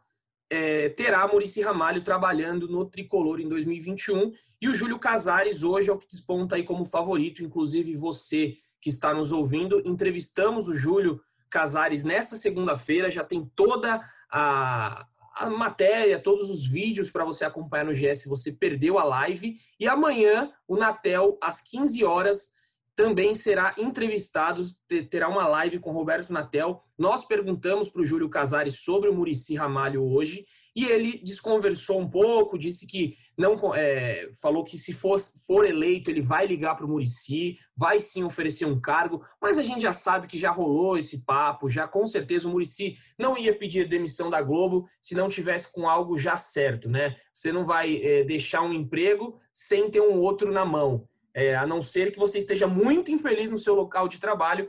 é, 0.49 0.89
terá 0.89 1.27
Murici 1.27 1.61
Ramalho 1.61 2.03
trabalhando 2.03 2.67
no 2.67 2.85
Tricolor 2.85 3.39
em 3.39 3.47
2021 3.47 4.31
e 4.61 4.67
o 4.67 4.73
Júlio 4.73 4.97
Casares 4.97 5.61
hoje 5.61 5.89
é 5.89 5.93
o 5.93 5.97
que 5.97 6.07
desponta 6.07 6.55
aí 6.55 6.63
como 6.63 6.85
favorito, 6.85 7.43
inclusive 7.43 7.95
você 7.95 8.57
que 8.81 8.89
está 8.89 9.13
nos 9.13 9.31
ouvindo, 9.31 9.81
entrevistamos 9.85 10.67
o 10.67 10.73
Júlio 10.73 11.21
Casares 11.49 12.03
nessa 12.03 12.35
segunda-feira, 12.35 13.11
já 13.11 13.23
tem 13.23 13.45
toda 13.55 14.01
a, 14.29 15.05
a 15.39 15.49
matéria, 15.49 16.19
todos 16.19 16.49
os 16.49 16.65
vídeos 16.65 17.11
para 17.11 17.25
você 17.25 17.45
acompanhar 17.45 17.85
no 17.85 17.93
GS, 17.93 18.25
você 18.25 18.51
perdeu 18.51 18.97
a 18.97 19.03
live. 19.03 19.55
E 19.79 19.87
amanhã, 19.87 20.51
o 20.67 20.75
Natel, 20.75 21.37
às 21.41 21.61
15 21.61 22.03
horas, 22.03 22.56
também 22.97 23.35
será 23.35 23.75
entrevistado, 23.77 24.63
terá 25.11 25.29
uma 25.29 25.47
live 25.47 25.77
com 25.77 25.91
Roberto 25.91 26.33
Natel. 26.33 26.81
Nós 26.97 27.23
perguntamos 27.23 27.91
para 27.91 28.01
o 28.01 28.05
Júlio 28.05 28.27
Casares 28.27 28.79
sobre 28.79 29.07
o 29.07 29.13
Murici 29.13 29.53
Ramalho 29.53 30.03
hoje 30.03 30.43
e 30.75 30.83
ele 30.83 31.21
desconversou 31.23 31.99
um 32.01 32.09
pouco, 32.09 32.57
disse 32.57 32.87
que 32.87 33.15
não 33.37 33.55
é, 33.75 34.31
falou 34.41 34.63
que 34.63 34.79
se 34.79 34.93
for, 34.93 35.19
for 35.45 35.63
eleito 35.63 36.09
ele 36.09 36.23
vai 36.23 36.47
ligar 36.47 36.75
para 36.75 36.87
o 36.87 36.89
Murici, 36.89 37.59
vai 37.77 37.99
sim 37.99 38.23
oferecer 38.23 38.65
um 38.65 38.81
cargo, 38.81 39.23
mas 39.39 39.59
a 39.59 39.63
gente 39.63 39.81
já 39.81 39.93
sabe 39.93 40.25
que 40.25 40.35
já 40.35 40.49
rolou 40.49 40.97
esse 40.97 41.23
papo, 41.23 41.69
já 41.69 41.87
com 41.87 42.03
certeza 42.03 42.47
o 42.47 42.51
Murici 42.51 42.95
não 43.15 43.37
ia 43.37 43.55
pedir 43.55 43.87
demissão 43.87 44.27
da 44.27 44.41
Globo 44.41 44.87
se 44.99 45.13
não 45.13 45.29
tivesse 45.29 45.71
com 45.71 45.87
algo 45.87 46.17
já 46.17 46.35
certo, 46.35 46.89
né? 46.89 47.15
Você 47.31 47.51
não 47.51 47.63
vai 47.63 47.97
é, 47.97 48.23
deixar 48.23 48.63
um 48.63 48.73
emprego 48.73 49.37
sem 49.53 49.87
ter 49.87 50.01
um 50.01 50.19
outro 50.19 50.51
na 50.51 50.65
mão 50.65 51.07
é, 51.37 51.55
a 51.55 51.67
não 51.67 51.83
ser 51.83 52.11
que 52.11 52.17
você 52.17 52.39
esteja 52.39 52.65
muito 52.65 53.11
infeliz 53.11 53.51
no 53.51 53.59
seu 53.59 53.75
local 53.75 54.07
de 54.07 54.19
trabalho, 54.19 54.67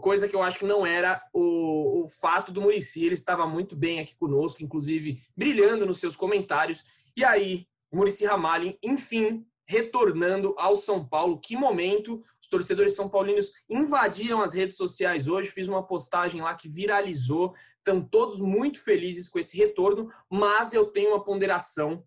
coisa 0.00 0.26
que 0.26 0.34
eu 0.34 0.42
acho 0.42 0.58
que 0.58 0.64
não 0.64 0.84
era 0.84 1.22
o, 1.32 2.02
o 2.02 2.08
fato 2.08 2.50
do 2.50 2.60
Murici. 2.60 3.04
Ele 3.04 3.14
estava 3.14 3.46
muito 3.46 3.76
bem 3.76 4.00
aqui 4.00 4.16
conosco, 4.16 4.64
inclusive 4.64 5.20
brilhando 5.36 5.86
nos 5.86 6.00
seus 6.00 6.16
comentários. 6.16 6.84
E 7.16 7.24
aí, 7.24 7.68
Murici 7.92 8.26
Ramalho, 8.26 8.76
enfim, 8.82 9.46
retornando 9.68 10.52
ao 10.58 10.74
São 10.74 11.06
Paulo. 11.06 11.38
Que 11.38 11.56
momento! 11.56 12.20
Os 12.42 12.48
torcedores 12.48 12.96
são 12.96 13.08
paulinos 13.08 13.52
invadiram 13.70 14.42
as 14.42 14.52
redes 14.52 14.76
sociais 14.76 15.28
hoje. 15.28 15.52
Fiz 15.52 15.68
uma 15.68 15.86
postagem 15.86 16.40
lá 16.40 16.56
que 16.56 16.68
viralizou. 16.68 17.54
Estão 17.78 18.02
todos 18.02 18.40
muito 18.40 18.82
felizes 18.82 19.28
com 19.28 19.38
esse 19.38 19.56
retorno, 19.56 20.10
mas 20.28 20.72
eu 20.72 20.86
tenho 20.86 21.10
uma 21.10 21.22
ponderação 21.22 22.02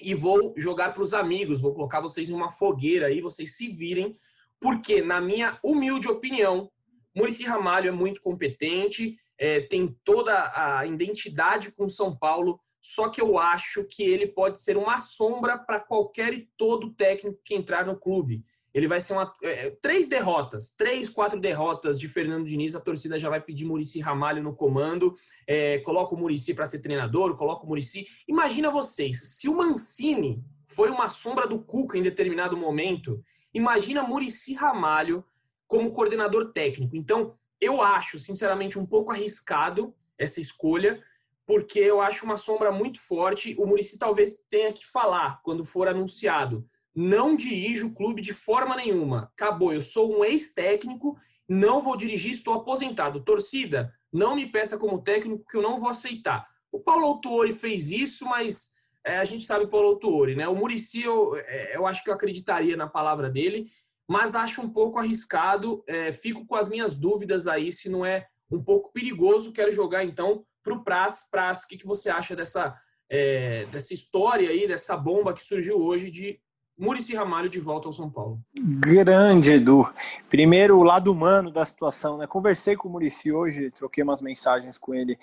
e 0.00 0.14
vou 0.14 0.54
jogar 0.56 0.92
para 0.92 1.02
os 1.02 1.14
amigos, 1.14 1.60
vou 1.60 1.74
colocar 1.74 2.00
vocês 2.00 2.30
em 2.30 2.34
uma 2.34 2.48
fogueira 2.48 3.06
aí, 3.06 3.20
vocês 3.20 3.56
se 3.56 3.68
virem, 3.68 4.14
porque, 4.60 5.02
na 5.02 5.20
minha 5.20 5.58
humilde 5.62 6.08
opinião, 6.08 6.70
Murici 7.14 7.44
Ramalho 7.44 7.88
é 7.88 7.92
muito 7.92 8.20
competente, 8.20 9.16
é, 9.36 9.60
tem 9.60 9.96
toda 10.04 10.52
a 10.54 10.86
identidade 10.86 11.72
com 11.72 11.88
São 11.88 12.16
Paulo, 12.16 12.60
só 12.80 13.08
que 13.08 13.20
eu 13.20 13.38
acho 13.38 13.84
que 13.84 14.02
ele 14.02 14.26
pode 14.26 14.60
ser 14.60 14.76
uma 14.76 14.98
sombra 14.98 15.58
para 15.58 15.80
qualquer 15.80 16.32
e 16.32 16.48
todo 16.56 16.94
técnico 16.94 17.40
que 17.44 17.54
entrar 17.54 17.84
no 17.84 17.98
clube. 17.98 18.44
Ele 18.78 18.86
vai 18.86 19.00
ser 19.00 19.14
uma. 19.14 19.34
É, 19.42 19.70
três 19.82 20.06
derrotas, 20.06 20.70
três, 20.70 21.08
quatro 21.08 21.40
derrotas 21.40 21.98
de 21.98 22.06
Fernando 22.06 22.46
Diniz, 22.46 22.76
a 22.76 22.80
torcida 22.80 23.18
já 23.18 23.28
vai 23.28 23.40
pedir 23.40 23.64
Murici 23.64 23.98
Ramalho 23.98 24.40
no 24.40 24.54
comando. 24.54 25.16
É, 25.48 25.78
coloca 25.80 26.14
o 26.14 26.18
Murici 26.18 26.54
para 26.54 26.64
ser 26.64 26.78
treinador, 26.78 27.36
coloca 27.36 27.64
o 27.64 27.68
Murici. 27.68 28.06
Imagina 28.28 28.70
vocês, 28.70 29.20
se 29.36 29.48
o 29.48 29.56
Mancini 29.56 30.44
foi 30.64 30.90
uma 30.90 31.08
sombra 31.08 31.44
do 31.44 31.58
Cuca 31.58 31.98
em 31.98 32.02
determinado 32.02 32.56
momento, 32.56 33.20
imagina 33.52 34.04
Murici 34.04 34.54
Ramalho 34.54 35.24
como 35.66 35.90
coordenador 35.90 36.52
técnico. 36.52 36.94
Então, 36.94 37.34
eu 37.60 37.82
acho, 37.82 38.16
sinceramente, 38.20 38.78
um 38.78 38.86
pouco 38.86 39.10
arriscado 39.10 39.92
essa 40.16 40.38
escolha, 40.38 41.02
porque 41.44 41.80
eu 41.80 42.00
acho 42.00 42.24
uma 42.24 42.36
sombra 42.36 42.70
muito 42.70 43.00
forte. 43.00 43.56
O 43.58 43.66
Murici 43.66 43.98
talvez 43.98 44.38
tenha 44.48 44.72
que 44.72 44.86
falar 44.86 45.42
quando 45.42 45.64
for 45.64 45.88
anunciado 45.88 46.64
não 46.94 47.36
dirijo 47.36 47.88
o 47.88 47.94
clube 47.94 48.20
de 48.20 48.32
forma 48.32 48.76
nenhuma. 48.76 49.30
Acabou, 49.34 49.72
eu 49.72 49.80
sou 49.80 50.18
um 50.18 50.24
ex-técnico, 50.24 51.16
não 51.48 51.80
vou 51.80 51.96
dirigir, 51.96 52.32
estou 52.32 52.54
aposentado. 52.54 53.24
Torcida, 53.24 53.92
não 54.12 54.34
me 54.34 54.46
peça 54.46 54.78
como 54.78 55.02
técnico 55.02 55.44
que 55.48 55.56
eu 55.56 55.62
não 55.62 55.78
vou 55.78 55.88
aceitar. 55.88 56.46
O 56.70 56.80
Paulo 56.80 57.06
Autuori 57.06 57.52
fez 57.52 57.90
isso, 57.90 58.26
mas 58.26 58.74
é, 59.04 59.18
a 59.18 59.24
gente 59.24 59.44
sabe 59.44 59.64
o 59.64 59.68
Paulo 59.68 59.88
Autuori, 59.88 60.34
né? 60.34 60.46
O 60.48 60.54
Murici, 60.54 61.02
eu, 61.02 61.36
é, 61.36 61.76
eu 61.76 61.86
acho 61.86 62.04
que 62.04 62.10
eu 62.10 62.14
acreditaria 62.14 62.76
na 62.76 62.86
palavra 62.86 63.30
dele, 63.30 63.70
mas 64.06 64.34
acho 64.34 64.60
um 64.60 64.70
pouco 64.70 64.98
arriscado. 64.98 65.82
É, 65.86 66.12
fico 66.12 66.46
com 66.46 66.54
as 66.54 66.68
minhas 66.68 66.94
dúvidas 66.94 67.46
aí 67.46 67.72
se 67.72 67.88
não 67.88 68.04
é 68.04 68.26
um 68.50 68.62
pouco 68.62 68.92
perigoso. 68.92 69.52
Quero 69.52 69.72
jogar 69.72 70.04
então 70.04 70.44
para 70.62 70.74
o 70.74 70.84
Praz. 70.84 71.28
Praz, 71.30 71.62
o 71.62 71.68
que, 71.68 71.78
que 71.78 71.86
você 71.86 72.10
acha 72.10 72.36
dessa, 72.36 72.76
é, 73.08 73.66
dessa 73.66 73.94
história 73.94 74.50
aí, 74.50 74.66
dessa 74.68 74.96
bomba 74.96 75.32
que 75.32 75.42
surgiu 75.42 75.78
hoje 75.78 76.10
de 76.10 76.38
Murici 76.78 77.16
Ramalho 77.16 77.50
de 77.50 77.58
volta 77.58 77.88
ao 77.88 77.92
São 77.92 78.08
Paulo. 78.08 78.38
Grande, 78.54 79.54
Edu. 79.54 79.92
Primeiro, 80.30 80.78
o 80.78 80.84
lado 80.84 81.10
humano 81.10 81.50
da 81.50 81.66
situação, 81.66 82.16
né? 82.16 82.26
Conversei 82.26 82.76
com 82.76 82.88
o 82.88 82.92
Murici 82.92 83.32
hoje, 83.32 83.72
troquei 83.72 84.04
umas 84.04 84.22
mensagens 84.22 84.78
com 84.78 84.94
ele 84.94 85.18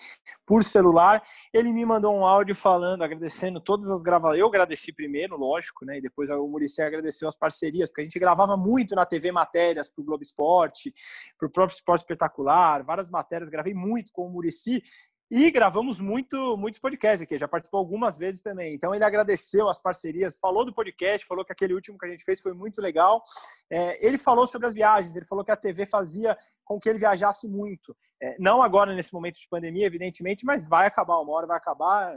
por 0.45 0.65
celular. 0.65 1.23
Ele 1.53 1.71
me 1.71 1.85
mandou 1.85 2.13
um 2.13 2.25
áudio 2.25 2.53
falando, 2.53 3.03
agradecendo 3.03 3.61
todas 3.61 3.89
as 3.89 4.03
gravações. 4.03 4.41
Eu 4.41 4.47
agradeci 4.47 4.91
primeiro, 4.91 5.37
lógico, 5.37 5.85
né? 5.85 5.97
E 5.97 6.01
depois 6.01 6.29
o 6.29 6.45
Murici 6.45 6.81
agradeceu 6.81 7.29
as 7.29 7.37
parcerias, 7.37 7.87
porque 7.87 8.01
a 8.01 8.03
gente 8.03 8.19
gravava 8.19 8.57
muito 8.57 8.93
na 8.93 9.05
TV 9.05 9.31
matérias 9.31 9.89
para 9.89 10.01
o 10.01 10.05
Globo 10.05 10.23
Esporte, 10.23 10.93
para 11.39 11.47
o 11.47 11.51
próprio 11.51 11.75
Esporte 11.75 12.01
Espetacular, 12.01 12.83
várias 12.83 13.09
matérias, 13.09 13.49
gravei 13.49 13.73
muito 13.73 14.11
com 14.11 14.27
o 14.27 14.29
Murici. 14.29 14.83
E 15.29 15.49
gravamos 15.49 15.99
muito, 15.99 16.55
muitos 16.55 16.79
podcasts 16.79 17.23
aqui, 17.23 17.37
já 17.37 17.47
participou 17.47 17.79
algumas 17.79 18.15
vezes 18.15 18.41
também. 18.41 18.75
Então 18.75 18.93
ele 18.93 19.03
agradeceu 19.03 19.67
as 19.67 19.81
parcerias, 19.81 20.37
falou 20.37 20.63
do 20.63 20.73
podcast, 20.73 21.25
falou 21.25 21.43
que 21.43 21.51
aquele 21.51 21.73
último 21.73 21.97
que 21.97 22.05
a 22.05 22.09
gente 22.09 22.23
fez 22.23 22.41
foi 22.41 22.53
muito 22.53 22.79
legal. 22.79 23.23
É, 23.69 24.05
ele 24.05 24.19
falou 24.19 24.45
sobre 24.45 24.67
as 24.67 24.75
viagens, 24.75 25.15
ele 25.15 25.25
falou 25.25 25.43
que 25.43 25.51
a 25.51 25.55
TV 25.55 25.85
fazia 25.87 26.37
com 26.63 26.79
que 26.79 26.87
ele 26.87 26.99
viajasse 26.99 27.47
muito. 27.47 27.95
É, 28.21 28.35
não 28.39 28.61
agora 28.61 28.93
nesse 28.93 29.13
momento 29.13 29.39
de 29.39 29.47
pandemia, 29.49 29.87
evidentemente, 29.87 30.45
mas 30.45 30.63
vai 30.63 30.85
acabar 30.85 31.17
uma 31.19 31.33
hora, 31.33 31.47
vai 31.47 31.57
acabar. 31.57 32.15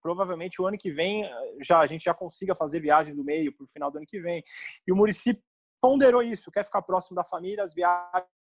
Provavelmente 0.00 0.60
o 0.60 0.66
ano 0.66 0.76
que 0.76 0.90
vem 0.90 1.24
já 1.60 1.78
a 1.78 1.86
gente 1.86 2.02
já 2.02 2.12
consiga 2.12 2.56
fazer 2.56 2.80
viagens 2.80 3.16
do 3.16 3.22
meio 3.22 3.54
para 3.56 3.64
o 3.64 3.68
final 3.68 3.88
do 3.88 3.98
ano 3.98 4.06
que 4.06 4.20
vem. 4.20 4.42
E 4.84 4.90
o 4.90 4.96
Murici 4.96 5.40
ponderou 5.80 6.22
isso, 6.22 6.50
quer 6.50 6.64
ficar 6.64 6.82
próximo 6.82 7.14
da 7.14 7.22
família, 7.22 7.62
as 7.62 7.72
viagens 7.72 8.41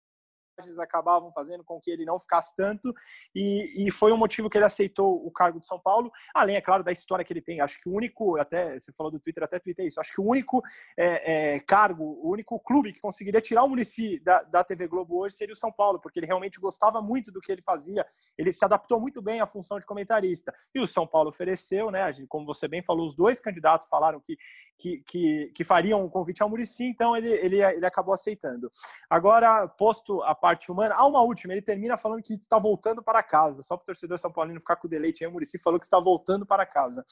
acabavam 0.78 1.32
fazendo 1.32 1.64
com 1.64 1.80
que 1.80 1.90
ele 1.90 2.04
não 2.04 2.18
ficasse 2.18 2.54
tanto 2.56 2.94
e, 3.34 3.86
e, 3.86 3.90
foi 3.90 4.12
um 4.12 4.16
motivo 4.16 4.50
que 4.50 4.58
ele 4.58 4.64
aceitou 4.64 5.24
o 5.24 5.30
cargo 5.30 5.60
de 5.60 5.66
São 5.66 5.78
Paulo, 5.78 6.10
além, 6.34 6.56
é 6.56 6.60
claro, 6.60 6.82
da 6.82 6.92
história 6.92 7.24
que 7.24 7.32
ele 7.32 7.40
tem. 7.40 7.60
Acho 7.60 7.80
que 7.80 7.88
o 7.88 7.92
único, 7.92 8.38
até 8.38 8.78
você 8.78 8.92
falou 8.92 9.10
do 9.10 9.20
Twitter, 9.20 9.42
até 9.42 9.58
tuitei 9.58 9.88
isso, 9.88 10.00
acho 10.00 10.12
que 10.12 10.20
o 10.20 10.28
único 10.28 10.62
é, 10.96 11.54
é, 11.54 11.60
cargo, 11.60 12.04
o 12.22 12.30
único 12.30 12.58
clube 12.60 12.92
que 12.92 13.00
conseguiria 13.00 13.40
tirar 13.40 13.64
o 13.64 13.68
Murici 13.68 14.20
da, 14.20 14.42
da 14.42 14.64
TV 14.64 14.88
Globo 14.88 15.18
hoje 15.18 15.36
seria 15.36 15.52
o 15.52 15.56
São 15.56 15.72
Paulo, 15.72 16.00
porque 16.00 16.18
ele 16.18 16.26
realmente 16.26 16.60
gostava 16.60 17.00
muito 17.00 17.30
do 17.30 17.40
que 17.40 17.52
ele 17.52 17.62
fazia, 17.62 18.06
ele 18.36 18.52
se 18.52 18.64
adaptou 18.64 19.00
muito 19.00 19.22
bem 19.22 19.40
à 19.40 19.46
função 19.46 19.78
de 19.78 19.86
comentarista. 19.86 20.54
E 20.74 20.80
o 20.80 20.86
São 20.86 21.06
Paulo 21.06 21.30
ofereceu, 21.30 21.90
né, 21.90 22.12
como 22.28 22.46
você 22.46 22.68
bem 22.68 22.82
falou, 22.82 23.08
os 23.08 23.16
dois 23.16 23.40
candidatos 23.40 23.88
falaram 23.88 24.20
que, 24.20 24.36
que, 24.78 24.98
que, 24.98 25.52
que 25.54 25.64
fariam 25.64 26.04
um 26.04 26.08
convite 26.08 26.42
ao 26.42 26.48
Murici, 26.48 26.84
então 26.84 27.16
ele, 27.16 27.30
ele, 27.30 27.62
ele 27.62 27.86
acabou 27.86 28.14
aceitando. 28.14 28.70
Agora, 29.10 29.66
posto 29.68 30.22
a 30.22 30.34
parte 30.34 30.47
parte 30.48 30.72
humana. 30.72 30.94
Há 30.94 31.06
uma 31.06 31.20
última, 31.20 31.52
ele 31.52 31.60
termina 31.60 31.98
falando 31.98 32.22
que 32.22 32.32
está 32.32 32.58
voltando 32.58 33.02
para 33.02 33.22
casa. 33.22 33.62
Só 33.62 33.76
para 33.76 33.82
o 33.82 33.86
torcedor 33.86 34.18
São 34.18 34.32
Paulino 34.32 34.58
ficar 34.58 34.76
com 34.76 34.86
o 34.86 34.90
deleite 34.90 35.22
aí, 35.22 35.28
o 35.28 35.32
Murici 35.32 35.58
falou 35.58 35.78
que 35.78 35.84
está 35.84 36.00
voltando 36.00 36.46
para 36.46 36.64
casa. 36.64 37.04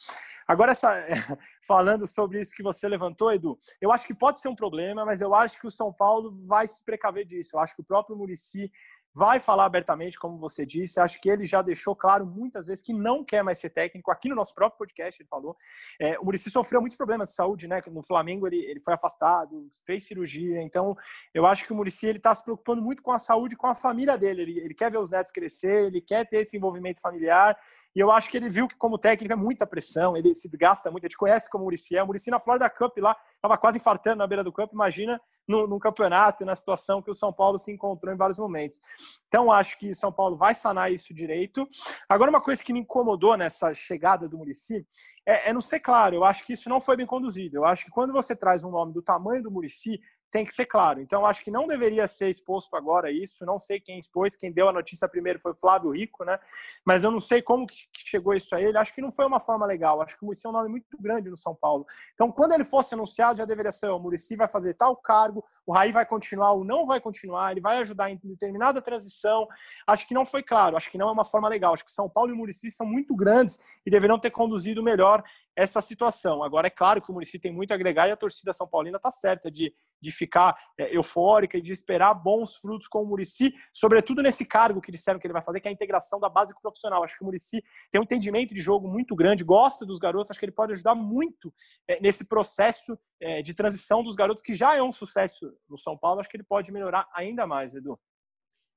Agora, 0.48 0.72
essa, 0.72 0.90
falando 1.60 2.06
sobre 2.06 2.40
isso 2.40 2.54
que 2.54 2.62
você 2.62 2.88
levantou, 2.88 3.30
Edu, 3.32 3.58
eu 3.78 3.92
acho 3.92 4.06
que 4.06 4.14
pode 4.14 4.40
ser 4.40 4.48
um 4.48 4.56
problema, 4.56 5.04
mas 5.04 5.20
eu 5.20 5.34
acho 5.34 5.60
que 5.60 5.66
o 5.66 5.70
São 5.70 5.92
Paulo 5.92 6.34
vai 6.46 6.66
se 6.66 6.82
precaver 6.82 7.26
disso. 7.26 7.56
Eu 7.56 7.60
acho 7.60 7.74
que 7.74 7.82
o 7.82 7.84
próprio 7.84 8.16
Murici 8.16 8.72
vai 9.16 9.40
falar 9.40 9.64
abertamente, 9.64 10.18
como 10.18 10.36
você 10.36 10.66
disse. 10.66 11.00
Acho 11.00 11.18
que 11.18 11.30
ele 11.30 11.46
já 11.46 11.62
deixou 11.62 11.96
claro 11.96 12.26
muitas 12.26 12.66
vezes 12.66 12.82
que 12.82 12.92
não 12.92 13.24
quer 13.24 13.42
mais 13.42 13.58
ser 13.58 13.70
técnico. 13.70 14.10
Aqui 14.10 14.28
no 14.28 14.34
nosso 14.34 14.54
próprio 14.54 14.76
podcast 14.76 15.22
ele 15.22 15.28
falou. 15.28 15.56
É, 15.98 16.18
o 16.18 16.24
Murici 16.24 16.50
sofreu 16.50 16.82
muitos 16.82 16.98
problemas 16.98 17.30
de 17.30 17.34
saúde, 17.34 17.66
né? 17.66 17.80
No 17.90 18.02
Flamengo 18.02 18.46
ele, 18.46 18.58
ele 18.58 18.78
foi 18.80 18.92
afastado, 18.92 19.66
fez 19.86 20.06
cirurgia. 20.06 20.60
Então 20.60 20.94
eu 21.32 21.46
acho 21.46 21.64
que 21.64 21.72
o 21.72 21.76
Murici 21.76 22.06
ele 22.06 22.18
está 22.18 22.34
se 22.34 22.44
preocupando 22.44 22.82
muito 22.82 23.02
com 23.02 23.10
a 23.10 23.18
saúde, 23.18 23.56
com 23.56 23.66
a 23.66 23.74
família 23.74 24.18
dele. 24.18 24.42
Ele, 24.42 24.58
ele 24.60 24.74
quer 24.74 24.90
ver 24.90 24.98
os 24.98 25.08
netos 25.08 25.32
crescer, 25.32 25.86
ele 25.86 26.02
quer 26.02 26.28
ter 26.28 26.42
esse 26.42 26.54
envolvimento 26.54 27.00
familiar. 27.00 27.58
E 27.94 28.00
eu 28.00 28.10
acho 28.10 28.30
que 28.30 28.36
ele 28.36 28.50
viu 28.50 28.68
que, 28.68 28.76
como 28.76 28.98
técnico, 28.98 29.32
é 29.32 29.36
muita 29.36 29.66
pressão, 29.66 30.14
ele 30.14 30.34
se 30.34 30.46
desgasta 30.46 30.90
muito. 30.90 31.04
A 31.04 31.08
gente 31.08 31.16
conhece 31.16 31.48
como 31.48 31.62
o 31.62 31.64
Murici 31.64 31.96
é. 31.96 32.02
O 32.02 32.06
Murici 32.06 32.30
na 32.30 32.38
Florida 32.38 32.68
Cup 32.68 32.98
lá, 32.98 33.16
estava 33.34 33.56
quase 33.56 33.78
infartando 33.78 34.18
na 34.18 34.26
beira 34.26 34.44
do 34.44 34.52
campo. 34.52 34.74
Imagina 34.74 35.18
no, 35.46 35.66
no, 35.66 35.78
campeonato 35.78 36.42
e 36.42 36.46
na 36.46 36.56
situação 36.56 37.00
que 37.00 37.10
o 37.10 37.14
São 37.14 37.32
Paulo 37.32 37.58
se 37.58 37.72
encontrou 37.72 38.12
em 38.12 38.16
vários 38.16 38.38
momentos. 38.38 38.80
Então, 39.28 39.50
acho 39.50 39.78
que 39.78 39.94
São 39.94 40.12
Paulo 40.12 40.36
vai 40.36 40.54
sanar 40.54 40.92
isso 40.92 41.14
direito. 41.14 41.68
Agora, 42.08 42.30
uma 42.30 42.40
coisa 42.40 42.62
que 42.62 42.72
me 42.72 42.80
incomodou 42.80 43.36
nessa 43.36 43.74
chegada 43.74 44.28
do 44.28 44.38
Murici 44.38 44.86
é, 45.26 45.50
é 45.50 45.52
não 45.52 45.60
ser 45.60 45.80
claro. 45.80 46.14
Eu 46.16 46.24
acho 46.24 46.44
que 46.44 46.52
isso 46.52 46.68
não 46.68 46.80
foi 46.80 46.96
bem 46.96 47.06
conduzido. 47.06 47.56
Eu 47.56 47.64
acho 47.64 47.84
que 47.84 47.90
quando 47.90 48.12
você 48.12 48.34
traz 48.34 48.64
um 48.64 48.70
nome 48.70 48.92
do 48.92 49.02
tamanho 49.02 49.42
do 49.42 49.50
Murici, 49.50 50.00
tem 50.36 50.44
que 50.44 50.54
ser 50.54 50.66
claro. 50.66 51.00
Então, 51.00 51.24
acho 51.24 51.42
que 51.42 51.50
não 51.50 51.66
deveria 51.66 52.06
ser 52.06 52.28
exposto 52.28 52.76
agora 52.76 53.10
isso. 53.10 53.46
Não 53.46 53.58
sei 53.58 53.80
quem 53.80 53.98
expôs, 53.98 54.36
quem 54.36 54.52
deu 54.52 54.68
a 54.68 54.72
notícia 54.72 55.08
primeiro 55.08 55.40
foi 55.40 55.54
Flávio 55.54 55.92
Rico, 55.92 56.26
né? 56.26 56.38
Mas 56.84 57.02
eu 57.02 57.10
não 57.10 57.20
sei 57.20 57.40
como 57.40 57.66
que 57.66 57.86
chegou 58.04 58.34
isso 58.34 58.54
a 58.54 58.60
ele. 58.60 58.76
Acho 58.76 58.94
que 58.94 59.00
não 59.00 59.10
foi 59.10 59.24
uma 59.24 59.40
forma 59.40 59.64
legal. 59.64 60.02
Acho 60.02 60.14
que 60.14 60.22
o 60.22 60.26
Murici 60.26 60.46
é 60.46 60.50
um 60.50 60.52
nome 60.52 60.68
muito 60.68 60.94
grande 61.00 61.30
no 61.30 61.38
São 61.38 61.54
Paulo. 61.54 61.86
Então, 62.12 62.30
quando 62.30 62.52
ele 62.52 62.66
fosse 62.66 62.92
anunciado, 62.92 63.38
já 63.38 63.46
deveria 63.46 63.72
ser: 63.72 63.88
o 63.88 63.98
Murici 63.98 64.36
vai 64.36 64.46
fazer 64.46 64.74
tal 64.74 64.94
cargo, 64.94 65.42
o 65.64 65.72
Raí 65.72 65.90
vai 65.90 66.04
continuar 66.04 66.52
ou 66.52 66.66
não 66.66 66.86
vai 66.86 67.00
continuar, 67.00 67.52
ele 67.52 67.62
vai 67.62 67.78
ajudar 67.78 68.10
em 68.10 68.20
determinada 68.22 68.82
transição. 68.82 69.48
Acho 69.86 70.06
que 70.06 70.12
não 70.12 70.26
foi 70.26 70.42
claro. 70.42 70.76
Acho 70.76 70.90
que 70.90 70.98
não 70.98 71.08
é 71.08 71.12
uma 71.12 71.24
forma 71.24 71.48
legal. 71.48 71.72
Acho 71.72 71.86
que 71.86 71.92
São 71.92 72.10
Paulo 72.10 72.30
e 72.30 72.34
o 72.34 72.36
Murici 72.36 72.70
são 72.70 72.86
muito 72.86 73.16
grandes 73.16 73.58
e 73.86 73.90
deveriam 73.90 74.18
ter 74.18 74.30
conduzido 74.30 74.82
melhor 74.82 75.24
essa 75.56 75.80
situação. 75.80 76.42
Agora, 76.42 76.66
é 76.66 76.70
claro 76.70 77.00
que 77.00 77.10
o 77.10 77.14
Murici 77.14 77.38
tem 77.38 77.50
muito 77.50 77.72
a 77.72 77.74
agregar 77.74 78.06
e 78.06 78.12
a 78.12 78.16
torcida 78.16 78.52
São 78.52 78.68
Paulina 78.68 78.98
está 78.98 79.10
certa 79.10 79.50
de 79.50 79.74
de 80.00 80.10
ficar 80.10 80.56
é, 80.78 80.94
eufórica 80.96 81.58
e 81.58 81.62
de 81.62 81.72
esperar 81.72 82.14
bons 82.14 82.56
frutos 82.56 82.88
com 82.88 83.02
o 83.02 83.06
Murici, 83.06 83.52
sobretudo 83.72 84.22
nesse 84.22 84.44
cargo 84.44 84.80
que 84.80 84.92
disseram 84.92 85.18
que 85.18 85.26
ele 85.26 85.32
vai 85.32 85.42
fazer, 85.42 85.60
que 85.60 85.68
é 85.68 85.70
a 85.70 85.74
integração 85.74 86.20
da 86.20 86.28
base 86.28 86.54
profissional. 86.60 87.02
Acho 87.02 87.16
que 87.16 87.22
o 87.22 87.26
Murici 87.26 87.62
tem 87.90 88.00
um 88.00 88.04
entendimento 88.04 88.54
de 88.54 88.60
jogo 88.60 88.88
muito 88.88 89.14
grande, 89.14 89.44
gosta 89.44 89.84
dos 89.84 89.98
garotos, 89.98 90.30
acho 90.30 90.40
que 90.40 90.46
ele 90.46 90.52
pode 90.52 90.72
ajudar 90.72 90.94
muito 90.94 91.52
é, 91.88 92.00
nesse 92.00 92.24
processo 92.24 92.98
é, 93.20 93.42
de 93.42 93.54
transição 93.54 94.02
dos 94.02 94.14
garotos, 94.14 94.42
que 94.42 94.54
já 94.54 94.74
é 94.74 94.82
um 94.82 94.92
sucesso 94.92 95.52
no 95.68 95.78
São 95.78 95.96
Paulo, 95.96 96.20
acho 96.20 96.28
que 96.28 96.36
ele 96.36 96.44
pode 96.44 96.72
melhorar 96.72 97.08
ainda 97.14 97.46
mais, 97.46 97.74
Edu. 97.74 97.98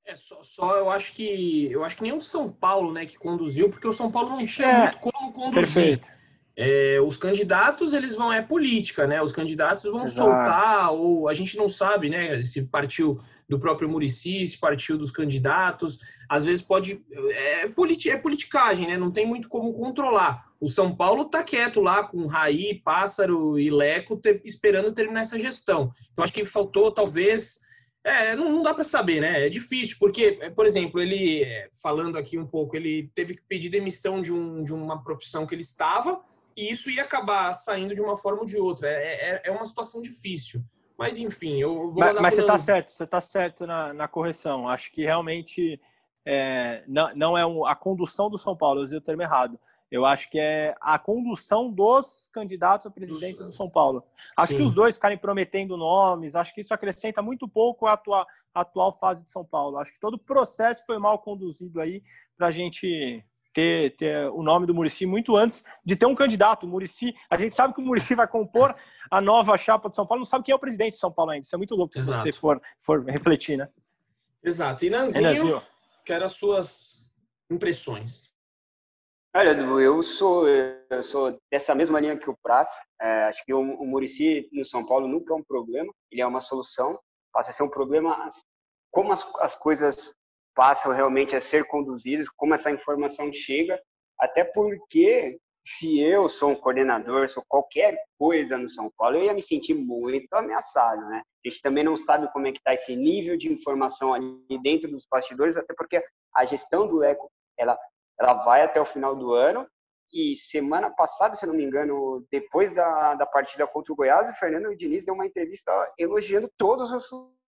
É, 0.05 0.15
só, 0.15 0.41
só, 0.41 0.75
eu 0.77 0.89
acho 0.89 1.13
que 1.13 1.71
eu 1.71 1.83
acho 1.83 1.97
que 1.97 2.03
nem 2.03 2.13
o 2.13 2.21
São 2.21 2.51
Paulo, 2.51 2.91
né, 2.91 3.05
que 3.05 3.17
conduziu, 3.17 3.69
porque 3.69 3.87
o 3.87 3.91
São 3.91 4.11
Paulo 4.11 4.29
não 4.29 4.45
tinha 4.45 4.67
é, 4.67 4.81
muito 4.83 4.99
como 4.99 5.31
conduzir. 5.31 5.53
Perfeito. 5.53 6.18
É, 6.61 6.99
os 6.99 7.15
candidatos 7.15 7.93
eles 7.93 8.15
vão 8.15 8.33
é 8.33 8.41
política, 8.41 9.07
né? 9.07 9.21
Os 9.21 9.31
candidatos 9.31 9.83
vão 9.83 10.03
Exato. 10.03 10.29
soltar 10.29 10.91
ou 10.91 11.29
a 11.29 11.33
gente 11.33 11.55
não 11.55 11.69
sabe, 11.69 12.09
né? 12.09 12.43
Se 12.43 12.65
partiu 12.65 13.17
do 13.47 13.57
próprio 13.57 13.87
Murici, 13.87 14.45
se 14.45 14.59
partiu 14.59 14.97
dos 14.97 15.09
candidatos, 15.09 15.99
às 16.27 16.43
vezes 16.43 16.61
pode 16.61 17.01
é, 17.31 17.69
politi 17.69 18.09
é 18.09 18.17
politicagem, 18.17 18.85
né? 18.85 18.97
Não 18.97 19.09
tem 19.09 19.25
muito 19.25 19.47
como 19.47 19.71
controlar. 19.71 20.49
O 20.59 20.67
São 20.67 20.93
Paulo 20.93 21.23
tá 21.23 21.41
quieto 21.45 21.79
lá 21.79 22.03
com 22.03 22.27
Raí, 22.27 22.81
Pássaro 22.83 23.57
e 23.57 23.71
Leco 23.71 24.19
esperando 24.43 24.91
terminar 24.91 25.21
essa 25.21 25.39
gestão. 25.39 25.93
Então 26.11 26.25
acho 26.25 26.33
que 26.33 26.43
faltou 26.43 26.91
talvez 26.91 27.59
é, 28.03 28.35
não, 28.35 28.51
não 28.51 28.63
dá 28.63 28.73
para 28.73 28.83
saber, 28.83 29.21
né? 29.21 29.45
É 29.45 29.49
difícil, 29.49 29.95
porque, 29.97 30.33
por 30.55 30.65
exemplo, 30.65 30.99
ele, 30.99 31.45
falando 31.81 32.17
aqui 32.17 32.37
um 32.37 32.45
pouco, 32.45 32.75
ele 32.75 33.09
teve 33.13 33.35
que 33.35 33.41
pedir 33.47 33.69
demissão 33.69 34.21
de, 34.21 34.33
um, 34.33 34.63
de 34.63 34.73
uma 34.73 35.03
profissão 35.03 35.45
que 35.45 35.53
ele 35.53 35.61
estava, 35.61 36.19
e 36.55 36.71
isso 36.71 36.89
ia 36.89 37.03
acabar 37.03 37.53
saindo 37.53 37.95
de 37.95 38.01
uma 38.01 38.17
forma 38.17 38.41
ou 38.41 38.45
de 38.45 38.57
outra. 38.57 38.89
É, 38.89 39.31
é, 39.31 39.41
é 39.45 39.51
uma 39.51 39.65
situação 39.65 40.01
difícil. 40.01 40.63
Mas, 40.97 41.17
enfim, 41.17 41.61
eu 41.61 41.91
vou. 41.91 41.93
Mas, 41.95 42.15
mas 42.15 42.35
você 42.35 42.41
está 42.41 42.57
certo, 42.57 42.91
você 42.91 43.03
está 43.05 43.21
certo 43.21 43.65
na, 43.65 43.93
na 43.93 44.07
correção. 44.07 44.67
Acho 44.67 44.91
que 44.91 45.03
realmente 45.03 45.79
é, 46.25 46.83
não, 46.87 47.15
não 47.15 47.37
é 47.37 47.45
um, 47.45 47.65
a 47.65 47.75
condução 47.75 48.29
do 48.29 48.37
São 48.37 48.55
Paulo, 48.55 48.79
eu 48.79 48.83
usei 48.83 48.97
o 48.97 49.01
termo 49.01 49.21
errado. 49.21 49.59
Eu 49.89 50.05
acho 50.05 50.29
que 50.29 50.37
é 50.37 50.75
a 50.79 50.99
condução 50.99 51.71
dos 51.71 52.29
candidatos 52.31 52.85
à 52.85 52.91
presidência 52.91 53.43
do 53.43 53.51
São 53.51 53.67
Paulo. 53.67 54.03
Acho 54.37 54.51
Sim. 54.51 54.57
que 54.57 54.63
os 54.63 54.75
dois 54.75 54.95
ficarem 54.95 55.17
prometendo 55.17 55.75
nomes, 55.75 56.35
acho 56.35 56.53
que 56.53 56.61
isso 56.61 56.73
acrescenta 56.73 57.23
muito 57.23 57.47
pouco 57.47 57.87
à 57.87 57.93
atual, 57.93 58.27
à 58.53 58.61
atual 58.61 58.93
fase 58.93 59.23
de 59.23 59.31
São 59.31 59.43
Paulo. 59.43 59.77
Acho 59.77 59.91
que 59.91 59.99
todo 59.99 60.13
o 60.13 60.19
processo 60.19 60.83
foi 60.85 60.99
mal 60.99 61.17
conduzido 61.17 61.81
aí 61.81 62.03
para 62.37 62.47
a 62.47 62.51
gente 62.51 63.25
ter, 63.59 63.95
ter 63.97 64.29
o 64.29 64.41
nome 64.41 64.65
do 64.65 64.73
Murici 64.73 65.05
muito 65.05 65.35
antes 65.35 65.63
de 65.83 65.95
ter 65.95 66.05
um 66.05 66.15
candidato. 66.15 66.65
O 66.65 66.69
Murici, 66.69 67.13
a 67.29 67.37
gente 67.37 67.53
sabe 67.53 67.73
que 67.73 67.81
o 67.81 67.83
Murici 67.83 68.15
vai 68.15 68.27
compor 68.27 68.73
a 69.11 69.19
nova 69.19 69.57
chapa 69.57 69.89
de 69.89 69.95
São 69.95 70.05
Paulo, 70.05 70.19
não 70.21 70.25
sabe 70.25 70.45
quem 70.45 70.53
é 70.53 70.55
o 70.55 70.59
presidente 70.59 70.93
de 70.93 70.99
São 70.99 71.11
Paulo 71.11 71.31
ainda. 71.31 71.45
Isso 71.45 71.55
é 71.55 71.57
muito 71.57 71.75
louco 71.75 71.97
Exato. 71.97 72.19
se 72.19 72.31
você 72.31 72.31
for, 72.31 72.61
for 72.77 73.03
refletir, 73.05 73.57
né? 73.57 73.67
Exato. 74.41 74.85
E 74.85 74.89
Nanzinho, 74.89 75.27
é, 75.27 75.33
Nanzinho. 75.33 75.61
quero 76.05 76.25
as 76.25 76.33
suas 76.33 77.13
impressões. 77.51 78.31
Olha, 79.35 79.51
eu 79.51 80.01
sou, 80.01 80.47
eu 80.47 81.03
sou 81.03 81.37
dessa 81.51 81.75
mesma 81.75 81.99
linha 81.99 82.17
que 82.17 82.29
o 82.29 82.37
Praz. 82.41 82.69
É, 83.01 83.25
acho 83.25 83.43
que 83.45 83.53
o, 83.53 83.59
o 83.59 83.85
Murici 83.85 84.47
no 84.51 84.65
São 84.65 84.85
Paulo 84.85 85.07
nunca 85.07 85.33
é 85.33 85.37
um 85.37 85.43
problema, 85.43 85.91
ele 86.09 86.21
é 86.21 86.25
uma 86.25 86.39
solução. 86.39 86.97
Passa 87.31 87.51
a 87.51 87.53
ser 87.53 87.63
um 87.63 87.69
problema 87.69 88.27
como 88.91 89.11
as, 89.11 89.27
as 89.39 89.55
coisas 89.55 90.15
passam 90.59 90.91
realmente 90.91 91.37
a 91.37 91.39
ser 91.39 91.63
conduzidas, 91.67 92.27
como 92.27 92.53
essa 92.53 92.69
informação 92.69 93.31
chega, 93.31 93.81
até 94.19 94.43
porque 94.43 95.39
se 95.65 96.01
eu 96.01 96.27
sou 96.27 96.49
um 96.49 96.55
coordenador, 96.55 97.29
sou 97.29 97.41
qualquer 97.47 97.97
coisa 98.17 98.57
no 98.57 98.67
São 98.67 98.91
Paulo, 98.97 99.15
eu 99.15 99.23
ia 99.23 99.33
me 99.33 99.41
sentir 99.41 99.73
muito 99.73 100.33
ameaçado, 100.33 100.99
né? 101.07 101.21
A 101.45 101.49
gente 101.49 101.61
também 101.61 101.81
não 101.81 101.95
sabe 101.95 102.29
como 102.33 102.45
é 102.45 102.51
que 102.51 102.57
está 102.57 102.73
esse 102.73 102.93
nível 102.93 103.37
de 103.37 103.49
informação 103.49 104.13
ali 104.13 104.37
dentro 104.61 104.91
dos 104.91 105.07
bastidores, 105.09 105.55
até 105.55 105.73
porque 105.73 106.03
a 106.35 106.43
gestão 106.43 106.85
do 106.85 107.05
Eco, 107.05 107.31
ela, 107.57 107.79
ela 108.19 108.33
vai 108.43 108.61
até 108.61 108.81
o 108.81 108.85
final 108.85 109.15
do 109.15 109.33
ano, 109.33 109.65
e 110.13 110.35
semana 110.35 110.89
passada, 110.89 111.37
se 111.37 111.45
não 111.45 111.53
me 111.53 111.63
engano, 111.63 112.27
depois 112.29 112.69
da, 112.69 113.15
da 113.15 113.25
partida 113.25 113.65
contra 113.65 113.93
o 113.93 113.95
Goiás, 113.95 114.29
o 114.29 114.33
Fernando 114.33 114.75
Diniz 114.75 115.05
deu 115.05 115.13
uma 115.13 115.25
entrevista 115.25 115.71
elogiando 115.97 116.51
todos 116.57 116.91
os 116.91 117.07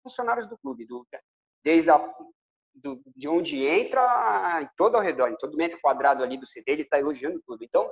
funcionários 0.05 0.47
do 0.47 0.57
clube, 0.57 0.87
do, 0.87 1.05
desde 1.65 1.91
a 1.91 1.99
do, 2.75 3.01
de 3.15 3.29
onde 3.29 3.67
entra, 3.67 4.61
em 4.63 4.69
todo 4.77 4.97
ao 4.97 5.03
redor, 5.03 5.29
em 5.29 5.37
todo 5.37 5.57
metro 5.57 5.79
quadrado 5.81 6.23
ali 6.23 6.37
do 6.37 6.47
CD, 6.47 6.73
ele 6.73 6.83
está 6.83 6.99
elogiando 6.99 7.43
tudo. 7.47 7.65
Então, 7.65 7.91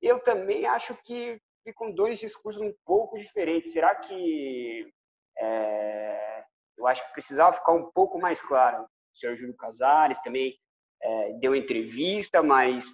eu 0.00 0.18
também 0.20 0.66
acho 0.66 0.94
que 1.04 1.40
ficam 1.64 1.92
dois 1.92 2.18
discursos 2.18 2.60
um 2.60 2.74
pouco 2.84 3.18
diferentes. 3.18 3.72
Será 3.72 3.94
que 3.94 4.86
é, 5.38 6.44
eu 6.76 6.86
acho 6.86 7.06
que 7.06 7.12
precisava 7.12 7.52
ficar 7.52 7.72
um 7.72 7.90
pouco 7.92 8.18
mais 8.18 8.40
claro? 8.40 8.84
O 8.84 9.18
senhor 9.18 9.36
Júlio 9.36 9.56
Casares 9.56 10.20
também 10.22 10.56
é, 11.02 11.32
deu 11.34 11.54
entrevista, 11.54 12.42
mas 12.42 12.92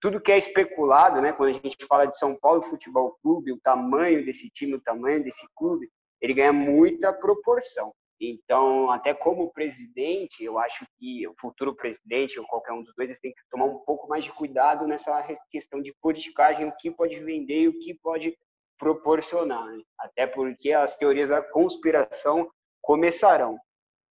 tudo 0.00 0.20
que 0.20 0.30
é 0.30 0.38
especulado, 0.38 1.20
né? 1.20 1.32
Quando 1.32 1.50
a 1.50 1.52
gente 1.52 1.84
fala 1.86 2.06
de 2.06 2.18
São 2.18 2.38
Paulo 2.38 2.62
Futebol 2.62 3.18
Clube, 3.22 3.52
o 3.52 3.60
tamanho 3.60 4.24
desse 4.24 4.48
time, 4.50 4.74
o 4.74 4.80
tamanho 4.80 5.22
desse 5.22 5.46
clube, 5.54 5.90
ele 6.20 6.34
ganha 6.34 6.52
muita 6.52 7.12
proporção. 7.12 7.92
Então, 8.20 8.90
até 8.90 9.12
como 9.12 9.52
presidente, 9.52 10.42
eu 10.42 10.58
acho 10.58 10.86
que 10.98 11.28
o 11.28 11.34
futuro 11.38 11.74
presidente, 11.74 12.38
ou 12.38 12.46
qualquer 12.46 12.72
um 12.72 12.82
dos 12.82 12.94
dois, 12.94 13.10
eles 13.10 13.20
têm 13.20 13.32
que 13.32 13.42
tomar 13.50 13.66
um 13.66 13.78
pouco 13.80 14.08
mais 14.08 14.24
de 14.24 14.32
cuidado 14.32 14.86
nessa 14.86 15.22
questão 15.50 15.82
de 15.82 15.94
politicagem, 16.00 16.66
o 16.66 16.76
que 16.76 16.90
pode 16.90 17.18
vender 17.20 17.62
e 17.62 17.68
o 17.68 17.78
que 17.78 17.94
pode 17.94 18.36
proporcionar. 18.78 19.66
Né? 19.66 19.82
Até 19.98 20.26
porque 20.26 20.72
as 20.72 20.96
teorias 20.96 21.28
da 21.28 21.42
conspiração 21.42 22.50
começarão. 22.80 23.58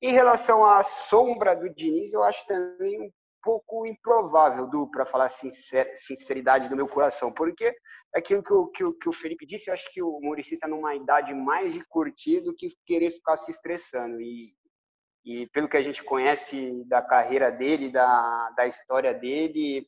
Em 0.02 0.12
relação 0.12 0.64
à 0.64 0.82
sombra 0.82 1.56
do 1.56 1.72
Diniz, 1.72 2.12
eu 2.12 2.22
acho 2.22 2.44
também 2.46 3.00
um 3.00 3.10
pouco 3.44 3.86
improvável, 3.86 4.66
Du, 4.66 4.90
para 4.90 5.04
falar 5.04 5.28
sincer, 5.28 5.94
sinceridade 5.94 6.68
do 6.68 6.76
meu 6.76 6.88
coração, 6.88 7.30
porque 7.30 7.76
aquilo 8.14 8.42
que 8.42 8.52
o, 8.52 8.66
que, 8.68 8.84
o, 8.84 8.92
que 8.94 9.08
o 9.08 9.12
Felipe 9.12 9.46
disse, 9.46 9.68
eu 9.68 9.74
acho 9.74 9.92
que 9.92 10.02
o 10.02 10.18
Murici 10.20 10.54
está 10.54 10.66
numa 10.66 10.94
idade 10.94 11.34
mais 11.34 11.74
de 11.74 11.84
curtir 11.84 12.40
do 12.40 12.54
que 12.54 12.70
querer 12.86 13.10
ficar 13.10 13.36
se 13.36 13.50
estressando. 13.50 14.20
E, 14.20 14.54
e 15.24 15.46
pelo 15.48 15.68
que 15.68 15.76
a 15.76 15.82
gente 15.82 16.02
conhece 16.02 16.84
da 16.86 17.02
carreira 17.02 17.50
dele, 17.50 17.92
da, 17.92 18.50
da 18.56 18.66
história 18.66 19.12
dele, 19.12 19.86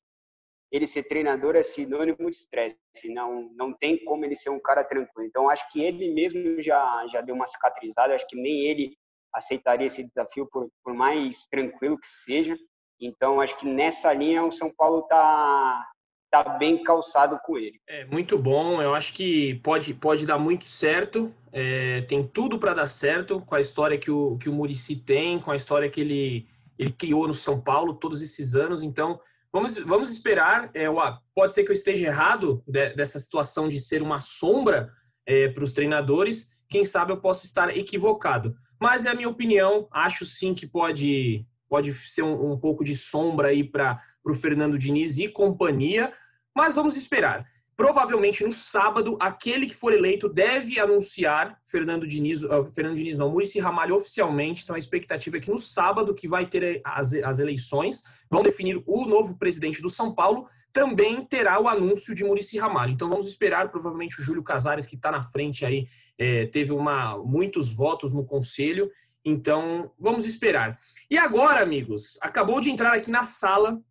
ele 0.71 0.87
ser 0.87 1.05
treinador 1.05 1.57
é 1.57 1.63
sinônimo 1.63 2.31
de 2.31 2.37
estresse. 2.37 2.79
Não, 3.07 3.51
não 3.55 3.73
tem 3.73 4.05
como 4.05 4.25
ele 4.25 4.37
ser 4.37 4.51
um 4.51 4.61
cara 4.61 4.85
tranquilo. 4.85 5.27
Então, 5.27 5.49
acho 5.49 5.69
que 5.71 5.83
ele 5.83 6.13
mesmo 6.13 6.61
já, 6.61 7.07
já 7.09 7.21
deu 7.21 7.35
uma 7.35 7.47
cicatrizada. 7.47 8.15
Acho 8.15 8.27
que 8.27 8.37
nem 8.37 8.67
ele 8.67 8.97
aceitaria 9.33 9.87
esse 9.87 10.03
desafio, 10.03 10.49
por, 10.51 10.69
por 10.83 10.95
mais 10.95 11.47
tranquilo 11.47 11.99
que 11.99 12.07
seja. 12.07 12.57
Então, 13.01 13.41
acho 13.41 13.57
que 13.59 13.67
nessa 13.67 14.13
linha 14.13 14.45
o 14.45 14.53
São 14.53 14.71
Paulo 14.71 15.01
está 15.01 15.87
tá 16.31 16.43
bem 16.59 16.83
calçado 16.83 17.39
com 17.45 17.57
ele. 17.57 17.81
É 17.87 18.05
muito 18.07 18.39
bom, 18.39 18.83
eu 18.83 18.95
acho 18.95 19.13
que 19.13 19.55
pode, 19.63 19.95
pode 19.95 20.27
dar 20.27 20.39
muito 20.39 20.65
certo, 20.65 21.33
é, 21.53 22.03
tem 22.03 22.27
tudo 22.27 22.59
para 22.59 22.75
dar 22.75 22.87
certo 22.87 23.41
com 23.41 23.55
a 23.55 23.61
história 23.61 23.99
que 23.99 24.11
o, 24.11 24.37
que 24.39 24.49
o 24.49 24.53
Murici 24.53 24.97
tem, 24.97 25.39
com 25.39 25.51
a 25.51 25.57
história 25.57 25.89
que 25.89 26.01
ele, 26.01 26.47
ele 26.79 26.93
criou 26.93 27.27
no 27.27 27.35
São 27.35 27.61
Paulo 27.61 27.95
todos 27.95 28.21
esses 28.23 28.55
anos. 28.55 28.83
Então, 28.83 29.21
vamos, 29.53 29.77
vamos 29.79 30.11
esperar. 30.11 30.71
É, 30.75 30.87
pode 31.35 31.55
ser 31.55 31.65
que 31.65 31.71
eu 31.71 31.75
esteja 31.75 32.07
errado 32.07 32.63
de, 32.67 32.95
dessa 32.95 33.19
situação 33.19 33.69
de 33.69 33.81
ser 33.81 34.03
uma 34.03 34.21
sombra 34.21 34.93
é, 35.25 35.49
para 35.49 35.65
os 35.65 35.73
treinadores, 35.73 36.55
quem 36.69 36.85
sabe 36.85 37.13
eu 37.13 37.21
posso 37.21 37.47
estar 37.47 37.75
equivocado. 37.77 38.55
Mas 38.81 39.07
é 39.07 39.11
a 39.11 39.15
minha 39.15 39.29
opinião, 39.29 39.89
acho 39.91 40.27
sim 40.27 40.55
que 40.55 40.67
pode 40.67 41.47
pode 41.69 41.93
ser 41.93 42.23
um, 42.23 42.53
um 42.53 42.59
pouco 42.59 42.85
de 42.85 42.97
sombra 42.97 43.49
aí 43.49 43.65
para 43.65 43.99
o 44.25 44.35
Fernando 44.35 44.79
Diniz 44.79 45.19
e 45.19 45.29
companhia, 45.29 46.13
mas 46.55 46.75
vamos 46.75 46.97
esperar. 46.97 47.47
Provavelmente 47.77 48.43
no 48.43 48.51
sábado, 48.51 49.19
aquele 49.21 49.67
que 49.67 49.75
for 49.75 49.93
eleito 49.93 50.31
deve 50.31 50.81
anunciar 50.81 51.61
Fernando 51.63 52.07
Diniz, 52.07 52.43
uh, 52.43 52.65
Fernando 52.75 52.97
Diniz 52.97 53.19
não, 53.19 53.31
Murici 53.31 53.61
Ramalho 53.61 53.95
oficialmente. 53.95 54.65
Então 54.65 54.75
a 54.75 54.79
expectativa 54.79 55.37
é 55.37 55.41
que 55.41 55.51
no 55.51 55.59
sábado, 55.59 56.15
que 56.15 56.27
vai 56.27 56.47
ter 56.47 56.81
as, 56.83 57.13
as 57.13 57.39
eleições, 57.39 58.03
vão 58.31 58.43
definir 58.43 58.83
o 58.87 59.05
novo 59.05 59.37
presidente 59.37 59.83
do 59.83 59.91
São 59.91 60.15
Paulo, 60.15 60.47
também 60.73 61.23
terá 61.27 61.61
o 61.61 61.69
anúncio 61.69 62.15
de 62.15 62.25
Murici 62.25 62.59
Ramalho. 62.59 62.93
Então 62.93 63.11
vamos 63.11 63.27
esperar, 63.27 63.71
provavelmente 63.71 64.19
o 64.19 64.25
Júlio 64.25 64.43
Casares, 64.43 64.87
que 64.87 64.97
está 64.97 65.11
na 65.11 65.21
frente 65.21 65.67
aí, 65.67 65.87
é, 66.19 66.47
teve 66.47 66.73
uma, 66.73 67.19
muitos 67.19 67.77
votos 67.77 68.11
no 68.11 68.25
conselho 68.25 68.91
então, 69.27 69.91
vamos 69.99 70.25
esperar. 70.25 70.79
E 71.11 71.19
agora, 71.19 71.61
amigos, 71.61 72.17
acabou 72.21 72.61
de 72.61 72.71
entrar 72.71 72.95
aqui 72.95 73.11
na 73.11 73.25
sala 73.25 73.83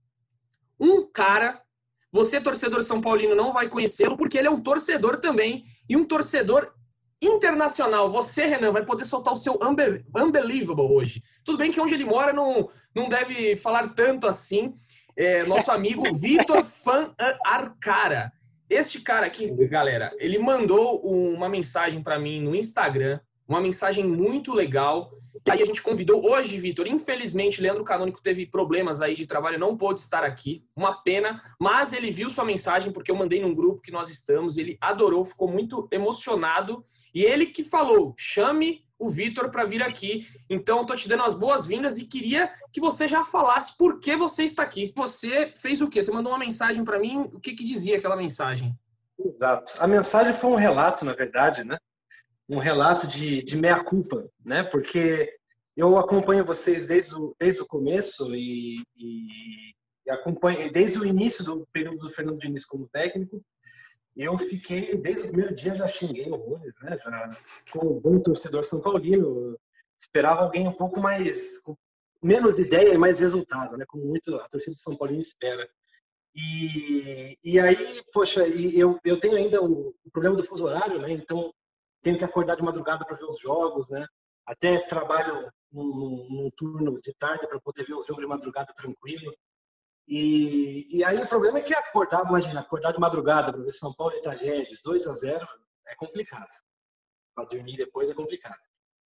um 0.79 1.05
cara. 1.05 1.61
Você, 2.09 2.39
torcedor 2.39 2.81
São 2.83 3.01
Paulino, 3.01 3.35
não 3.35 3.51
vai 3.51 3.67
conhecê-lo, 3.67 4.15
porque 4.15 4.37
ele 4.37 4.47
é 4.47 4.51
um 4.51 4.61
torcedor 4.61 5.19
também 5.19 5.65
e 5.89 5.97
um 5.97 6.05
torcedor 6.05 6.73
internacional. 7.21 8.09
Você, 8.09 8.45
Renan, 8.45 8.71
vai 8.71 8.85
poder 8.85 9.03
soltar 9.03 9.33
o 9.33 9.35
seu 9.35 9.59
Unbelievable 9.61 10.89
hoje. 10.89 11.21
Tudo 11.43 11.57
bem 11.57 11.69
que 11.69 11.81
onde 11.81 11.93
ele 11.93 12.05
mora 12.05 12.31
não, 12.31 12.69
não 12.95 13.09
deve 13.09 13.57
falar 13.57 13.89
tanto 13.89 14.27
assim. 14.27 14.73
É, 15.17 15.43
nosso 15.43 15.69
amigo 15.69 16.01
Vitor 16.15 16.63
Fan 16.63 17.13
Arcara. 17.45 18.31
Este 18.69 19.01
cara 19.01 19.27
aqui, 19.27 19.51
galera, 19.67 20.15
ele 20.17 20.39
mandou 20.39 21.01
uma 21.01 21.49
mensagem 21.49 22.01
para 22.01 22.17
mim 22.17 22.39
no 22.39 22.55
Instagram 22.55 23.19
uma 23.47 23.61
mensagem 23.61 24.05
muito 24.05 24.53
legal. 24.53 25.11
E 25.45 25.51
aí 25.51 25.61
a 25.61 25.65
gente 25.65 25.81
convidou 25.81 26.25
hoje, 26.25 26.57
Vitor. 26.57 26.87
Infelizmente, 26.87 27.61
Leandro 27.61 27.83
Canônico 27.83 28.21
teve 28.21 28.45
problemas 28.45 29.01
aí 29.01 29.15
de 29.15 29.27
trabalho, 29.27 29.59
não 29.59 29.77
pôde 29.77 29.99
estar 29.99 30.23
aqui. 30.23 30.65
Uma 30.75 31.03
pena, 31.03 31.39
mas 31.59 31.93
ele 31.93 32.09
viu 32.09 32.29
sua 32.29 32.45
mensagem 32.45 32.91
porque 32.91 33.11
eu 33.11 33.15
mandei 33.15 33.41
num 33.41 33.53
grupo 33.53 33.81
que 33.81 33.91
nós 33.91 34.09
estamos. 34.09 34.57
Ele 34.57 34.77
adorou, 34.81 35.23
ficou 35.23 35.47
muito 35.47 35.87
emocionado. 35.91 36.83
E 37.13 37.23
ele 37.23 37.45
que 37.45 37.63
falou: 37.63 38.15
chame 38.17 38.83
o 38.97 39.09
Vitor 39.09 39.49
para 39.49 39.65
vir 39.65 39.83
aqui. 39.83 40.25
Então, 40.49 40.81
estou 40.81 40.95
te 40.95 41.07
dando 41.07 41.23
as 41.23 41.35
boas-vindas 41.35 41.97
e 41.97 42.05
queria 42.05 42.51
que 42.71 42.79
você 42.79 43.07
já 43.07 43.23
falasse 43.23 43.77
por 43.77 43.99
que 43.99 44.15
você 44.15 44.43
está 44.43 44.63
aqui. 44.63 44.93
Você 44.95 45.53
fez 45.55 45.81
o 45.81 45.89
quê? 45.89 46.01
Você 46.01 46.11
mandou 46.11 46.31
uma 46.31 46.39
mensagem 46.39 46.83
para 46.83 46.99
mim. 46.99 47.29
O 47.33 47.39
que, 47.39 47.53
que 47.53 47.63
dizia 47.63 47.97
aquela 47.97 48.15
mensagem? 48.15 48.73
Exato. 49.19 49.73
A 49.79 49.87
mensagem 49.87 50.33
foi 50.33 50.49
um 50.49 50.55
relato, 50.55 51.05
na 51.05 51.13
verdade, 51.13 51.63
né? 51.63 51.77
Um 52.47 52.57
relato 52.57 53.07
de, 53.07 53.43
de 53.43 53.57
meia-culpa, 53.57 54.29
né? 54.45 54.63
Porque 54.63 55.33
eu 55.75 55.97
acompanho 55.97 56.45
vocês 56.45 56.87
desde 56.87 57.15
o, 57.15 57.35
desde 57.39 57.61
o 57.61 57.65
começo 57.65 58.33
e, 58.35 58.83
e, 58.95 59.71
e 60.05 60.11
acompanho 60.11 60.71
desde 60.71 60.99
o 60.99 61.05
início 61.05 61.43
do 61.43 61.67
período 61.73 61.97
do 61.97 62.09
Fernando 62.09 62.39
Diniz 62.39 62.65
como 62.65 62.87
técnico 62.87 63.43
eu 64.15 64.37
fiquei, 64.37 64.95
desde 64.95 65.23
o 65.23 65.27
primeiro 65.27 65.53
dia, 65.53 65.75
já 65.75 65.87
xinguei 65.87 66.29
horrores, 66.29 66.73
né? 66.81 66.97
Já, 67.03 67.37
como 67.71 67.99
bom 67.99 68.19
torcedor 68.19 68.63
São 68.63 68.79
Paulino, 68.79 69.59
esperava 69.99 70.43
alguém 70.43 70.67
um 70.67 70.71
pouco 70.73 71.01
mais, 71.01 71.59
com 71.59 71.75
menos 72.23 72.57
ideia 72.57 72.93
e 72.93 72.97
mais 72.97 73.19
resultado, 73.19 73.75
né? 73.75 73.85
Como 73.85 74.05
muito 74.05 74.35
a 74.37 74.47
torcida 74.47 74.73
do 74.73 74.79
São 74.79 74.95
Paulino 74.95 75.19
espera. 75.19 75.67
E, 76.33 77.37
e 77.43 77.59
aí, 77.59 78.01
poxa, 78.13 78.47
eu, 78.47 78.97
eu 79.03 79.19
tenho 79.19 79.35
ainda 79.35 79.61
o, 79.61 79.93
o 80.03 80.11
problema 80.11 80.37
do 80.37 80.43
fuso 80.45 80.63
horário, 80.63 81.01
né? 81.01 81.11
Então, 81.11 81.53
tenho 82.05 82.19
que 82.19 82.23
acordar 82.23 82.55
de 82.55 82.61
madrugada 82.61 83.03
para 83.03 83.17
ver 83.17 83.25
os 83.25 83.39
jogos, 83.39 83.89
né? 83.89 84.05
Até 84.45 84.77
trabalho 84.77 85.51
num, 85.71 86.27
num 86.29 86.51
turno 86.55 87.01
de 87.01 87.11
tarde 87.15 87.47
para 87.47 87.59
poder 87.59 87.83
ver 87.83 87.95
os 87.95 88.05
jogos 88.05 88.21
de 88.21 88.27
madrugada 88.27 88.71
tranquilo. 88.75 89.35
E, 90.07 90.85
e 90.95 91.03
aí 91.03 91.17
o 91.17 91.27
problema 91.27 91.57
é 91.57 91.63
que 91.63 91.73
acordar, 91.73 92.23
imagina, 92.29 92.59
acordar 92.59 92.91
de 92.91 92.99
madrugada 92.99 93.51
para 93.51 93.63
ver 93.63 93.73
São 93.73 93.91
Paulo 93.95 94.13
e 94.15 94.21
Tragédias 94.21 94.79
2 94.83 95.07
a 95.07 95.13
0 95.13 95.47
é 95.87 95.95
complicado. 95.95 96.51
Para 97.33 97.45
dormir 97.45 97.75
depois 97.75 98.07
é 98.07 98.13
complicado. 98.13 98.61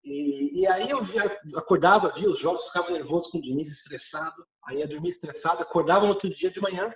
E, 0.03 0.63
e, 0.63 0.67
aí 0.67 0.89
eu 0.89 1.03
via, 1.03 1.25
acordava, 1.55 2.09
via 2.09 2.31
os 2.31 2.39
jogos, 2.39 2.65
ficava 2.65 2.93
nervoso 2.93 3.31
com 3.31 3.37
o 3.37 3.43
Diniz, 3.43 3.69
estressado. 3.71 4.43
Aí 4.65 4.79
ia 4.79 4.89
dormir 4.89 5.11
estressado, 5.11 5.63
acordava 5.63 6.07
no 6.07 6.13
outro 6.15 6.35
dia 6.35 6.51
de 6.51 6.63
manhã 6.63 6.95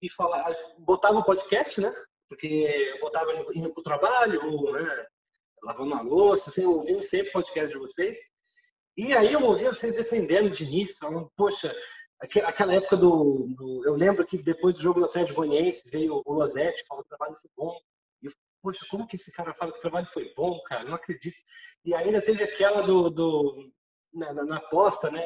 e 0.00 0.08
falava, 0.08 0.56
botava 0.78 1.18
o 1.18 1.24
podcast, 1.24 1.80
né? 1.80 1.92
Porque 2.28 2.46
eu 2.94 3.00
botava 3.00 3.32
indo 3.52 3.72
para 3.72 3.80
o 3.80 3.84
trabalho, 3.84 4.46
ou, 4.46 4.72
né, 4.72 5.06
lavando 5.62 5.94
a 5.94 6.00
louça, 6.00 6.50
assim, 6.50 6.64
ouvindo 6.64 7.02
sempre 7.02 7.28
o 7.28 7.32
podcast 7.32 7.72
de 7.72 7.78
vocês. 7.78 8.18
E 8.96 9.12
aí 9.12 9.32
eu 9.32 9.42
ouvia 9.42 9.72
vocês 9.72 9.94
defendendo 9.94 10.46
o 10.46 10.50
Diniz, 10.50 10.98
falando, 10.98 11.30
poxa, 11.36 11.74
Aquela 12.22 12.74
época 12.74 12.98
do, 12.98 13.46
do, 13.56 13.82
Eu 13.86 13.94
lembro 13.94 14.26
que 14.26 14.36
depois 14.36 14.74
do 14.74 14.82
jogo 14.82 15.00
do 15.00 15.06
Atlético 15.06 15.36
Goianiense 15.36 15.88
veio 15.90 16.22
o 16.24 16.32
Losetti, 16.34 16.84
falou 16.86 17.02
que 17.02 17.06
o 17.06 17.16
trabalho 17.16 17.34
foi 17.40 17.50
bom. 17.56 17.80
E 18.22 18.26
eu, 18.26 18.32
poxa, 18.62 18.86
como 18.90 19.06
que 19.06 19.16
esse 19.16 19.32
cara 19.32 19.54
fala 19.54 19.72
que 19.72 19.78
o 19.78 19.80
trabalho 19.80 20.06
foi 20.12 20.30
bom, 20.34 20.60
cara? 20.64 20.84
Não 20.84 20.94
acredito. 20.94 21.40
E 21.82 21.94
ainda 21.94 22.20
teve 22.20 22.44
aquela 22.44 22.82
do. 22.82 23.08
do 23.08 23.72
na, 24.12 24.34
na, 24.34 24.44
na 24.44 24.56
aposta, 24.58 25.10
né? 25.10 25.22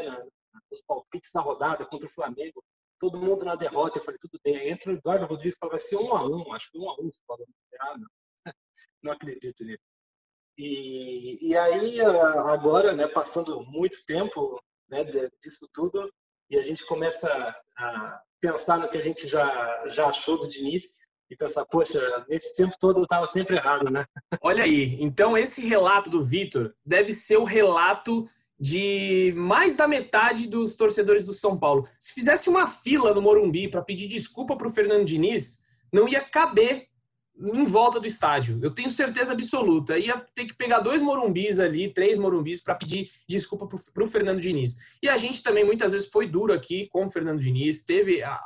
Os 0.71 0.83
palpites 0.83 1.33
na 1.35 1.41
rodada 1.41 1.85
contra 1.85 2.07
o 2.07 2.13
Flamengo. 2.13 2.63
Todo 3.01 3.19
mundo 3.19 3.45
na 3.45 3.57
derrota. 3.57 3.99
Eu 3.99 4.05
falei, 4.05 4.19
tudo 4.21 4.39
bem. 4.45 4.57
Aí 4.57 4.69
entra 4.69 4.93
o 4.93 4.95
Eduardo 4.95 5.27
Rodrigues 5.27 5.57
e 5.57 5.59
fala, 5.59 5.73
vai 5.73 5.81
ser 5.81 5.97
um 5.97 6.15
a 6.15 6.25
um. 6.25 6.53
Acho 6.53 6.71
que 6.71 6.79
um 6.79 6.89
a 6.89 6.95
um. 6.95 7.11
Você 7.11 7.21
fala, 7.27 7.41
ah, 7.81 7.99
não. 7.99 8.09
não 9.03 9.13
acredito 9.13 9.65
nisso. 9.65 9.83
E, 10.59 11.49
e 11.49 11.57
aí, 11.57 12.01
agora, 12.01 12.93
né, 12.93 13.07
passando 13.07 13.65
muito 13.65 14.05
tempo 14.07 14.61
né, 14.89 15.05
disso 15.43 15.69
tudo, 15.73 16.09
e 16.51 16.57
a 16.57 16.63
gente 16.63 16.87
começa 16.87 17.29
a 17.77 18.21
pensar 18.41 18.79
no 18.79 18.89
que 18.89 18.99
a 18.99 19.03
gente 19.03 19.27
já, 19.27 19.89
já 19.89 20.07
achou 20.07 20.39
do 20.39 20.49
Diniz 20.49 21.05
e 21.31 21.37
pensar, 21.37 21.65
poxa, 21.67 21.99
nesse 22.29 22.55
tempo 22.55 22.75
todo 22.79 23.01
eu 23.01 23.05
estava 23.05 23.27
sempre 23.27 23.57
errado, 23.57 23.91
né? 23.91 24.05
Olha 24.43 24.65
aí, 24.65 24.97
então 25.01 25.37
esse 25.37 25.67
relato 25.67 26.11
do 26.11 26.23
Vitor 26.23 26.75
deve 26.85 27.13
ser 27.13 27.39
o 27.39 27.45
relato 27.45 28.29
de 28.61 29.33
mais 29.37 29.75
da 29.75 29.89
metade 29.89 30.47
dos 30.47 30.77
torcedores 30.77 31.25
do 31.25 31.33
São 31.33 31.59
Paulo. 31.59 31.89
Se 31.99 32.13
fizesse 32.13 32.49
uma 32.49 32.67
fila 32.67 33.13
no 33.13 33.23
Morumbi 33.23 33.69
para 33.69 33.83
pedir 33.83 34.07
desculpa 34.07 34.57
para 34.57 34.69
o 34.69 34.71
Fernando 34.71 35.05
Diniz, 35.05 35.65
não 35.93 36.09
ia 36.09 36.21
caber 36.21 36.87
em 37.39 37.65
volta 37.65 37.99
do 37.99 38.07
estádio. 38.07 38.59
Eu 38.63 38.71
tenho 38.71 38.91
certeza 38.91 39.33
absoluta. 39.33 39.99
Ia 39.99 40.25
ter 40.35 40.47
que 40.47 40.55
pegar 40.55 40.81
dois 40.81 41.03
morumbis 41.03 41.59
ali, 41.59 41.93
três 41.93 42.19
morumbis, 42.19 42.63
para 42.63 42.75
pedir 42.75 43.11
desculpa 43.29 43.67
para 43.67 44.05
o 44.05 44.07
Fernando 44.07 44.41
Diniz. 44.41 44.99
E 45.03 45.09
a 45.09 45.17
gente 45.17 45.43
também 45.43 45.65
muitas 45.65 45.93
vezes 45.93 46.09
foi 46.09 46.27
duro 46.27 46.53
aqui 46.53 46.89
com 46.91 47.05
o 47.05 47.11
Fernando 47.11 47.41
Diniz. 47.41 47.85
Teve. 47.85 48.23
A, 48.23 48.41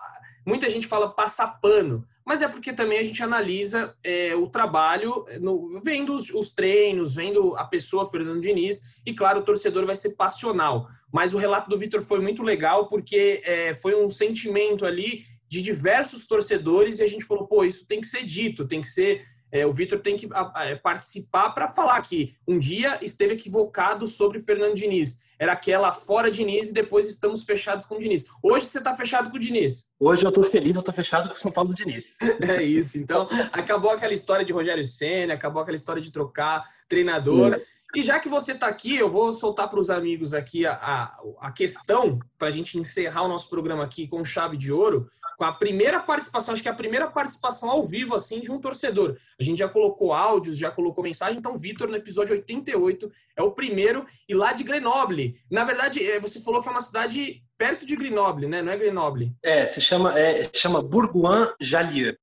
muita 0.47 0.71
gente 0.71 0.87
fala 0.87 1.11
passar 1.11 1.61
pano, 1.61 2.07
mas 2.25 2.41
é 2.41 2.49
porque 2.49 2.73
também 2.73 2.99
a 2.99 3.03
gente 3.03 3.23
analisa 3.23 3.95
é, 4.03 4.35
o 4.35 4.49
trabalho, 4.49 5.27
no, 5.41 5.81
vendo 5.83 6.15
os, 6.15 6.31
os, 6.31 6.53
treinos, 6.53 7.15
vendo 7.15 7.55
a 7.57 7.65
pessoa 7.65 8.05
Fernando 8.07 8.41
Diniz, 8.41 9.03
e 9.05 9.13
claro, 9.15 9.41
o 9.41 9.45
torcedor 9.45 9.85
vai 9.85 9.95
ser 9.95 10.15
passional. 10.17 10.89
Mas 11.13 11.35
o 11.35 11.39
relato 11.39 11.69
do 11.69 11.79
Vitor 11.79 12.03
foi 12.03 12.21
muito 12.21 12.43
legal 12.43 12.89
porque 12.89 13.43
é, 13.45 13.75
foi 13.75 13.95
um 13.95 14.09
sentimento 14.09 14.85
ali 14.85 15.23
de 15.49 15.63
diversos 15.63 16.27
torcedores 16.27 16.99
e 16.99 17.03
a 17.03 17.07
gente 17.07 17.25
falou, 17.25 17.47
pô, 17.47 17.65
isso 17.65 17.87
tem 17.87 18.01
que 18.01 18.07
ser 18.07 18.25
dito, 18.25 18.67
tem 18.67 18.81
que 18.81 18.89
ser. 18.89 19.23
É, 19.51 19.67
o 19.67 19.73
Vitor 19.73 20.01
tem 20.01 20.17
que 20.17 20.29
a, 20.33 20.41
a, 20.41 20.77
participar 20.77 21.51
para 21.51 21.69
falar 21.69 22.01
que 22.03 22.35
um 22.47 22.59
dia 22.59 22.99
esteve 23.03 23.33
equivocado 23.33 24.07
sobre 24.07 24.41
Fernando 24.41 24.75
Diniz. 24.75 25.27
Era 25.39 25.53
aquela 25.53 25.93
fora 25.93 26.31
Diniz 26.31 26.69
e 26.69 26.73
depois 26.73 27.09
estamos 27.09 27.45
fechados 27.45 27.87
com 27.87 27.95
o 27.95 27.99
Diniz. 27.99 28.27
Hoje 28.43 28.67
você 28.67 28.79
está 28.79 28.93
fechado 28.93 29.31
com 29.31 29.37
o 29.37 29.41
Diniz. 29.41 29.89
Hoje 29.99 30.25
eu 30.25 30.29
estou 30.29 30.45
feliz, 30.45 30.75
eu 30.75 30.81
estou 30.81 30.93
fechado 30.93 31.29
com 31.29 31.35
o 31.35 31.39
São 31.39 31.53
Paulo 31.53 31.75
Diniz. 31.75 32.17
é 32.47 32.63
isso. 32.63 32.99
Então, 32.99 33.27
acabou 33.53 33.91
aquela 33.91 34.13
história 34.13 34.45
de 34.45 34.53
Rogério 34.53 34.85
Senna, 34.85 35.35
acabou 35.35 35.63
aquela 35.63 35.77
história 35.77 36.03
de 36.03 36.13
trocar 36.13 36.65
treinador. 36.89 37.55
É. 37.55 37.63
E 37.95 38.03
já 38.03 38.19
que 38.19 38.29
você 38.29 38.53
está 38.53 38.67
aqui, 38.67 38.97
eu 38.97 39.09
vou 39.09 39.33
soltar 39.33 39.69
para 39.69 39.81
os 39.81 39.89
amigos 39.89 40.35
aqui 40.35 40.67
a, 40.67 40.73
a, 40.75 41.19
a 41.41 41.53
questão, 41.53 42.19
para 42.39 42.49
a 42.49 42.51
gente 42.51 42.79
encerrar 42.79 43.23
o 43.23 43.29
nosso 43.29 43.49
programa 43.49 43.83
aqui 43.83 44.07
com 44.07 44.25
chave 44.25 44.57
de 44.57 44.71
ouro 44.71 45.11
com 45.39 45.45
a 45.45 45.53
primeira 45.53 46.01
participação, 46.01 46.53
acho 46.53 46.63
que 46.63 46.69
é 46.69 46.73
a 46.73 46.75
primeira 46.75 47.07
participação 47.09 47.71
ao 47.71 47.87
vivo, 47.87 48.13
assim, 48.13 48.41
de 48.41 48.51
um 48.51 48.61
torcedor. 48.61 49.17
A 49.39 49.43
gente 49.45 49.59
já 49.59 49.69
colocou 49.69 50.13
áudios, 50.13 50.59
já 50.59 50.69
colocou 50.69 51.05
mensagem, 51.05 51.39
então 51.39 51.57
Vitor, 51.57 51.89
no 51.89 51.97
episódio 51.97 52.35
88, 52.35 53.11
é 53.37 53.43
o 53.43 53.53
primeiro, 53.53 54.05
e 54.29 54.35
lá 54.35 54.53
de 54.53 54.65
Grenoble. 54.65 55.37
Na 55.49 55.63
verdade, 55.63 56.05
é, 56.05 56.19
você 56.19 56.41
falou 56.41 56.61
que 56.61 56.67
é 56.67 56.73
uma 56.73 56.81
cidade 56.81 57.41
perto 57.57 57.87
de 57.87 57.95
Grenoble, 57.95 58.49
né? 58.49 58.61
Não 58.61 58.73
é 58.73 58.77
Grenoble? 58.77 59.33
É, 59.45 59.65
se 59.69 59.81
chama, 59.81 60.19
é, 60.19 60.51
chama 60.53 60.83
Bourgoin-Jallieu. 60.83 62.17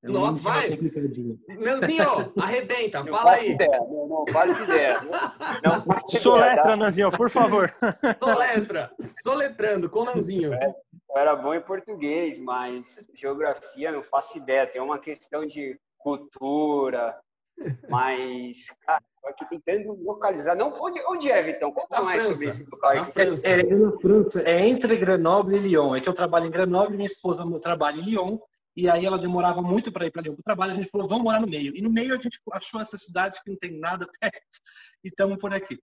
É 0.00 0.08
Nossa, 0.08 0.40
vai! 0.42 0.78
Nanzinho, 1.58 2.32
arrebenta, 2.38 3.02
não 3.02 3.06
fala 3.06 3.32
aí. 3.32 3.50
Ideia, 3.50 3.78
não, 3.80 4.08
não 4.08 4.24
faço 4.32 4.62
ideia. 4.62 5.00
Não, 5.64 5.84
não 5.84 6.08
Soletra, 6.08 6.62
tá? 6.62 6.76
Nanzinho, 6.76 7.10
por 7.10 7.28
favor. 7.28 7.74
Soletra, 8.20 8.92
soletrando 9.00 9.90
com 9.90 10.04
Nanzinho. 10.04 10.54
É, 10.54 10.72
eu 11.10 11.16
era 11.16 11.34
bom 11.34 11.52
em 11.52 11.60
português, 11.60 12.38
mas 12.38 13.10
geografia 13.12 13.90
não 13.90 14.04
faço 14.04 14.38
ideia. 14.38 14.68
Tem 14.68 14.80
uma 14.80 15.00
questão 15.00 15.44
de 15.44 15.76
cultura, 15.98 17.18
mas, 17.88 18.66
cara, 18.86 19.02
tô 19.20 19.28
aqui 19.30 19.46
tentando 19.48 20.00
localizar. 20.04 20.54
Não, 20.54 20.72
onde, 20.80 21.02
onde 21.08 21.28
é, 21.28 21.42
Vitão? 21.42 21.72
Conta 21.72 21.98
na 21.98 22.04
mais 22.04 22.22
França. 22.22 22.34
sobre 22.34 22.50
esse 22.50 22.70
local. 22.70 22.94
Na 22.94 23.04
França. 23.04 23.48
É, 23.48 23.60
é, 23.60 23.64
na 23.64 23.92
França. 23.98 24.42
É 24.42 24.68
entre 24.68 24.96
Grenoble 24.96 25.56
e 25.56 25.60
Lyon. 25.60 25.96
É 25.96 26.00
que 26.00 26.08
eu 26.08 26.14
trabalho 26.14 26.46
em 26.46 26.50
Grenoble, 26.52 26.96
minha 26.96 27.08
esposa 27.08 27.44
trabalha 27.60 27.96
em 27.96 28.04
Lyon 28.04 28.38
e 28.78 28.88
aí 28.88 29.04
ela 29.04 29.18
demorava 29.18 29.60
muito 29.60 29.90
para 29.90 30.06
ir 30.06 30.12
para 30.12 30.30
o 30.30 30.40
trabalho, 30.40 30.72
a 30.72 30.76
gente 30.76 30.88
falou, 30.88 31.08
vamos 31.08 31.24
morar 31.24 31.40
no 31.40 31.48
meio. 31.48 31.76
E 31.76 31.82
no 31.82 31.90
meio 31.90 32.14
a 32.14 32.16
gente 32.16 32.38
achou 32.52 32.80
essa 32.80 32.96
cidade 32.96 33.40
que 33.42 33.50
não 33.50 33.58
tem 33.58 33.76
nada 33.76 34.06
perto 34.20 34.60
e 35.02 35.08
estamos 35.08 35.36
por 35.38 35.52
aqui. 35.52 35.80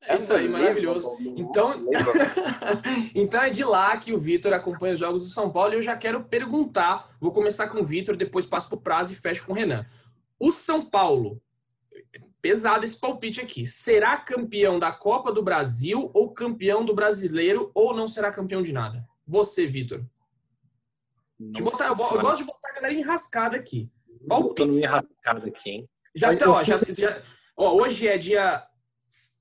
É 0.00 0.16
isso 0.16 0.32
aí, 0.32 0.48
maravilhoso. 0.48 1.14
Então, 1.20 1.84
então 3.14 3.42
é 3.42 3.50
de 3.50 3.62
lá 3.62 3.94
que 3.98 4.14
o 4.14 4.18
Vitor 4.18 4.54
acompanha 4.54 4.94
os 4.94 4.98
jogos 4.98 5.20
do 5.20 5.28
São 5.28 5.52
Paulo 5.52 5.74
e 5.74 5.76
eu 5.76 5.82
já 5.82 5.94
quero 5.94 6.24
perguntar, 6.24 7.14
vou 7.20 7.32
começar 7.32 7.68
com 7.68 7.80
o 7.80 7.84
Vitor, 7.84 8.16
depois 8.16 8.46
passo 8.46 8.70
para 8.70 8.78
o 8.78 8.80
prazo 8.80 9.12
e 9.12 9.16
fecho 9.16 9.44
com 9.44 9.52
o 9.52 9.54
Renan. 9.54 9.84
O 10.40 10.50
São 10.50 10.82
Paulo, 10.82 11.38
pesado 12.40 12.82
esse 12.86 12.98
palpite 12.98 13.42
aqui, 13.42 13.66
será 13.66 14.16
campeão 14.16 14.78
da 14.78 14.90
Copa 14.90 15.30
do 15.30 15.42
Brasil 15.42 16.10
ou 16.14 16.32
campeão 16.32 16.82
do 16.82 16.94
Brasileiro 16.94 17.70
ou 17.74 17.94
não 17.94 18.06
será 18.06 18.32
campeão 18.32 18.62
de 18.62 18.72
nada? 18.72 19.06
Você, 19.26 19.66
Vitor. 19.66 20.02
Botar, 21.62 21.86
eu, 21.86 21.90
eu, 21.90 22.20
gosto 22.20 22.38
de 22.38 22.44
botar 22.44 22.70
a 22.70 22.74
galera 22.74 22.94
enrascada 22.94 23.56
aqui. 23.56 23.90
Tô 24.54 24.64
enrascada 24.64 25.48
aqui, 25.48 25.70
hein? 25.70 25.88
Já 26.14 26.36
tá, 26.36 26.50
ó, 26.50 26.62
já, 26.62 26.78
já, 26.88 27.22
ó, 27.56 27.74
hoje 27.74 28.06
é 28.06 28.18
dia 28.18 28.62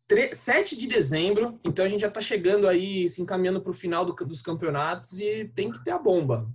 3, 0.08 0.38
7 0.38 0.78
de 0.78 0.88
dezembro, 0.88 1.60
então 1.64 1.86
a 1.86 1.88
gente 1.88 2.02
já 2.02 2.10
tá 2.10 2.22
chegando 2.22 2.68
aí, 2.68 3.08
se 3.08 3.22
encaminhando 3.22 3.62
para 3.62 3.72
o 3.72 3.74
final 3.74 4.06
do, 4.06 4.14
dos 4.26 4.42
campeonatos 4.42 5.20
e 5.20 5.52
tem 5.56 5.72
que 5.72 5.84
ter 5.84 5.92
a 5.92 6.00
bomba. 6.00 6.50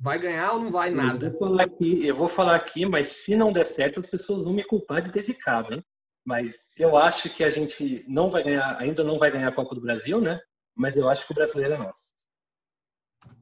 Vai 0.00 0.18
ganhar 0.18 0.52
ou 0.52 0.60
não 0.60 0.70
vai 0.70 0.90
nada? 0.90 1.26
Eu 1.26 1.30
vou, 1.32 1.48
falar 1.48 1.62
aqui, 1.64 2.06
eu 2.06 2.16
vou 2.16 2.28
falar 2.28 2.54
aqui, 2.54 2.86
mas 2.86 3.10
se 3.10 3.34
não 3.34 3.52
der 3.52 3.66
certo, 3.66 3.98
as 3.98 4.06
pessoas 4.06 4.44
vão 4.44 4.52
me 4.52 4.62
culpar 4.62 5.02
de 5.02 5.10
ter 5.10 5.22
ficado, 5.22 5.74
hein? 5.74 5.84
Mas 6.24 6.78
eu 6.78 6.96
acho 6.96 7.30
que 7.30 7.42
a 7.42 7.50
gente 7.50 8.04
não 8.06 8.28
vai 8.28 8.42
ganhar, 8.44 8.76
ainda 8.78 9.02
não 9.02 9.18
vai 9.18 9.30
ganhar 9.30 9.48
a 9.48 9.54
Copa 9.54 9.74
do 9.74 9.80
Brasil, 9.80 10.20
né? 10.20 10.38
Mas 10.76 10.94
eu 10.94 11.08
acho 11.08 11.26
que 11.26 11.32
o 11.32 11.34
brasileiro 11.34 11.74
é 11.74 11.78
nosso. 11.78 12.12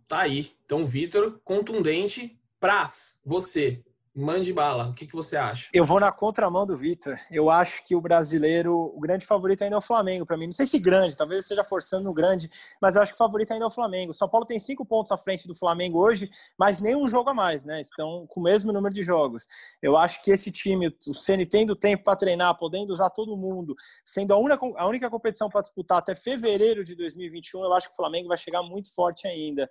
Tá 0.07 0.21
aí. 0.21 0.53
Então, 0.65 0.85
Vitor, 0.85 1.41
contundente. 1.45 2.39
Praz, 2.61 3.21
você. 3.25 3.83
Mande 4.19 4.51
bala. 4.51 4.89
O 4.89 4.95
que, 4.95 5.07
que 5.07 5.13
você 5.13 5.37
acha? 5.37 5.69
Eu 5.75 5.85
vou 5.85 6.01
na 6.01 6.11
contramão 6.11 6.65
do 6.65 6.75
Vitor. 6.75 7.19
Eu 7.31 7.51
acho 7.51 7.85
que 7.85 7.95
o 7.95 8.01
brasileiro, 8.01 8.75
o 8.75 8.99
grande 8.99 9.27
favorito 9.27 9.63
ainda 9.63 9.77
é 9.77 9.79
o 9.79 9.83
Flamengo 9.83 10.25
para 10.25 10.39
mim. 10.39 10.47
Não 10.47 10.55
sei 10.55 10.67
se 10.67 10.79
grande, 10.79 11.15
talvez 11.15 11.47
seja 11.47 11.63
forçando 11.63 12.05
no 12.05 12.15
grande, 12.15 12.49
mas 12.81 12.97
eu 12.97 13.03
acho 13.03 13.13
que 13.13 13.17
o 13.17 13.19
favorito 13.19 13.53
ainda 13.53 13.67
é 13.67 13.69
o 13.69 13.71
Flamengo. 13.71 14.15
São 14.15 14.27
Paulo 14.27 14.47
tem 14.47 14.59
cinco 14.59 14.87
pontos 14.87 15.13
à 15.13 15.19
frente 15.19 15.47
do 15.47 15.55
Flamengo 15.55 16.01
hoje, 16.01 16.31
mas 16.59 16.81
nenhum 16.81 17.07
jogo 17.07 17.29
a 17.29 17.35
mais, 17.35 17.67
né? 17.67 17.79
Estão 17.79 18.27
com 18.27 18.41
o 18.41 18.43
mesmo 18.43 18.73
número 18.73 18.95
de 18.95 19.03
jogos. 19.03 19.47
Eu 19.83 19.99
acho 19.99 20.23
que 20.23 20.31
esse 20.31 20.51
time, 20.51 20.89
o 21.07 21.13
Ceni 21.13 21.45
tendo 21.45 21.77
tempo 21.77 22.05
para 22.05 22.17
treinar, 22.17 22.57
podendo 22.57 22.95
usar 22.95 23.11
todo 23.11 23.37
mundo, 23.37 23.77
sendo 24.03 24.33
a 24.33 24.39
única, 24.39 24.65
a 24.79 24.89
única 24.89 25.11
competição 25.11 25.51
para 25.51 25.61
disputar 25.61 25.99
até 25.99 26.15
fevereiro 26.15 26.83
de 26.83 26.95
2021, 26.95 27.63
eu 27.65 27.75
acho 27.75 27.89
que 27.89 27.93
o 27.93 27.97
Flamengo 27.97 28.29
vai 28.29 28.39
chegar 28.39 28.63
muito 28.63 28.95
forte 28.95 29.29
ainda. 29.29 29.69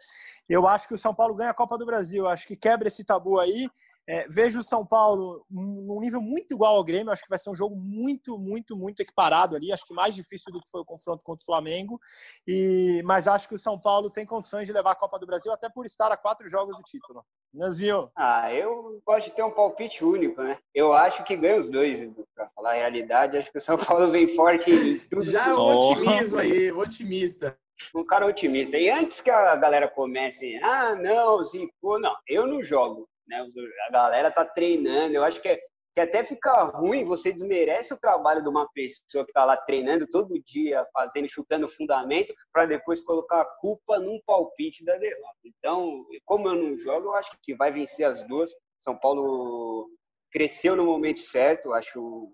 Eu 0.48 0.68
acho 0.68 0.88
que 0.88 0.94
o 0.94 1.00
São 1.00 1.16
Paulo 1.16 1.34
ganha 1.34 1.50
a 1.50 1.56
Copa 1.56 1.80
do 1.80 1.86
Brasil. 1.86 2.26
Eu 2.26 2.30
acho 2.30 2.46
que 2.46 2.56
quebra 2.56 2.90
esse 2.90 3.04
tabu 3.04 3.40
aí 3.40 3.68
é, 4.08 4.28
vejo 4.30 4.60
o 4.60 4.64
São 4.64 4.86
Paulo 4.86 5.46
num 5.50 6.00
nível 6.00 6.22
muito 6.22 6.54
igual 6.54 6.76
ao 6.76 6.84
Grêmio. 6.84 7.12
Acho 7.12 7.24
que 7.24 7.30
vai 7.30 7.40
ser 7.40 7.50
um 7.50 7.56
jogo 7.56 7.76
muito, 7.76 8.38
muito, 8.38 8.78
muito 8.78 9.00
equiparado 9.00 9.56
ali. 9.56 9.72
Acho 9.72 9.86
que 9.86 9.94
mais 9.94 10.14
difícil 10.14 10.52
do 10.52 10.62
que 10.62 10.70
foi 10.70 10.82
o 10.82 10.86
confronto 10.86 11.24
contra 11.24 11.42
o 11.42 11.46
Flamengo. 11.46 12.00
E, 12.48 13.02
mas 13.06 13.28
acho 13.28 13.48
que 13.48 13.56
o 13.56 13.60
São 13.60 13.80
Paulo 13.80 14.10
tem 14.10 14.26
condições 14.26 14.68
de 14.68 14.74
levar 14.74 14.92
a 14.92 14.96
Copa 14.96 15.18
do 15.18 15.26
Brasil, 15.26 15.52
até 15.52 15.70
por 15.70 15.86
estar 15.86 16.12
a 16.12 16.18
quatro 16.18 16.48
jogos 16.48 16.78
do 16.78 16.84
título. 16.84 17.24
Nanzinho? 17.54 18.12
Ah, 18.16 18.54
eu 18.54 19.02
gosto 19.06 19.28
de 19.28 19.36
ter 19.36 19.44
um 19.44 19.52
palpite 19.52 20.04
único, 20.04 20.42
né? 20.42 20.58
Eu 20.74 20.94
acho 20.94 21.24
que 21.24 21.36
ganha 21.36 21.60
os 21.60 21.70
dois, 21.70 22.06
para 22.36 22.50
falar 22.50 22.72
a 22.72 22.74
realidade. 22.74 23.38
Acho 23.38 23.52
que 23.52 23.58
o 23.58 23.62
São 23.62 23.78
Paulo 23.78 24.12
vem 24.12 24.36
forte 24.36 24.72
em 24.72 25.00
tudo. 25.00 25.24
Já 25.24 25.56
o 25.56 25.60
oh. 25.60 25.92
otimismo 25.92 26.40
aí, 26.40 26.72
otimista 26.72 27.58
um 27.94 28.06
cara 28.06 28.26
otimista. 28.26 28.78
E 28.78 28.90
antes 28.90 29.22
que 29.22 29.30
a 29.30 29.56
galera 29.56 29.88
comece, 29.88 30.58
ah, 30.64 30.96
não, 30.96 31.44
Zico, 31.44 32.00
não, 32.00 32.16
eu 32.28 32.48
não 32.48 32.62
jogo. 32.62 33.08
Né? 33.28 33.46
A 33.88 33.92
galera 33.92 34.32
tá 34.32 34.46
treinando. 34.46 35.16
Eu 35.16 35.24
acho 35.24 35.42
que, 35.42 35.48
é, 35.48 35.60
que 35.94 36.02
até 36.02 36.24
fica 36.24 36.64
ruim, 36.64 37.06
você 37.06 37.32
desmerece 37.32 37.94
o 37.94 38.00
trabalho 38.00 38.42
de 38.42 38.50
uma 38.50 38.68
pessoa 38.72 39.26
que 39.26 39.34
tá 39.34 39.46
lá 39.46 39.56
treinando 39.56 40.08
todo 40.08 40.42
dia, 40.44 40.86
fazendo, 40.94 41.30
chutando 41.30 41.70
fundamento, 41.70 42.34
para 42.52 42.66
depois 42.66 43.02
colocar 43.02 43.42
a 43.42 43.46
culpa 43.60 44.00
num 44.00 44.20
palpite 44.26 44.84
da 44.84 44.98
derrota. 44.98 45.40
Então, 45.46 46.06
como 46.26 46.50
eu 46.50 46.56
não 46.56 46.78
jogo, 46.78 47.08
eu 47.08 47.16
acho 47.16 47.32
que 47.42 47.56
vai 47.56 47.72
vencer 47.72 48.06
as 48.06 48.22
duas. 48.28 48.52
São 48.80 48.98
Paulo 48.98 49.90
cresceu 50.32 50.76
no 50.76 50.86
momento 50.86 51.20
certo, 51.20 51.74
acho 51.74 52.30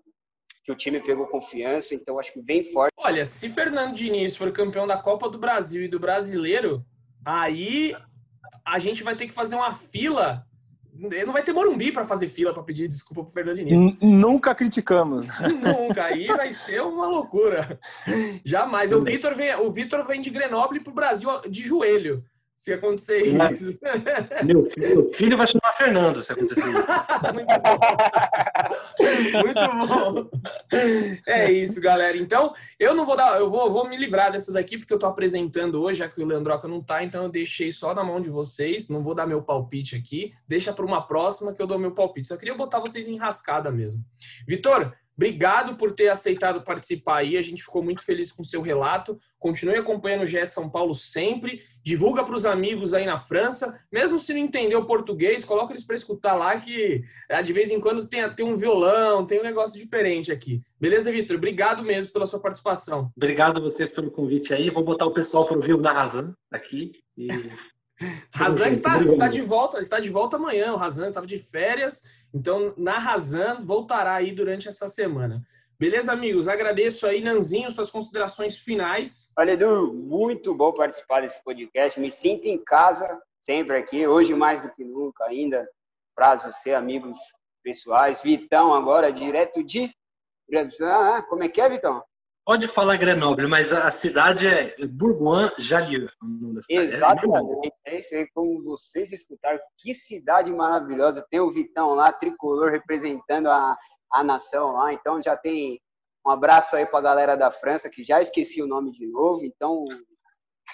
que 0.64 0.72
o 0.72 0.76
time 0.76 1.00
pegou 1.00 1.26
confiança, 1.26 1.94
então 1.94 2.18
acho 2.18 2.32
que 2.32 2.40
vem 2.40 2.64
forte. 2.64 2.92
Olha, 2.96 3.24
se 3.24 3.48
Fernando 3.48 3.94
Diniz 3.94 4.36
for 4.36 4.52
campeão 4.52 4.86
da 4.86 4.96
Copa 4.96 5.28
do 5.28 5.38
Brasil 5.38 5.84
e 5.84 5.88
do 5.88 6.00
Brasileiro, 6.00 6.84
aí 7.24 7.96
a 8.66 8.78
gente 8.78 9.02
vai 9.02 9.16
ter 9.16 9.26
que 9.26 9.34
fazer 9.34 9.56
uma 9.56 9.72
fila 9.72 10.44
não 10.94 11.32
vai 11.32 11.42
ter 11.42 11.52
Morumbi 11.52 11.90
para 11.90 12.04
fazer 12.04 12.28
fila 12.28 12.52
para 12.52 12.62
pedir 12.62 12.86
desculpa 12.86 13.24
pro 13.24 13.32
Fernando 13.32 13.56
Diniz. 13.56 13.96
Nunca 14.00 14.54
criticamos. 14.54 15.26
Nunca. 15.26 16.04
Aí 16.04 16.26
vai 16.26 16.50
ser 16.50 16.82
uma 16.82 17.06
loucura. 17.06 17.78
Jamais. 18.44 18.92
O 18.92 19.02
Vitor 19.02 19.34
vem, 19.34 19.54
o 19.56 19.70
Vitor 19.70 20.04
vem 20.04 20.20
de 20.20 20.30
Grenoble 20.30 20.80
pro 20.80 20.92
Brasil 20.92 21.28
de 21.48 21.62
joelho 21.62 22.24
se 22.62 22.72
acontecer 22.72 23.18
isso. 23.22 23.80
Meu 24.44 24.70
filho, 24.70 24.94
meu 24.94 25.12
filho 25.12 25.36
vai 25.36 25.48
chamar 25.48 25.72
Fernando 25.72 26.22
se 26.22 26.32
acontecer 26.32 26.60
isso. 26.60 26.86
Muito 27.34 27.50
bom. 27.60 27.78
Muito 29.42 29.88
bom. 29.88 30.30
É 31.26 31.50
isso, 31.50 31.80
galera. 31.80 32.16
Então, 32.16 32.54
eu 32.78 32.94
não 32.94 33.04
vou 33.04 33.16
dar, 33.16 33.36
eu 33.40 33.50
vou, 33.50 33.68
vou 33.72 33.88
me 33.88 33.96
livrar 33.96 34.30
dessa 34.30 34.52
daqui, 34.52 34.78
porque 34.78 34.94
eu 34.94 34.98
tô 34.98 35.06
apresentando 35.06 35.82
hoje, 35.82 35.98
já 35.98 36.08
que 36.08 36.22
o 36.22 36.24
Leandroca 36.24 36.68
não 36.68 36.80
tá, 36.80 37.02
então 37.02 37.24
eu 37.24 37.28
deixei 37.28 37.72
só 37.72 37.92
na 37.92 38.04
mão 38.04 38.20
de 38.20 38.30
vocês. 38.30 38.88
Não 38.88 39.02
vou 39.02 39.12
dar 39.12 39.26
meu 39.26 39.42
palpite 39.42 39.96
aqui. 39.96 40.32
Deixa 40.46 40.72
para 40.72 40.86
uma 40.86 41.04
próxima 41.04 41.52
que 41.52 41.60
eu 41.60 41.66
dou 41.66 41.80
meu 41.80 41.90
palpite. 41.90 42.28
Só 42.28 42.36
queria 42.36 42.54
botar 42.54 42.78
vocês 42.78 43.08
em 43.08 43.16
rascada 43.16 43.72
mesmo. 43.72 44.04
Vitor, 44.46 44.94
Obrigado 45.16 45.76
por 45.76 45.92
ter 45.92 46.08
aceitado 46.08 46.64
participar 46.64 47.18
aí. 47.18 47.36
A 47.36 47.42
gente 47.42 47.62
ficou 47.62 47.82
muito 47.82 48.02
feliz 48.04 48.32
com 48.32 48.42
o 48.42 48.44
seu 48.44 48.62
relato. 48.62 49.18
Continue 49.38 49.76
acompanhando 49.76 50.22
o 50.22 50.26
GE 50.26 50.44
São 50.46 50.70
Paulo 50.70 50.94
sempre. 50.94 51.62
Divulga 51.84 52.24
para 52.24 52.34
os 52.34 52.46
amigos 52.46 52.94
aí 52.94 53.04
na 53.04 53.18
França. 53.18 53.78
Mesmo 53.90 54.18
se 54.18 54.32
não 54.32 54.40
entender 54.40 54.76
o 54.76 54.86
português, 54.86 55.44
coloca 55.44 55.72
eles 55.72 55.84
para 55.84 55.96
escutar 55.96 56.34
lá 56.34 56.58
que 56.58 57.02
é, 57.28 57.42
de 57.42 57.52
vez 57.52 57.70
em 57.70 57.80
quando 57.80 58.08
tem, 58.08 58.34
tem 58.34 58.46
um 58.46 58.56
violão, 58.56 59.26
tem 59.26 59.40
um 59.40 59.44
negócio 59.44 59.80
diferente 59.80 60.32
aqui. 60.32 60.62
Beleza, 60.80 61.12
Vitor? 61.12 61.36
Obrigado 61.36 61.82
mesmo 61.82 62.12
pela 62.12 62.26
sua 62.26 62.40
participação. 62.40 63.10
Obrigado 63.16 63.58
a 63.58 63.60
vocês 63.60 63.90
pelo 63.90 64.10
convite 64.10 64.54
aí. 64.54 64.70
Vou 64.70 64.84
botar 64.84 65.06
o 65.06 65.12
pessoal 65.12 65.46
para 65.46 65.56
ouvir 65.56 65.74
o 65.74 65.80
Narrazan 65.80 66.34
aqui. 66.50 66.92
E... 67.16 67.28
Razan 68.32 68.70
está, 68.70 69.00
está 69.02 69.28
de 69.28 69.40
volta, 69.40 69.80
está 69.80 70.00
de 70.00 70.10
volta 70.10 70.36
amanhã. 70.36 70.72
O 70.72 70.76
Razan 70.76 71.08
estava 71.08 71.26
de 71.26 71.38
férias, 71.38 72.02
então 72.32 72.74
na 72.76 72.98
Razan 72.98 73.62
voltará 73.64 74.14
aí 74.14 74.32
durante 74.32 74.68
essa 74.68 74.88
semana. 74.88 75.42
Beleza, 75.78 76.12
amigos? 76.12 76.46
Agradeço 76.46 77.06
aí, 77.06 77.20
Nanzinho, 77.20 77.70
suas 77.70 77.90
considerações 77.90 78.58
finais. 78.58 79.32
Olha, 79.36 79.52
Edu, 79.52 79.92
muito 79.92 80.54
bom 80.54 80.72
participar 80.72 81.22
desse 81.22 81.42
podcast. 81.42 81.98
Me 81.98 82.10
sinto 82.10 82.46
em 82.46 82.56
casa, 82.56 83.20
sempre 83.40 83.76
aqui, 83.76 84.06
hoje 84.06 84.32
mais 84.32 84.62
do 84.62 84.70
que 84.70 84.84
nunca 84.84 85.24
ainda. 85.24 85.68
Prazo 86.14 86.52
ser 86.52 86.74
amigos 86.74 87.18
pessoais. 87.64 88.22
Vitão 88.22 88.72
agora, 88.72 89.12
direto 89.12 89.62
de. 89.64 89.92
Ah, 90.82 91.24
como 91.28 91.42
é 91.42 91.48
que 91.48 91.60
é, 91.60 91.68
Vitão? 91.68 92.02
Pode 92.44 92.66
falar 92.66 92.96
Grenoble, 92.96 93.46
mas 93.46 93.72
a 93.72 93.90
cidade 93.92 94.46
é 94.46 94.74
Bourgoin-Jallieu. 94.86 96.08
É 96.68 96.74
Exatamente. 96.74 97.72
É 97.86 98.00
isso 98.00 98.14
aí, 98.16 98.26
como 98.34 98.62
vocês 98.64 99.12
escutaram. 99.12 99.60
Que 99.78 99.94
cidade 99.94 100.52
maravilhosa. 100.52 101.24
Tem 101.30 101.38
o 101.38 101.52
Vitão 101.52 101.94
lá, 101.94 102.12
tricolor, 102.12 102.72
representando 102.72 103.48
a, 103.48 103.76
a 104.12 104.24
nação 104.24 104.72
lá. 104.72 104.92
Então 104.92 105.22
já 105.22 105.36
tem 105.36 105.80
um 106.26 106.30
abraço 106.30 106.74
aí 106.74 106.84
para 106.84 106.98
a 106.98 107.02
galera 107.02 107.36
da 107.36 107.50
França, 107.50 107.88
que 107.88 108.02
já 108.02 108.20
esqueci 108.20 108.60
o 108.60 108.66
nome 108.66 108.90
de 108.90 109.06
novo. 109.06 109.44
Então 109.44 109.84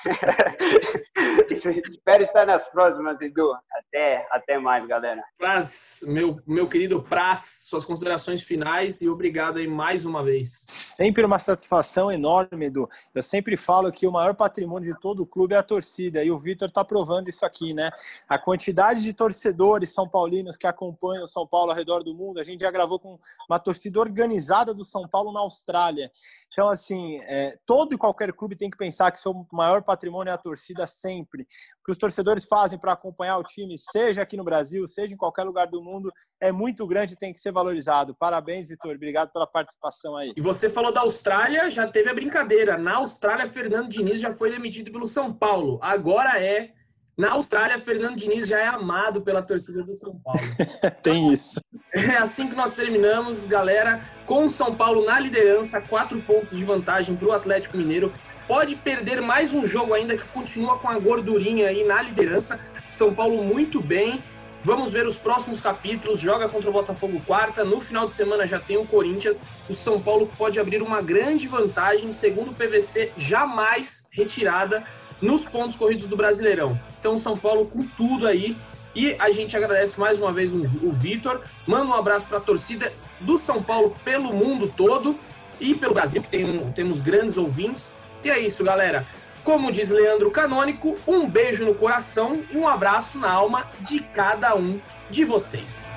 Espero 1.87 2.23
estar 2.23 2.47
nas 2.47 2.69
próximas, 2.69 3.21
Edu. 3.21 3.53
Até, 3.73 4.27
até 4.31 4.59
mais, 4.59 4.85
galera. 4.87 5.23
Praz, 5.37 6.05
meu, 6.07 6.41
meu 6.47 6.69
querido 6.69 7.03
Praz, 7.03 7.65
suas 7.67 7.85
considerações 7.85 8.43
finais 8.43 9.01
e 9.03 9.09
obrigado 9.09 9.59
aí 9.59 9.67
mais 9.67 10.05
uma 10.05 10.23
vez. 10.23 10.78
Sempre 10.99 11.25
uma 11.25 11.39
satisfação 11.39 12.11
enorme, 12.11 12.67
Edu. 12.67 12.89
Eu 13.15 13.23
sempre 13.23 13.57
falo 13.57 13.93
que 13.93 14.05
o 14.05 14.11
maior 14.11 14.35
patrimônio 14.35 14.93
de 14.93 14.99
todo 14.99 15.23
o 15.23 15.27
clube 15.27 15.55
é 15.55 15.57
a 15.57 15.63
torcida 15.63 16.25
e 16.25 16.31
o 16.33 16.37
Vitor 16.41 16.67
está 16.67 16.85
provando 16.85 17.29
isso 17.29 17.47
aqui, 17.47 17.73
né? 17.73 17.89
A 18.29 18.37
quantidade 18.37 19.05
de 19.05 19.13
torcedores 19.13 19.95
são 19.95 20.09
paulinos 20.09 20.57
que 20.57 20.67
acompanham 20.67 21.23
o 21.23 21.29
São 21.29 21.47
Paulo 21.47 21.71
ao 21.71 21.77
redor 21.77 22.03
do 22.03 22.13
mundo. 22.17 22.41
A 22.41 22.43
gente 22.43 22.63
já 22.63 22.71
gravou 22.73 22.99
com 22.99 23.17
uma 23.49 23.61
torcida 23.61 24.01
organizada 24.01 24.75
do 24.75 24.83
São 24.83 25.07
Paulo 25.07 25.31
na 25.31 25.39
Austrália. 25.39 26.11
Então, 26.53 26.69
assim, 26.69 27.21
é, 27.29 27.57
todo 27.65 27.95
e 27.95 27.97
qualquer 27.97 28.33
clube 28.33 28.57
tem 28.57 28.69
que 28.69 28.77
pensar 28.77 29.13
que 29.13 29.21
seu 29.21 29.47
maior 29.53 29.85
patrimônio 29.85 30.33
é 30.33 30.35
a 30.35 30.37
torcida 30.37 30.85
sempre. 30.85 31.43
O 31.43 31.85
que 31.87 31.93
os 31.93 31.99
torcedores 31.99 32.45
fazem 32.45 32.77
para 32.77 32.91
acompanhar 32.91 33.39
o 33.39 33.45
time, 33.45 33.79
seja 33.79 34.23
aqui 34.23 34.37
no 34.37 34.43
Brasil, 34.43 34.85
seja 34.89 35.15
em 35.15 35.17
qualquer 35.17 35.45
lugar 35.45 35.69
do 35.69 35.81
mundo, 35.81 36.13
é 36.41 36.53
muito 36.53 36.87
grande 36.87 37.15
e 37.15 37.17
tem 37.17 37.33
que 37.33 37.41
ser 37.41 37.53
valorizado. 37.53 38.15
Parabéns, 38.15 38.69
Vitor. 38.69 38.95
Obrigado 38.95 39.31
pela 39.31 39.47
participação 39.47 40.17
aí. 40.17 40.33
E 40.37 40.41
você 40.41 40.69
falou 40.69 40.88
da 40.93 41.01
Austrália, 41.01 41.71
já 41.71 41.87
teve 41.87 42.11
a 42.11 42.15
brincadeira. 42.15 42.77
Na 42.77 42.97
Austrália, 42.97 43.47
Fernando 43.47 43.89
Diniz 43.89 44.21
já 44.21 44.33
foi 44.33 44.51
demitido 44.51 44.91
pelo 44.91 45.07
São 45.07 45.33
Paulo. 45.33 45.79
Agora 45.83 46.43
é 46.43 46.71
na 47.19 47.33
Austrália, 47.33 47.77
Fernando 47.81 48.15
Diniz 48.15 48.47
já 48.47 48.61
é 48.61 48.67
amado 48.69 49.21
pela 49.21 49.43
torcida 49.43 49.83
do 49.83 49.93
São 49.93 50.17
Paulo. 50.21 50.39
Tem 51.03 51.33
isso. 51.35 51.61
É 51.93 52.17
assim 52.17 52.49
que 52.49 52.55
nós 52.55 52.71
terminamos, 52.71 53.45
galera, 53.45 54.01
com 54.25 54.45
o 54.45 54.51
São 54.51 54.73
Paulo 54.73 55.05
na 55.05 55.19
liderança, 55.19 55.81
quatro 55.81 56.21
pontos 56.21 56.57
de 56.57 56.65
vantagem 56.65 57.17
para 57.17 57.27
o 57.27 57.33
Atlético 57.33 57.77
Mineiro. 57.77 58.13
Pode 58.47 58.77
perder 58.77 59.21
mais 59.21 59.53
um 59.53 59.67
jogo 59.67 59.95
ainda 59.95 60.17
que 60.17 60.23
continua 60.29 60.79
com 60.79 60.89
a 60.89 60.97
gordurinha 60.97 61.67
aí 61.67 61.85
na 61.85 62.01
liderança. 62.01 62.61
São 62.93 63.13
Paulo 63.13 63.43
muito 63.43 63.81
bem. 63.81 64.23
Vamos 64.65 64.93
ver 64.93 65.07
os 65.07 65.17
próximos 65.17 65.61
capítulos. 65.61 66.19
Joga 66.19 66.49
contra 66.49 66.69
o 66.69 66.73
Botafogo 66.73 67.23
quarta. 67.27 67.65
No 67.65 67.81
final 67.81 68.07
de 68.07 68.15
semana 68.15 68.47
já 68.47 68.59
tem 68.59 68.77
o 68.77 68.85
Corinthians. 68.85 69.41
O 69.69 69.75
São 69.75 70.01
Paulo 70.01 70.31
pode 70.37 70.59
abrir 70.59 70.83
uma 70.83 71.01
grande 71.01 71.47
vantagem, 71.47 72.11
segundo 72.13 72.51
o 72.51 72.55
PVC, 72.55 73.13
jamais 73.17 74.09
retirada 74.11 74.83
nos 75.23 75.45
pontos 75.45 75.77
corridos 75.77 76.07
do 76.07 76.17
Brasileirão. 76.17 76.79
Então, 76.99 77.17
São 77.17 77.37
Paulo 77.37 77.67
com 77.67 77.83
tudo 77.83 78.27
aí. 78.27 78.57
E 78.95 79.15
a 79.19 79.31
gente 79.31 79.57
agradece 79.57 79.99
mais 79.99 80.19
uma 80.19 80.33
vez 80.33 80.53
o, 80.53 80.91
Vitor. 80.93 81.41
Manda 81.67 81.85
um 81.85 81.95
abraço 81.95 82.27
para 82.27 82.39
a 82.39 82.41
torcida 82.41 82.93
do 83.21 83.39
São 83.39 83.63
Paulo 83.63 83.95
pelo 84.05 84.33
mundo 84.33 84.73
todo 84.77 85.17
e 85.61 85.75
pelo 85.75 85.95
Brasil, 85.95 86.21
que 86.23 86.29
tem, 86.29 86.73
temos 86.73 87.01
grandes 87.01 87.37
ouvintes. 87.37 87.95
E 88.25 88.31
é 88.31 88.39
isso, 88.39 88.65
galera. 88.65 89.07
Como 89.49 89.73
diz 89.73 89.89
Leandro 89.89 90.31
Canônico, 90.31 90.95
um 91.07 91.27
beijo 91.27 91.65
no 91.65 91.75
coração 91.75 92.45
e 92.51 92.57
um 92.59 92.69
abraço 92.69 93.19
na 93.19 93.33
alma 93.33 93.67
de 93.81 93.99
cada 93.99 94.55
um 94.55 94.79
de 95.09 95.25
vocês. 95.25 95.91